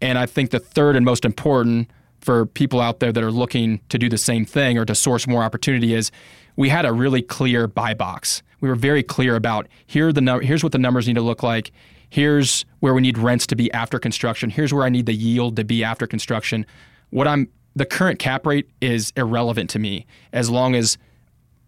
And 0.00 0.18
I 0.18 0.26
think 0.26 0.50
the 0.50 0.60
third 0.60 0.96
and 0.96 1.04
most 1.04 1.24
important 1.24 1.90
for 2.20 2.46
people 2.46 2.80
out 2.80 3.00
there 3.00 3.12
that 3.12 3.22
are 3.22 3.30
looking 3.30 3.80
to 3.88 3.98
do 3.98 4.08
the 4.08 4.18
same 4.18 4.44
thing 4.44 4.78
or 4.78 4.84
to 4.84 4.94
source 4.94 5.26
more 5.26 5.42
opportunity 5.42 5.94
is 5.94 6.10
we 6.56 6.68
had 6.68 6.84
a 6.84 6.92
really 6.92 7.22
clear 7.22 7.66
buy 7.66 7.94
box. 7.94 8.42
We 8.60 8.68
were 8.68 8.74
very 8.74 9.02
clear 9.02 9.36
about 9.36 9.68
here 9.86 10.12
the 10.12 10.20
num- 10.20 10.40
here's 10.40 10.62
what 10.62 10.72
the 10.72 10.78
numbers 10.78 11.06
need 11.06 11.14
to 11.14 11.22
look 11.22 11.42
like. 11.42 11.70
Here's 12.10 12.64
where 12.80 12.94
we 12.94 13.02
need 13.02 13.18
rents 13.18 13.46
to 13.48 13.56
be 13.56 13.70
after 13.72 13.98
construction. 13.98 14.50
Here's 14.50 14.72
where 14.72 14.84
I 14.84 14.88
need 14.88 15.06
the 15.06 15.14
yield 15.14 15.56
to 15.56 15.64
be 15.64 15.84
after 15.84 16.06
construction. 16.06 16.66
What 17.10 17.28
I'm 17.28 17.48
the 17.76 17.86
current 17.86 18.18
cap 18.18 18.46
rate 18.46 18.68
is 18.80 19.12
irrelevant 19.16 19.70
to 19.70 19.78
me 19.78 20.06
as 20.32 20.50
long 20.50 20.74
as 20.74 20.98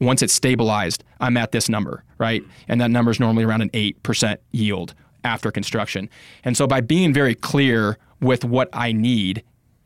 once 0.01 0.23
it's 0.23 0.33
stabilized, 0.33 1.05
I'm 1.21 1.37
at 1.37 1.53
this 1.53 1.69
number, 1.69 2.05
right? 2.19 2.43
And 2.69 2.81
that 2.81 2.91
number 2.91 3.11
is 3.11 3.21
normally 3.21 3.45
around 3.45 3.61
an 3.61 3.71
8% 3.71 4.39
yield 4.53 4.95
after 5.25 5.51
construction. 5.51 6.09
And 6.43 6.57
so 6.57 6.67
by 6.67 6.81
being 6.81 7.13
very 7.13 7.35
clear 7.35 7.99
with 8.21 8.45
what 8.45 8.69
I 8.73 8.93
need 8.93 9.43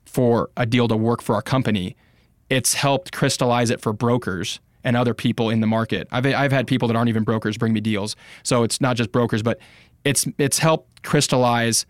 for 0.06 0.50
a 0.56 0.66
deal 0.66 0.88
to 0.88 0.96
work 0.96 1.20
for 1.20 1.34
our 1.34 1.42
company, 1.42 1.96
it's 2.48 2.74
helped 2.74 3.12
crystallize 3.12 3.70
it 3.70 3.80
for 3.80 3.92
brokers 3.92 4.60
and 4.84 4.96
other 4.96 5.14
people 5.14 5.50
in 5.50 5.60
the 5.60 5.66
market. 5.66 6.06
I've, 6.12 6.26
I've 6.26 6.52
had 6.52 6.66
people 6.66 6.86
that 6.88 6.96
aren't 6.96 7.08
even 7.08 7.24
brokers 7.24 7.56
bring 7.56 7.72
me 7.72 7.80
deals. 7.80 8.14
So 8.42 8.62
it's 8.62 8.80
not 8.80 8.96
just 8.96 9.10
brokers, 9.10 9.42
but 9.42 9.58
it's 10.04 10.26
it's 10.38 10.58
helped 10.58 11.02
crystallize 11.02 11.86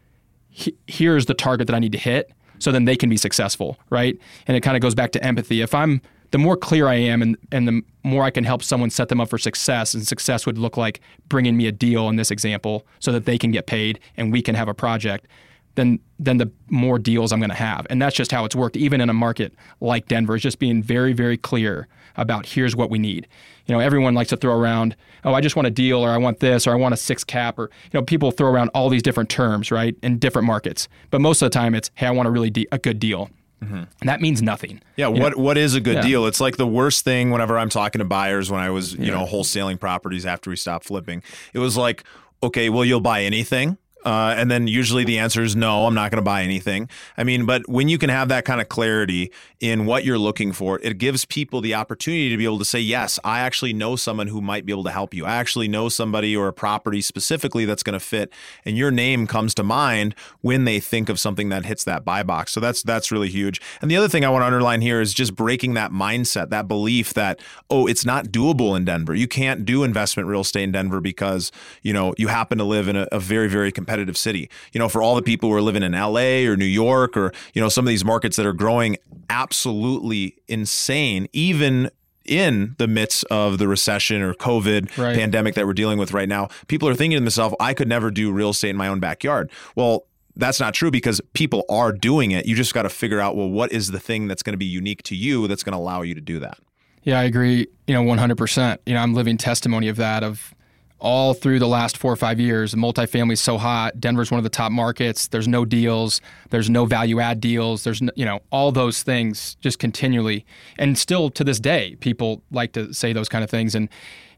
he, 0.48 0.74
here's 0.86 1.26
the 1.26 1.34
target 1.34 1.66
that 1.66 1.74
I 1.74 1.80
need 1.80 1.92
to 1.92 1.98
hit 1.98 2.30
so 2.60 2.70
then 2.70 2.84
they 2.84 2.96
can 2.96 3.10
be 3.10 3.16
successful, 3.16 3.76
right? 3.90 4.16
And 4.46 4.56
it 4.56 4.60
kind 4.60 4.76
of 4.76 4.80
goes 4.80 4.94
back 4.94 5.10
to 5.12 5.24
empathy. 5.24 5.60
If 5.60 5.74
I'm 5.74 6.00
the 6.34 6.38
more 6.38 6.56
clear 6.56 6.88
I 6.88 6.94
am 6.94 7.22
and, 7.22 7.36
and 7.52 7.68
the 7.68 7.80
more 8.02 8.24
I 8.24 8.30
can 8.30 8.42
help 8.42 8.64
someone 8.64 8.90
set 8.90 9.08
them 9.08 9.20
up 9.20 9.28
for 9.28 9.38
success, 9.38 9.94
and 9.94 10.04
success 10.04 10.46
would 10.46 10.58
look 10.58 10.76
like 10.76 11.00
bringing 11.28 11.56
me 11.56 11.68
a 11.68 11.72
deal 11.72 12.08
in 12.08 12.16
this 12.16 12.32
example 12.32 12.88
so 12.98 13.12
that 13.12 13.24
they 13.24 13.38
can 13.38 13.52
get 13.52 13.68
paid 13.68 14.00
and 14.16 14.32
we 14.32 14.42
can 14.42 14.56
have 14.56 14.66
a 14.66 14.74
project, 14.74 15.28
then, 15.76 16.00
then 16.18 16.38
the 16.38 16.50
more 16.70 16.98
deals 16.98 17.30
I'm 17.30 17.38
going 17.38 17.50
to 17.50 17.54
have. 17.54 17.86
And 17.88 18.02
that's 18.02 18.16
just 18.16 18.32
how 18.32 18.44
it's 18.44 18.56
worked, 18.56 18.76
even 18.76 19.00
in 19.00 19.08
a 19.08 19.12
market 19.12 19.54
like 19.80 20.08
Denver, 20.08 20.34
is 20.34 20.42
just 20.42 20.58
being 20.58 20.82
very, 20.82 21.12
very 21.12 21.36
clear 21.36 21.86
about 22.16 22.46
here's 22.46 22.74
what 22.74 22.90
we 22.90 22.98
need. 22.98 23.28
You 23.66 23.76
know, 23.76 23.80
everyone 23.80 24.14
likes 24.14 24.30
to 24.30 24.36
throw 24.36 24.58
around, 24.58 24.96
oh, 25.22 25.34
I 25.34 25.40
just 25.40 25.54
want 25.54 25.68
a 25.68 25.70
deal, 25.70 26.00
or 26.00 26.10
I 26.10 26.16
want 26.16 26.40
this, 26.40 26.66
or 26.66 26.72
I 26.72 26.74
want 26.74 26.94
a 26.94 26.96
six 26.96 27.22
cap, 27.22 27.60
or 27.60 27.70
you 27.92 28.00
know, 28.00 28.02
people 28.02 28.32
throw 28.32 28.50
around 28.50 28.70
all 28.74 28.88
these 28.88 29.04
different 29.04 29.30
terms, 29.30 29.70
right, 29.70 29.96
in 30.02 30.18
different 30.18 30.46
markets. 30.46 30.88
But 31.12 31.20
most 31.20 31.42
of 31.42 31.46
the 31.46 31.56
time, 31.56 31.76
it's, 31.76 31.92
hey, 31.94 32.08
I 32.08 32.10
want 32.10 32.26
a 32.26 32.32
really 32.32 32.50
de- 32.50 32.66
a 32.72 32.78
good 32.78 32.98
deal. 32.98 33.30
Mm-hmm. 33.64 33.82
And 34.00 34.08
that 34.08 34.20
means 34.20 34.42
nothing. 34.42 34.80
Yeah. 34.96 35.08
What 35.08 35.36
know? 35.36 35.42
What 35.42 35.58
is 35.58 35.74
a 35.74 35.80
good 35.80 35.96
yeah. 35.96 36.02
deal? 36.02 36.26
It's 36.26 36.40
like 36.40 36.56
the 36.56 36.66
worst 36.66 37.04
thing 37.04 37.30
whenever 37.30 37.58
I'm 37.58 37.68
talking 37.68 37.98
to 38.00 38.04
buyers 38.04 38.50
when 38.50 38.60
I 38.60 38.70
was, 38.70 38.94
you 38.94 39.06
yeah. 39.06 39.12
know, 39.12 39.26
wholesaling 39.26 39.80
properties 39.80 40.26
after 40.26 40.50
we 40.50 40.56
stopped 40.56 40.84
flipping. 40.84 41.22
It 41.52 41.58
was 41.58 41.76
like, 41.76 42.04
okay, 42.42 42.68
well, 42.70 42.84
you'll 42.84 43.00
buy 43.00 43.22
anything. 43.22 43.78
Uh, 44.04 44.34
and 44.36 44.50
then 44.50 44.66
usually 44.66 45.04
the 45.04 45.18
answer 45.18 45.42
is 45.42 45.56
no, 45.56 45.86
I'm 45.86 45.94
not 45.94 46.10
going 46.10 46.18
to 46.18 46.22
buy 46.22 46.42
anything. 46.42 46.88
I 47.16 47.24
mean, 47.24 47.46
but 47.46 47.66
when 47.68 47.88
you 47.88 47.98
can 47.98 48.10
have 48.10 48.28
that 48.28 48.44
kind 48.44 48.60
of 48.60 48.68
clarity 48.68 49.32
in 49.60 49.86
what 49.86 50.04
you're 50.04 50.18
looking 50.18 50.52
for, 50.52 50.78
it 50.82 50.98
gives 50.98 51.24
people 51.24 51.60
the 51.60 51.74
opportunity 51.74 52.28
to 52.28 52.36
be 52.36 52.44
able 52.44 52.58
to 52.58 52.64
say, 52.64 52.80
yes, 52.80 53.18
I 53.24 53.40
actually 53.40 53.72
know 53.72 53.96
someone 53.96 54.26
who 54.26 54.42
might 54.42 54.66
be 54.66 54.72
able 54.72 54.84
to 54.84 54.90
help 54.90 55.14
you. 55.14 55.24
I 55.24 55.36
actually 55.36 55.68
know 55.68 55.88
somebody 55.88 56.36
or 56.36 56.48
a 56.48 56.52
property 56.52 57.00
specifically 57.00 57.64
that's 57.64 57.82
going 57.82 57.94
to 57.94 58.00
fit. 58.00 58.30
And 58.64 58.76
your 58.76 58.90
name 58.90 59.26
comes 59.26 59.54
to 59.54 59.62
mind 59.62 60.14
when 60.42 60.64
they 60.64 60.80
think 60.80 61.08
of 61.08 61.18
something 61.18 61.48
that 61.48 61.64
hits 61.64 61.84
that 61.84 62.04
buy 62.04 62.22
box. 62.22 62.52
So 62.52 62.60
that's, 62.60 62.82
that's 62.82 63.10
really 63.10 63.30
huge. 63.30 63.60
And 63.80 63.90
the 63.90 63.96
other 63.96 64.08
thing 64.08 64.24
I 64.24 64.28
want 64.28 64.42
to 64.42 64.46
underline 64.46 64.82
here 64.82 65.00
is 65.00 65.14
just 65.14 65.34
breaking 65.34 65.74
that 65.74 65.92
mindset, 65.92 66.50
that 66.50 66.68
belief 66.68 67.14
that, 67.14 67.40
oh, 67.70 67.86
it's 67.86 68.04
not 68.04 68.26
doable 68.26 68.76
in 68.76 68.84
Denver. 68.84 69.14
You 69.14 69.28
can't 69.28 69.64
do 69.64 69.82
investment 69.82 70.28
real 70.28 70.42
estate 70.42 70.64
in 70.64 70.72
Denver 70.72 71.00
because, 71.00 71.50
you 71.82 71.94
know, 71.94 72.14
you 72.18 72.28
happen 72.28 72.58
to 72.58 72.64
live 72.64 72.88
in 72.88 72.96
a, 72.96 73.08
a 73.10 73.18
very, 73.18 73.48
very 73.48 73.72
competitive 73.72 73.93
competitive 73.94 74.16
city. 74.16 74.50
You 74.72 74.78
know, 74.78 74.88
for 74.88 75.02
all 75.02 75.14
the 75.14 75.22
people 75.22 75.48
who 75.48 75.54
are 75.54 75.62
living 75.62 75.82
in 75.82 75.92
LA 75.92 76.48
or 76.50 76.56
New 76.56 76.64
York 76.64 77.16
or, 77.16 77.32
you 77.54 77.62
know, 77.62 77.68
some 77.68 77.84
of 77.84 77.88
these 77.88 78.04
markets 78.04 78.36
that 78.36 78.46
are 78.46 78.52
growing 78.52 78.96
absolutely 79.30 80.36
insane, 80.48 81.28
even 81.32 81.90
in 82.24 82.74
the 82.78 82.88
midst 82.88 83.24
of 83.26 83.58
the 83.58 83.68
recession 83.68 84.22
or 84.22 84.34
COVID 84.34 84.96
right. 84.96 85.14
pandemic 85.14 85.54
that 85.54 85.66
we're 85.66 85.74
dealing 85.74 85.98
with 85.98 86.12
right 86.12 86.28
now, 86.28 86.48
people 86.68 86.88
are 86.88 86.94
thinking 86.94 87.16
to 87.16 87.20
themselves, 87.20 87.54
I 87.60 87.74
could 87.74 87.88
never 87.88 88.10
do 88.10 88.32
real 88.32 88.50
estate 88.50 88.70
in 88.70 88.76
my 88.76 88.88
own 88.88 88.98
backyard. 88.98 89.50
Well, 89.76 90.06
that's 90.36 90.58
not 90.58 90.74
true 90.74 90.90
because 90.90 91.20
people 91.34 91.64
are 91.68 91.92
doing 91.92 92.32
it. 92.32 92.46
You 92.46 92.56
just 92.56 92.74
got 92.74 92.82
to 92.82 92.88
figure 92.88 93.20
out, 93.20 93.36
well, 93.36 93.48
what 93.48 93.70
is 93.72 93.92
the 93.92 94.00
thing 94.00 94.26
that's 94.26 94.42
going 94.42 94.54
to 94.54 94.58
be 94.58 94.64
unique 94.64 95.02
to 95.04 95.14
you 95.14 95.46
that's 95.46 95.62
going 95.62 95.74
to 95.74 95.78
allow 95.78 96.02
you 96.02 96.14
to 96.14 96.20
do 96.20 96.40
that? 96.40 96.58
Yeah, 97.04 97.20
I 97.20 97.24
agree. 97.24 97.68
You 97.86 97.94
know, 97.94 98.02
100%. 98.02 98.78
You 98.86 98.94
know, 98.94 99.00
I'm 99.00 99.14
living 99.14 99.36
testimony 99.36 99.88
of 99.88 99.96
that, 99.96 100.24
of 100.24 100.54
all 101.00 101.34
through 101.34 101.58
the 101.58 101.68
last 101.68 101.98
four 101.98 102.12
or 102.12 102.16
five 102.16 102.40
years. 102.40 102.74
Multifamily 102.74 103.32
is 103.32 103.40
so 103.40 103.58
hot. 103.58 104.00
Denver's 104.00 104.30
one 104.30 104.38
of 104.38 104.44
the 104.44 104.50
top 104.50 104.72
markets. 104.72 105.28
There's 105.28 105.48
no 105.48 105.64
deals. 105.64 106.20
There's 106.50 106.70
no 106.70 106.86
value 106.86 107.20
add 107.20 107.40
deals. 107.40 107.84
There's 107.84 108.00
no, 108.00 108.12
you 108.16 108.24
know 108.24 108.40
all 108.50 108.72
those 108.72 109.02
things 109.02 109.56
just 109.56 109.78
continually, 109.78 110.46
and 110.78 110.96
still 110.96 111.30
to 111.30 111.44
this 111.44 111.60
day, 111.60 111.96
people 112.00 112.42
like 112.50 112.72
to 112.72 112.92
say 112.94 113.12
those 113.12 113.28
kind 113.28 113.44
of 113.44 113.50
things. 113.50 113.74
And 113.74 113.88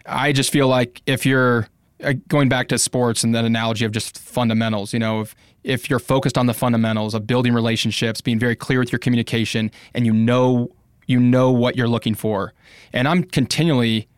I 0.07 0.33
just 0.33 0.51
feel 0.51 0.69
like 0.69 1.03
if 1.07 1.25
you're 1.25 1.69
uh, 2.03 2.14
going 2.29 2.49
back 2.49 2.69
to 2.69 2.79
sports 2.79 3.25
and 3.25 3.35
that 3.35 3.45
analogy 3.45 3.85
of 3.85 3.92
just 3.92 4.19
fundamentals, 4.19 4.92
you 4.92 4.99
know, 4.99 5.21
if 5.21 5.35
if 5.62 5.90
you're 5.90 5.99
focused 5.99 6.38
on 6.38 6.47
the 6.47 6.55
fundamentals 6.55 7.14
of 7.14 7.27
building 7.27 7.53
relationships, 7.53 8.21
being 8.21 8.38
very 8.38 8.57
clear 8.57 8.81
with 8.81 8.92
your 8.92 8.99
communication, 8.99 9.71
and 9.95 10.07
you 10.07 10.12
know 10.12 10.71
you 11.07 11.21
know 11.21 11.53
what 11.53 11.77
you're 11.77 11.88
looking 11.88 12.14
for, 12.14 12.53
and 12.92 13.07
I'm 13.07 13.23
continually 13.23 14.09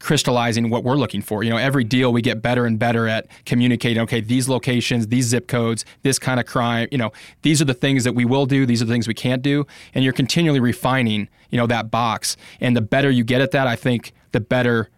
crystallizing 0.00 0.70
what 0.70 0.82
we're 0.82 0.96
looking 0.96 1.22
for. 1.22 1.44
You 1.44 1.50
know, 1.50 1.56
every 1.56 1.84
deal 1.84 2.12
we 2.12 2.22
get 2.22 2.42
better 2.42 2.66
and 2.66 2.78
better 2.78 3.06
at 3.06 3.28
communicating, 3.44 4.02
okay, 4.02 4.20
these 4.20 4.48
locations, 4.48 5.08
these 5.08 5.26
zip 5.26 5.46
codes, 5.46 5.84
this 6.02 6.18
kind 6.18 6.40
of 6.40 6.46
crime, 6.46 6.88
you 6.90 6.98
know, 6.98 7.12
these 7.42 7.62
are 7.62 7.66
the 7.66 7.74
things 7.74 8.04
that 8.04 8.14
we 8.14 8.24
will 8.24 8.46
do, 8.46 8.66
these 8.66 8.82
are 8.82 8.86
the 8.86 8.92
things 8.92 9.06
we 9.06 9.14
can't 9.14 9.42
do, 9.42 9.66
and 9.94 10.02
you're 10.02 10.12
continually 10.12 10.60
refining, 10.60 11.28
you 11.50 11.58
know, 11.58 11.66
that 11.66 11.90
box. 11.90 12.36
And 12.60 12.76
the 12.76 12.80
better 12.80 13.10
you 13.10 13.24
get 13.24 13.40
at 13.40 13.52
that, 13.52 13.66
I 13.66 13.76
think 13.76 14.12
the 14.32 14.40
better 14.40 14.88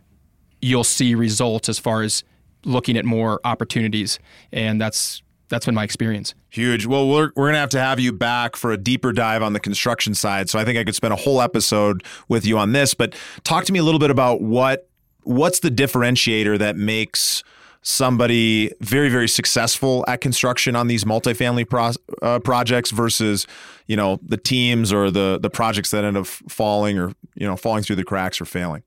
you'll 0.60 0.84
see 0.84 1.14
results 1.14 1.68
as 1.68 1.78
far 1.78 2.02
as 2.02 2.22
looking 2.64 2.96
at 2.96 3.04
more 3.04 3.40
opportunities. 3.44 4.18
And 4.52 4.80
that's 4.80 5.22
that's 5.48 5.66
been 5.66 5.74
my 5.74 5.84
experience. 5.84 6.34
Huge. 6.48 6.86
Well, 6.86 7.06
we're, 7.06 7.30
we're 7.36 7.44
going 7.44 7.52
to 7.54 7.58
have 7.58 7.68
to 7.70 7.80
have 7.80 8.00
you 8.00 8.10
back 8.10 8.56
for 8.56 8.72
a 8.72 8.78
deeper 8.78 9.12
dive 9.12 9.42
on 9.42 9.52
the 9.52 9.60
construction 9.60 10.14
side. 10.14 10.48
So 10.48 10.58
I 10.58 10.64
think 10.64 10.78
I 10.78 10.84
could 10.84 10.94
spend 10.94 11.12
a 11.12 11.16
whole 11.16 11.42
episode 11.42 12.04
with 12.26 12.46
you 12.46 12.56
on 12.56 12.72
this. 12.72 12.94
But 12.94 13.14
talk 13.44 13.66
to 13.66 13.72
me 13.72 13.78
a 13.78 13.82
little 13.82 13.98
bit 13.98 14.10
about 14.10 14.40
what 14.40 14.88
what's 15.24 15.60
the 15.60 15.70
differentiator 15.70 16.58
that 16.58 16.76
makes 16.76 17.42
somebody 17.82 18.70
very 18.80 19.08
very 19.08 19.28
successful 19.28 20.04
at 20.06 20.20
construction 20.20 20.76
on 20.76 20.86
these 20.86 21.04
multifamily 21.04 21.68
pro, 21.68 21.90
uh, 22.22 22.38
projects 22.38 22.90
versus 22.90 23.46
you 23.86 23.96
know 23.96 24.18
the 24.22 24.36
teams 24.36 24.92
or 24.92 25.10
the 25.10 25.38
the 25.42 25.50
projects 25.50 25.90
that 25.90 26.04
end 26.04 26.16
up 26.16 26.26
falling 26.26 26.98
or 26.98 27.12
you 27.34 27.46
know 27.46 27.56
falling 27.56 27.82
through 27.82 27.96
the 27.96 28.04
cracks 28.04 28.40
or 28.40 28.44
failing? 28.44 28.82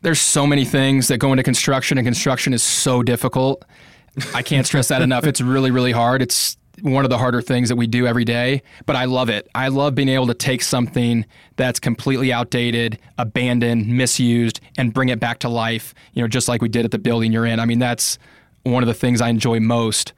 There's 0.00 0.20
so 0.20 0.46
many 0.46 0.64
things 0.64 1.08
that 1.08 1.18
go 1.18 1.32
into 1.32 1.42
construction 1.42 1.98
and 1.98 2.06
construction 2.06 2.52
is 2.52 2.62
so 2.62 3.02
difficult. 3.02 3.64
I 4.34 4.42
can't 4.42 4.66
stress 4.66 4.88
that 4.88 5.02
enough. 5.02 5.24
It's 5.24 5.40
really 5.40 5.70
really 5.70 5.92
hard. 5.92 6.22
It's 6.22 6.56
one 6.82 7.04
of 7.04 7.10
the 7.10 7.18
harder 7.18 7.42
things 7.42 7.68
that 7.68 7.76
we 7.76 7.86
do 7.86 8.06
every 8.06 8.24
day, 8.24 8.62
but 8.86 8.96
I 8.96 9.04
love 9.04 9.28
it. 9.28 9.48
I 9.54 9.68
love 9.68 9.94
being 9.94 10.08
able 10.08 10.26
to 10.28 10.34
take 10.34 10.62
something 10.62 11.24
that's 11.56 11.80
completely 11.80 12.32
outdated, 12.32 12.98
abandoned, 13.16 13.88
misused, 13.88 14.60
and 14.76 14.92
bring 14.92 15.08
it 15.08 15.20
back 15.20 15.40
to 15.40 15.48
life, 15.48 15.94
you 16.14 16.22
know, 16.22 16.28
just 16.28 16.48
like 16.48 16.62
we 16.62 16.68
did 16.68 16.84
at 16.84 16.90
the 16.90 16.98
building 16.98 17.32
you're 17.32 17.46
in. 17.46 17.60
I 17.60 17.64
mean, 17.64 17.78
that's 17.78 18.18
one 18.62 18.82
of 18.82 18.86
the 18.86 18.94
things 18.94 19.20
I 19.20 19.28
enjoy 19.28 19.60
most 19.60 20.12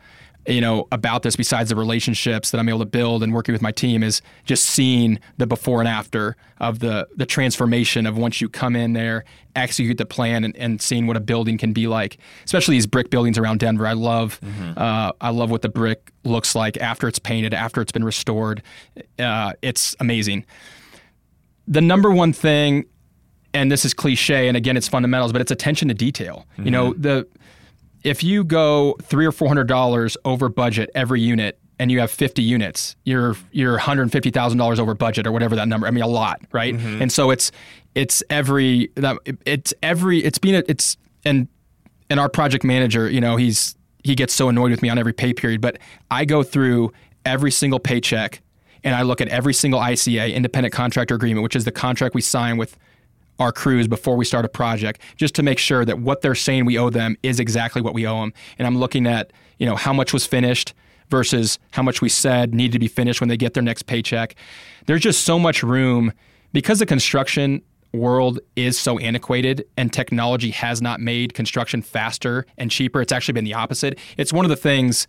you 0.46 0.60
know 0.60 0.88
about 0.90 1.22
this 1.22 1.36
besides 1.36 1.68
the 1.68 1.76
relationships 1.76 2.50
that 2.50 2.58
I'm 2.58 2.68
able 2.68 2.78
to 2.80 2.86
build 2.86 3.22
and 3.22 3.32
working 3.32 3.52
with 3.52 3.62
my 3.62 3.72
team 3.72 4.02
is 4.02 4.22
just 4.44 4.66
seeing 4.66 5.18
the 5.36 5.46
before 5.46 5.80
and 5.80 5.88
after 5.88 6.36
of 6.58 6.78
the 6.78 7.08
the 7.14 7.26
transformation 7.26 8.06
of 8.06 8.16
once 8.16 8.40
you 8.40 8.48
come 8.48 8.74
in 8.74 8.94
there 8.94 9.24
execute 9.54 9.98
the 9.98 10.06
plan 10.06 10.44
and, 10.44 10.56
and 10.56 10.80
seeing 10.80 11.06
what 11.06 11.16
a 11.16 11.20
building 11.20 11.58
can 11.58 11.72
be 11.72 11.86
like 11.86 12.18
especially 12.44 12.76
these 12.76 12.86
brick 12.86 13.10
buildings 13.10 13.36
around 13.36 13.60
Denver 13.60 13.86
I 13.86 13.92
love 13.92 14.40
mm-hmm. 14.40 14.72
uh, 14.76 15.12
I 15.20 15.30
love 15.30 15.50
what 15.50 15.62
the 15.62 15.68
brick 15.68 16.12
looks 16.24 16.54
like 16.54 16.76
after 16.78 17.06
it's 17.06 17.18
painted 17.18 17.52
after 17.52 17.80
it's 17.80 17.92
been 17.92 18.04
restored 18.04 18.62
uh, 19.18 19.52
it's 19.62 19.94
amazing 20.00 20.46
the 21.68 21.80
number 21.80 22.10
one 22.10 22.32
thing 22.32 22.86
and 23.52 23.70
this 23.70 23.84
is 23.84 23.92
cliche 23.92 24.48
and 24.48 24.56
again 24.56 24.76
it's 24.76 24.88
fundamentals 24.88 25.32
but 25.32 25.40
it's 25.40 25.50
attention 25.50 25.88
to 25.88 25.94
detail 25.94 26.46
mm-hmm. 26.52 26.64
you 26.64 26.70
know 26.70 26.92
mm-hmm. 26.92 27.02
the 27.02 27.28
if 28.02 28.22
you 28.22 28.44
go 28.44 28.96
three 29.02 29.26
or 29.26 29.32
four 29.32 29.48
hundred 29.48 29.68
dollars 29.68 30.16
over 30.24 30.48
budget 30.48 30.90
every 30.94 31.20
unit 31.20 31.58
and 31.78 31.90
you 31.90 31.98
have 32.00 32.10
50 32.10 32.42
units, 32.42 32.94
you're 33.04 33.36
you're 33.52 33.78
$150,000 33.78 34.78
over 34.78 34.94
budget 34.94 35.26
or 35.26 35.32
whatever 35.32 35.56
that 35.56 35.66
number. 35.66 35.86
I 35.86 35.90
mean, 35.90 36.04
a 36.04 36.08
lot, 36.08 36.42
right? 36.52 36.74
Mm-hmm. 36.74 37.02
And 37.02 37.10
so 37.12 37.30
it's 37.30 37.50
it's 37.94 38.22
every 38.28 38.90
that 38.96 39.16
it's 39.46 39.72
every 39.82 40.22
it's 40.22 40.38
been 40.38 40.62
it's 40.68 40.96
and 41.24 41.48
and 42.10 42.20
our 42.20 42.28
project 42.28 42.64
manager, 42.64 43.08
you 43.08 43.20
know, 43.20 43.36
he's 43.36 43.76
he 44.04 44.14
gets 44.14 44.34
so 44.34 44.48
annoyed 44.48 44.70
with 44.70 44.82
me 44.82 44.88
on 44.88 44.98
every 44.98 45.14
pay 45.14 45.32
period, 45.32 45.60
but 45.60 45.78
I 46.10 46.24
go 46.24 46.42
through 46.42 46.92
every 47.24 47.50
single 47.50 47.78
paycheck 47.78 48.42
and 48.84 48.94
I 48.94 49.02
look 49.02 49.20
at 49.20 49.28
every 49.28 49.54
single 49.54 49.80
ICA, 49.80 50.34
independent 50.34 50.74
contractor 50.74 51.14
agreement, 51.14 51.42
which 51.42 51.56
is 51.56 51.64
the 51.64 51.72
contract 51.72 52.14
we 52.14 52.22
sign 52.22 52.56
with 52.56 52.76
our 53.40 53.50
crews 53.50 53.88
before 53.88 54.16
we 54.16 54.24
start 54.24 54.44
a 54.44 54.48
project 54.48 55.00
just 55.16 55.34
to 55.34 55.42
make 55.42 55.58
sure 55.58 55.84
that 55.84 55.98
what 55.98 56.20
they're 56.20 56.34
saying 56.34 56.66
we 56.66 56.78
owe 56.78 56.90
them 56.90 57.16
is 57.22 57.40
exactly 57.40 57.82
what 57.82 57.94
we 57.94 58.06
owe 58.06 58.20
them. 58.20 58.32
And 58.58 58.66
I'm 58.66 58.78
looking 58.78 59.06
at, 59.06 59.32
you 59.58 59.66
know, 59.66 59.76
how 59.76 59.92
much 59.92 60.12
was 60.12 60.26
finished 60.26 60.74
versus 61.08 61.58
how 61.72 61.82
much 61.82 62.00
we 62.00 62.08
said 62.08 62.54
needed 62.54 62.72
to 62.72 62.78
be 62.78 62.86
finished 62.86 63.20
when 63.20 63.28
they 63.28 63.36
get 63.36 63.54
their 63.54 63.62
next 63.62 63.84
paycheck. 63.84 64.36
There's 64.86 65.00
just 65.00 65.24
so 65.24 65.38
much 65.38 65.62
room 65.62 66.12
because 66.52 66.78
the 66.78 66.86
construction 66.86 67.62
world 67.92 68.38
is 68.54 68.78
so 68.78 68.98
antiquated 68.98 69.66
and 69.76 69.92
technology 69.92 70.50
has 70.50 70.80
not 70.80 71.00
made 71.00 71.34
construction 71.34 71.82
faster 71.82 72.46
and 72.58 72.70
cheaper. 72.70 73.00
It's 73.00 73.10
actually 73.10 73.32
been 73.32 73.44
the 73.44 73.54
opposite. 73.54 73.98
It's 74.16 74.32
one 74.32 74.44
of 74.44 74.48
the 74.50 74.56
things 74.56 75.08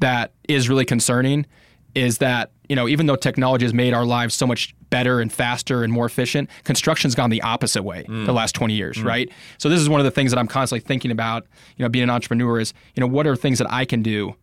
that 0.00 0.32
is 0.48 0.68
really 0.68 0.84
concerning 0.84 1.46
is 1.94 2.18
that, 2.18 2.50
you 2.68 2.76
know, 2.76 2.88
even 2.88 3.06
though 3.06 3.16
technology 3.16 3.64
has 3.64 3.72
made 3.72 3.94
our 3.94 4.04
lives 4.04 4.34
so 4.34 4.46
much 4.46 4.74
better 4.90 5.20
and 5.20 5.32
faster 5.32 5.82
and 5.82 5.92
more 5.92 6.06
efficient, 6.06 6.50
construction's 6.64 7.14
gone 7.14 7.30
the 7.30 7.42
opposite 7.42 7.82
way 7.82 8.04
mm. 8.04 8.26
the 8.26 8.32
last 8.32 8.54
20 8.54 8.74
years, 8.74 8.98
mm. 8.98 9.04
right? 9.04 9.30
So 9.58 9.68
this 9.68 9.80
is 9.80 9.88
one 9.88 10.00
of 10.00 10.04
the 10.04 10.10
things 10.10 10.30
that 10.30 10.38
I'm 10.38 10.48
constantly 10.48 10.86
thinking 10.86 11.10
about, 11.10 11.46
you 11.76 11.84
know, 11.84 11.88
being 11.88 12.04
an 12.04 12.10
entrepreneur 12.10 12.60
is, 12.60 12.72
you 12.94 13.00
know, 13.00 13.06
what 13.06 13.26
are 13.26 13.36
things 13.36 13.58
that 13.58 13.70
I 13.70 13.84
can 13.84 14.02
do 14.02 14.34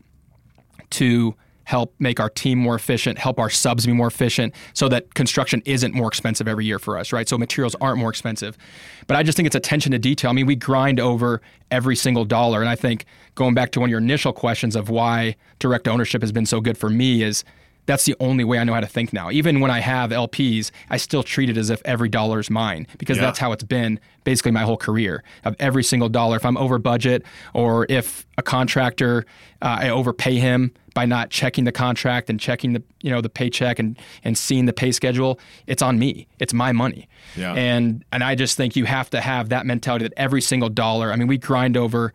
to 0.92 1.36
help 1.66 1.94
make 2.00 2.20
our 2.20 2.30
team 2.30 2.60
more 2.60 2.76
efficient, 2.76 3.18
help 3.18 3.40
our 3.40 3.50
subs 3.50 3.86
be 3.86 3.94
more 3.94 4.08
efficient 4.08 4.54
so 4.74 4.90
that 4.90 5.14
construction 5.14 5.62
isn't 5.66 5.94
more 5.94 6.08
expensive 6.08 6.48
every 6.48 6.66
year 6.66 6.80
for 6.80 6.98
us, 6.98 7.14
right? 7.14 7.28
So 7.30 7.38
materials 7.38 7.76
aren't 7.80 8.00
more 8.00 8.10
expensive. 8.10 8.58
But 9.08 9.16
I 9.16 9.24
just 9.24 9.36
think 9.36 9.46
it's 9.46 9.56
attention 9.56 9.92
to 9.94 10.00
detail. 10.00 10.30
I 10.30 10.34
mean, 10.34 10.46
we 10.46 10.56
grind 10.56 11.00
over 11.00 11.42
every 11.72 11.96
single 11.96 12.26
dollar. 12.26 12.60
And 12.60 12.70
I 12.70 12.76
think 12.76 13.06
going 13.36 13.54
back 13.54 13.72
to 13.72 13.80
one 13.80 13.90
of 13.90 13.92
your 13.92 14.00
initial 14.00 14.34
questions 14.34 14.76
of 14.76 14.90
why 14.90 15.36
direct 15.60 15.88
ownership 15.88 16.22
has 16.22 16.32
been 16.32 16.46
so 16.46 16.60
good 16.60 16.78
for 16.78 16.90
me 16.90 17.24
is 17.24 17.44
that's 17.86 18.06
the 18.06 18.16
only 18.20 18.44
way 18.44 18.60
I 18.60 18.64
know 18.64 18.74
how 18.74 18.80
to 18.80 18.88
think 18.88 19.14
now. 19.14 19.30
Even 19.32 19.60
when 19.60 19.72
I 19.72 19.80
have 19.80 20.12
LPs, 20.12 20.72
I 20.90 20.98
still 20.98 21.24
treat 21.24 21.50
it 21.50 21.58
as 21.58 21.70
if 21.70 21.82
every 21.86 22.10
dollar 22.10 22.40
is 22.40 22.50
mine 22.50 22.88
because 22.98 23.18
yeah. 23.18 23.24
that's 23.24 23.40
how 23.40 23.52
it's 23.52 23.64
been 23.64 24.00
basically 24.24 24.52
my 24.52 24.64
whole 24.64 24.78
career. 24.78 25.24
Of 25.44 25.56
every 25.60 25.84
single 25.84 26.10
dollar, 26.10 26.38
if 26.38 26.46
I'm 26.46 26.58
over 26.58 26.80
budget 26.80 27.24
or 27.54 27.86
if 27.90 28.26
a 28.38 28.42
contractor, 28.42 29.26
uh, 29.62 29.78
I 29.82 29.90
overpay 29.90 30.36
him 30.36 30.72
by 30.94 31.06
not 31.06 31.30
checking 31.30 31.64
the 31.64 31.72
contract 31.72 32.30
and 32.30 32.40
checking 32.40 32.74
the 32.74 32.84
you 33.02 33.10
know 33.10 33.20
the 33.20 33.30
paycheck 33.30 33.80
and 33.80 33.98
and 34.24 34.38
seeing 34.38 34.66
the 34.66 34.74
pay 34.74 34.92
schedule, 34.92 35.40
it's 35.68 35.82
on 35.82 36.00
me. 36.00 36.28
It's 36.40 36.54
my 36.54 36.72
money. 36.72 37.08
Yeah. 37.36 37.54
And 37.54 38.06
and 38.12 38.24
I 38.24 38.36
just 38.36 38.56
think 38.58 38.76
you 38.76 38.86
have 38.86 39.10
to 39.10 39.22
have 39.22 39.50
that 39.50 39.66
mentality 39.66 40.04
that 40.04 40.14
every 40.18 40.42
single 40.42 40.70
dollar. 40.70 41.12
I 41.12 41.16
mean, 41.16 41.28
we 41.28 41.38
grind 41.38 41.76
over 41.76 42.14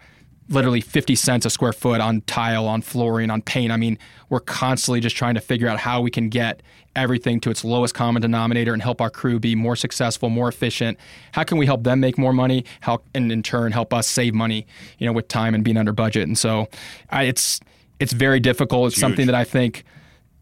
literally 0.49 0.81
50 0.81 1.15
cents 1.15 1.45
a 1.47 1.51
square 1.51 1.73
foot 1.73 2.01
on 2.01 2.23
tile, 2.23 2.67
on 2.67 2.83
flooring, 2.83 3.31
on 3.31 3.43
paint. 3.43 3.71
I 3.71 3.77
mean, 3.77 3.99
we're 4.29 4.41
constantly 4.41 5.01
just 5.01 5.17
trying 5.17 5.35
to 5.35 5.41
figure 5.41 5.69
out 5.69 5.79
how 5.79 6.01
we 6.01 6.11
can 6.11 6.29
get 6.29 6.63
everything 6.97 7.39
to 7.41 7.51
its 7.51 7.65
lowest 7.65 7.95
common 7.95 8.23
denominator 8.23 8.73
and 8.73 8.83
help 8.83 9.01
our 9.01 9.11
crew 9.11 9.39
be 9.39 9.55
more 9.55 9.77
successful, 9.77 10.31
more 10.31 10.49
efficient. 10.49 10.99
How 11.33 11.45
can 11.45 11.59
we 11.59 11.67
help 11.67 11.85
them 11.85 12.01
make 12.01 12.19
more 12.19 12.33
money? 12.33 12.65
How 12.81 13.03
and 13.15 13.31
in 13.31 13.43
turn 13.43 13.73
help 13.73 13.93
us 13.93 14.07
save 14.07 14.35
money, 14.35 14.67
you 14.99 15.07
know, 15.07 15.13
with 15.13 15.29
time 15.29 15.55
and 15.55 15.63
being 15.63 15.77
under 15.77 15.93
budget. 15.93 16.27
And 16.27 16.37
so, 16.37 16.69
I, 17.11 17.25
it's 17.25 17.61
it's 18.01 18.13
very 18.13 18.41
difficult. 18.41 18.89
It's, 18.89 18.97
it's 18.97 19.01
something 19.01 19.27
that 19.27 19.35
I 19.35 19.45
think 19.45 19.85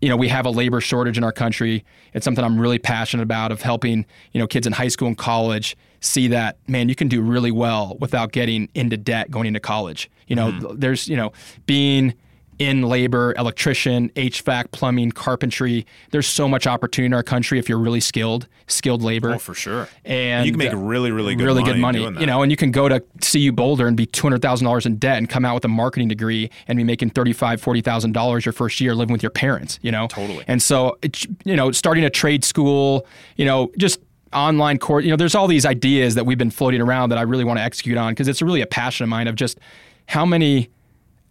you 0.02 0.10
know, 0.10 0.16
we 0.16 0.28
have 0.28 0.44
a 0.44 0.50
labor 0.50 0.80
shortage 0.80 1.16
in 1.16 1.24
our 1.24 1.32
country. 1.32 1.84
It's 2.12 2.24
something 2.24 2.44
I'm 2.44 2.60
really 2.60 2.78
passionate 2.78 3.22
about 3.22 3.50
of 3.50 3.62
helping, 3.62 4.04
you 4.32 4.38
know, 4.38 4.46
kids 4.46 4.66
in 4.66 4.74
high 4.74 4.88
school 4.88 5.08
and 5.08 5.16
college 5.16 5.74
see 6.00 6.28
that 6.28 6.58
man 6.66 6.88
you 6.88 6.94
can 6.94 7.08
do 7.08 7.20
really 7.20 7.50
well 7.50 7.96
without 8.00 8.32
getting 8.32 8.68
into 8.74 8.96
debt 8.96 9.30
going 9.30 9.46
into 9.46 9.60
college. 9.60 10.10
You 10.26 10.36
know 10.36 10.52
mm. 10.52 10.80
there's 10.80 11.08
you 11.08 11.16
know 11.16 11.32
being 11.66 12.14
in 12.58 12.82
labor 12.82 13.34
electrician 13.36 14.08
hvac 14.10 14.70
plumbing 14.70 15.12
carpentry 15.12 15.86
there's 16.10 16.26
so 16.26 16.48
much 16.48 16.66
opportunity 16.66 17.06
in 17.06 17.12
our 17.12 17.22
country 17.22 17.58
if 17.58 17.68
you're 17.68 17.78
really 17.78 18.00
skilled 18.00 18.48
skilled 18.68 19.02
labor. 19.02 19.34
Oh 19.34 19.38
for 19.38 19.54
sure. 19.54 19.88
And 20.04 20.44
you 20.44 20.52
can 20.52 20.58
make 20.58 20.72
really 20.74 21.10
really 21.10 21.34
good 21.36 21.44
really 21.44 21.62
money 21.62 21.98
good 22.00 22.12
money 22.12 22.20
you 22.20 22.26
know 22.26 22.42
and 22.42 22.50
you 22.50 22.56
can 22.56 22.70
go 22.70 22.88
to 22.88 23.00
cu 23.20 23.52
boulder 23.52 23.86
and 23.86 23.96
be 23.96 24.06
$200000 24.06 24.86
in 24.86 24.96
debt 24.96 25.18
and 25.18 25.28
come 25.28 25.44
out 25.44 25.54
with 25.54 25.64
a 25.64 25.68
marketing 25.68 26.08
degree 26.08 26.50
and 26.66 26.76
be 26.76 26.84
making 26.84 27.10
$35 27.10 27.82
$40000 27.82 28.44
your 28.44 28.52
first 28.52 28.80
year 28.80 28.94
living 28.94 29.12
with 29.12 29.22
your 29.22 29.30
parents 29.30 29.78
you 29.82 29.92
know? 29.92 30.08
Totally. 30.08 30.44
And 30.48 30.62
so 30.62 30.98
you 31.44 31.56
know 31.56 31.70
starting 31.72 32.04
a 32.04 32.10
trade 32.10 32.44
school 32.44 33.06
you 33.36 33.44
know 33.44 33.70
just 33.76 34.00
online 34.36 34.78
course. 34.78 35.04
You 35.04 35.10
know, 35.10 35.16
there's 35.16 35.34
all 35.34 35.48
these 35.48 35.64
ideas 35.64 36.14
that 36.14 36.26
we've 36.26 36.38
been 36.38 36.50
floating 36.50 36.80
around 36.80 37.08
that 37.08 37.18
I 37.18 37.22
really 37.22 37.44
want 37.44 37.58
to 37.58 37.62
execute 37.62 37.96
on 37.96 38.12
because 38.12 38.28
it's 38.28 38.42
really 38.42 38.60
a 38.60 38.66
passion 38.66 39.04
of 39.04 39.08
mine 39.08 39.26
of 39.26 39.34
just 39.34 39.58
how 40.06 40.24
many 40.24 40.68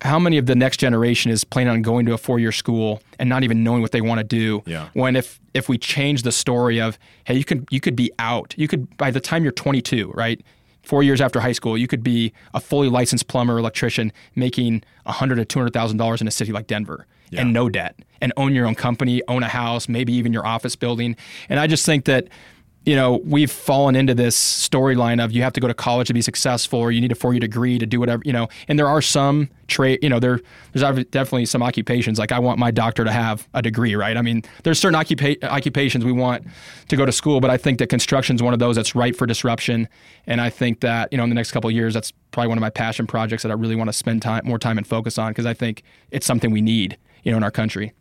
how 0.01 0.19
many 0.19 0.37
of 0.37 0.45
the 0.45 0.55
next 0.55 0.77
generation 0.77 1.31
is 1.31 1.43
planning 1.43 1.71
on 1.71 1.81
going 1.81 2.05
to 2.05 2.13
a 2.13 2.17
four-year 2.17 2.51
school 2.51 3.01
and 3.17 3.29
not 3.29 3.43
even 3.43 3.63
knowing 3.63 3.81
what 3.81 3.91
they 3.91 4.01
want 4.01 4.19
to 4.19 4.23
do 4.23 4.61
yeah. 4.65 4.89
when 4.93 5.15
if 5.15 5.39
if 5.53 5.69
we 5.69 5.77
change 5.77 6.23
the 6.23 6.31
story 6.31 6.81
of 6.81 6.99
hey 7.23 7.35
you 7.35 7.45
could 7.45 7.65
you 7.71 7.79
could 7.79 7.95
be 7.95 8.11
out 8.19 8.53
you 8.57 8.67
could 8.67 8.95
by 8.97 9.09
the 9.09 9.21
time 9.21 9.43
you're 9.43 9.53
22 9.53 10.11
right 10.11 10.41
four 10.83 11.01
years 11.01 11.21
after 11.21 11.39
high 11.39 11.53
school 11.53 11.77
you 11.77 11.87
could 11.87 12.03
be 12.03 12.33
a 12.53 12.59
fully 12.59 12.89
licensed 12.89 13.27
plumber 13.27 13.57
electrician 13.57 14.11
making 14.35 14.83
100 15.03 15.35
to 15.35 15.45
200000 15.45 15.97
dollars 15.97 16.21
in 16.21 16.27
a 16.27 16.31
city 16.31 16.51
like 16.51 16.67
denver 16.67 17.07
yeah. 17.29 17.41
and 17.41 17.53
no 17.53 17.69
debt 17.69 17.95
and 18.21 18.33
own 18.37 18.53
your 18.53 18.67
own 18.67 18.75
company 18.75 19.21
own 19.27 19.43
a 19.43 19.47
house 19.47 19.87
maybe 19.87 20.13
even 20.13 20.33
your 20.33 20.45
office 20.45 20.75
building 20.75 21.15
and 21.47 21.59
i 21.59 21.67
just 21.67 21.85
think 21.85 22.05
that 22.05 22.27
you 22.85 22.95
know, 22.95 23.17
we've 23.25 23.51
fallen 23.51 23.95
into 23.95 24.13
this 24.13 24.37
storyline 24.37 25.23
of 25.23 25.31
you 25.31 25.41
have 25.41 25.53
to 25.53 25.59
go 25.59 25.67
to 25.67 25.73
college 25.73 26.07
to 26.07 26.13
be 26.13 26.21
successful 26.21 26.79
or 26.79 26.91
you 26.91 27.01
need 27.01 27.11
a 27.11 27.15
four 27.15 27.33
year 27.33 27.39
degree 27.39 27.79
to 27.79 27.85
do 27.85 27.99
whatever, 27.99 28.21
you 28.25 28.31
know, 28.31 28.47
and 28.67 28.77
there 28.77 28.87
are 28.87 29.01
some 29.01 29.49
trade, 29.67 29.99
you 30.03 30.09
know, 30.09 30.19
there, 30.19 30.39
there's 30.71 31.05
definitely 31.07 31.45
some 31.47 31.63
occupations. 31.63 32.19
Like 32.19 32.31
I 32.31 32.37
want 32.37 32.59
my 32.59 32.69
doctor 32.69 33.03
to 33.03 33.11
have 33.11 33.47
a 33.55 33.61
degree, 33.63 33.95
right? 33.95 34.15
I 34.15 34.21
mean, 34.21 34.43
there's 34.63 34.79
certain 34.79 34.99
occupa- 34.99 35.43
occupations 35.43 36.05
we 36.05 36.11
want 36.11 36.45
to 36.89 36.95
go 36.95 37.05
to 37.05 37.11
school, 37.11 37.41
but 37.41 37.49
I 37.49 37.57
think 37.57 37.79
that 37.79 37.87
construction 37.87 38.35
is 38.35 38.43
one 38.43 38.53
of 38.53 38.59
those 38.59 38.75
that's 38.75 38.93
ripe 38.93 39.15
for 39.15 39.25
disruption. 39.25 39.87
And 40.27 40.39
I 40.39 40.51
think 40.51 40.81
that, 40.81 41.11
you 41.11 41.17
know, 41.17 41.23
in 41.23 41.29
the 41.29 41.35
next 41.35 41.51
couple 41.51 41.69
of 41.69 41.75
years, 41.75 41.95
that's 41.95 42.11
probably 42.31 42.49
one 42.49 42.57
of 42.57 42.61
my 42.61 42.69
passion 42.69 43.07
projects 43.07 43.41
that 43.41 43.49
I 43.49 43.55
really 43.55 43.75
want 43.75 43.87
to 43.87 43.93
spend 43.93 44.21
time, 44.21 44.43
more 44.45 44.59
time 44.59 44.77
and 44.77 44.85
focus 44.85 45.17
on 45.17 45.31
because 45.31 45.47
I 45.47 45.55
think 45.55 45.81
it's 46.11 46.27
something 46.27 46.51
we 46.51 46.61
need, 46.61 46.97
you 47.23 47.31
know, 47.31 47.37
in 47.37 47.43
our 47.43 47.51
country. 47.51 47.93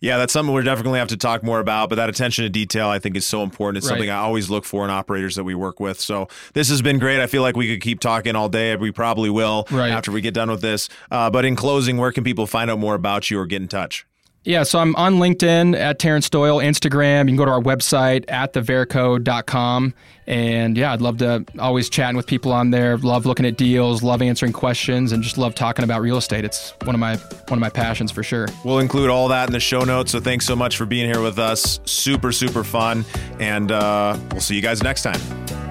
Yeah, 0.00 0.18
that's 0.18 0.32
something 0.32 0.54
we're 0.54 0.62
definitely 0.62 0.98
have 0.98 1.08
to 1.08 1.16
talk 1.16 1.42
more 1.42 1.60
about. 1.60 1.88
But 1.88 1.96
that 1.96 2.08
attention 2.08 2.44
to 2.44 2.48
detail, 2.48 2.88
I 2.88 2.98
think, 2.98 3.16
is 3.16 3.26
so 3.26 3.42
important. 3.42 3.78
It's 3.78 3.86
right. 3.86 3.92
something 3.92 4.10
I 4.10 4.18
always 4.18 4.50
look 4.50 4.64
for 4.64 4.84
in 4.84 4.90
operators 4.90 5.36
that 5.36 5.44
we 5.44 5.54
work 5.54 5.80
with. 5.80 6.00
So 6.00 6.28
this 6.52 6.68
has 6.68 6.82
been 6.82 6.98
great. 6.98 7.20
I 7.20 7.26
feel 7.26 7.42
like 7.42 7.56
we 7.56 7.68
could 7.72 7.82
keep 7.82 8.00
talking 8.00 8.36
all 8.36 8.48
day. 8.48 8.76
We 8.76 8.92
probably 8.92 9.30
will 9.30 9.66
right. 9.70 9.90
after 9.90 10.12
we 10.12 10.20
get 10.20 10.34
done 10.34 10.50
with 10.50 10.60
this. 10.60 10.88
Uh, 11.10 11.30
but 11.30 11.44
in 11.44 11.56
closing, 11.56 11.96
where 11.96 12.12
can 12.12 12.24
people 12.24 12.46
find 12.46 12.70
out 12.70 12.78
more 12.78 12.94
about 12.94 13.30
you 13.30 13.38
or 13.38 13.46
get 13.46 13.62
in 13.62 13.68
touch? 13.68 14.06
Yeah, 14.46 14.62
so 14.62 14.78
I'm 14.78 14.94
on 14.94 15.16
LinkedIn 15.16 15.76
at 15.76 15.98
Terrance 15.98 16.30
Doyle, 16.30 16.58
Instagram. 16.58 17.22
You 17.22 17.30
can 17.30 17.36
go 17.36 17.44
to 17.46 17.50
our 17.50 17.60
website 17.60 18.24
at 18.28 18.52
theverico.com. 18.52 19.92
And 20.28 20.78
yeah, 20.78 20.92
I'd 20.92 21.00
love 21.00 21.18
to 21.18 21.44
always 21.58 21.88
chatting 21.88 22.16
with 22.16 22.28
people 22.28 22.52
on 22.52 22.70
there. 22.70 22.96
Love 22.96 23.26
looking 23.26 23.44
at 23.44 23.56
deals, 23.56 24.04
love 24.04 24.22
answering 24.22 24.52
questions, 24.52 25.10
and 25.10 25.20
just 25.20 25.36
love 25.36 25.56
talking 25.56 25.82
about 25.84 26.00
real 26.00 26.16
estate. 26.16 26.44
It's 26.44 26.74
one 26.84 26.94
of 26.94 27.00
my 27.00 27.16
one 27.16 27.58
of 27.58 27.60
my 27.60 27.70
passions 27.70 28.12
for 28.12 28.22
sure. 28.22 28.46
We'll 28.64 28.78
include 28.78 29.10
all 29.10 29.26
that 29.28 29.48
in 29.48 29.52
the 29.52 29.60
show 29.60 29.80
notes. 29.80 30.12
So 30.12 30.20
thanks 30.20 30.46
so 30.46 30.54
much 30.54 30.76
for 30.76 30.86
being 30.86 31.10
here 31.10 31.22
with 31.22 31.40
us. 31.40 31.80
Super, 31.84 32.30
super 32.30 32.62
fun. 32.62 33.04
And 33.40 33.72
uh, 33.72 34.16
we'll 34.30 34.40
see 34.40 34.54
you 34.54 34.62
guys 34.62 34.80
next 34.80 35.02
time. 35.02 35.65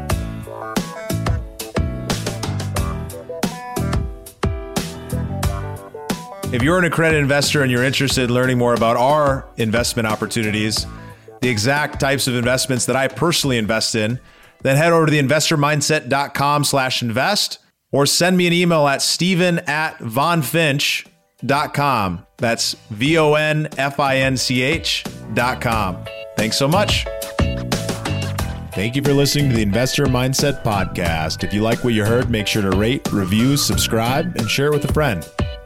If 6.56 6.64
you're 6.64 6.80
an 6.80 6.86
accredited 6.86 7.22
investor 7.22 7.62
and 7.64 7.70
you're 7.70 7.84
interested 7.84 8.24
in 8.24 8.34
learning 8.34 8.58
more 8.58 8.74
about 8.74 8.96
our 8.96 9.46
investment 9.58 10.08
opportunities, 10.08 10.88
the 11.42 11.50
exact 11.50 12.00
types 12.00 12.30
of 12.30 12.36
investments 12.36 12.86
that 12.86 12.96
I 12.96 13.10
personally 13.10 13.58
invest 13.58 13.94
in, 13.94 14.22
then 14.62 14.78
head 14.78 14.94
over 14.94 15.06
to 15.06 15.12
the 15.12 15.20
investormindset.com 15.20 16.64
slash 16.64 17.02
invest 17.02 17.60
or 17.92 18.06
send 18.06 18.38
me 18.38 18.48
an 18.48 18.54
email 18.54 18.88
at 18.88 19.02
stephen 19.02 19.60
at 19.68 19.98
vonfinch.com. 19.98 21.06
That's 22.38 22.74
V-O-N-F-I-N-C-H 22.90 23.74
dot 25.34 25.60
com. 25.60 26.06
Thanks 26.38 26.58
so 26.58 26.70
much. 26.70 27.06
Thank 28.72 28.96
you 28.96 29.02
for 29.02 29.12
listening 29.12 29.50
to 29.50 29.56
the 29.58 29.62
Investor 29.62 30.06
Mindset 30.06 30.64
Podcast. 30.64 31.44
If 31.44 31.54
you 31.54 31.62
like 31.64 31.84
what 31.84 31.94
you 31.94 32.06
heard, 32.06 32.30
make 32.30 32.48
sure 32.48 32.62
to 32.62 32.72
rate, 32.78 33.12
review, 33.12 33.58
subscribe, 33.58 34.38
and 34.38 34.50
share 34.50 34.68
it 34.68 34.72
with 34.74 34.90
a 34.90 34.94
friend. 34.94 35.30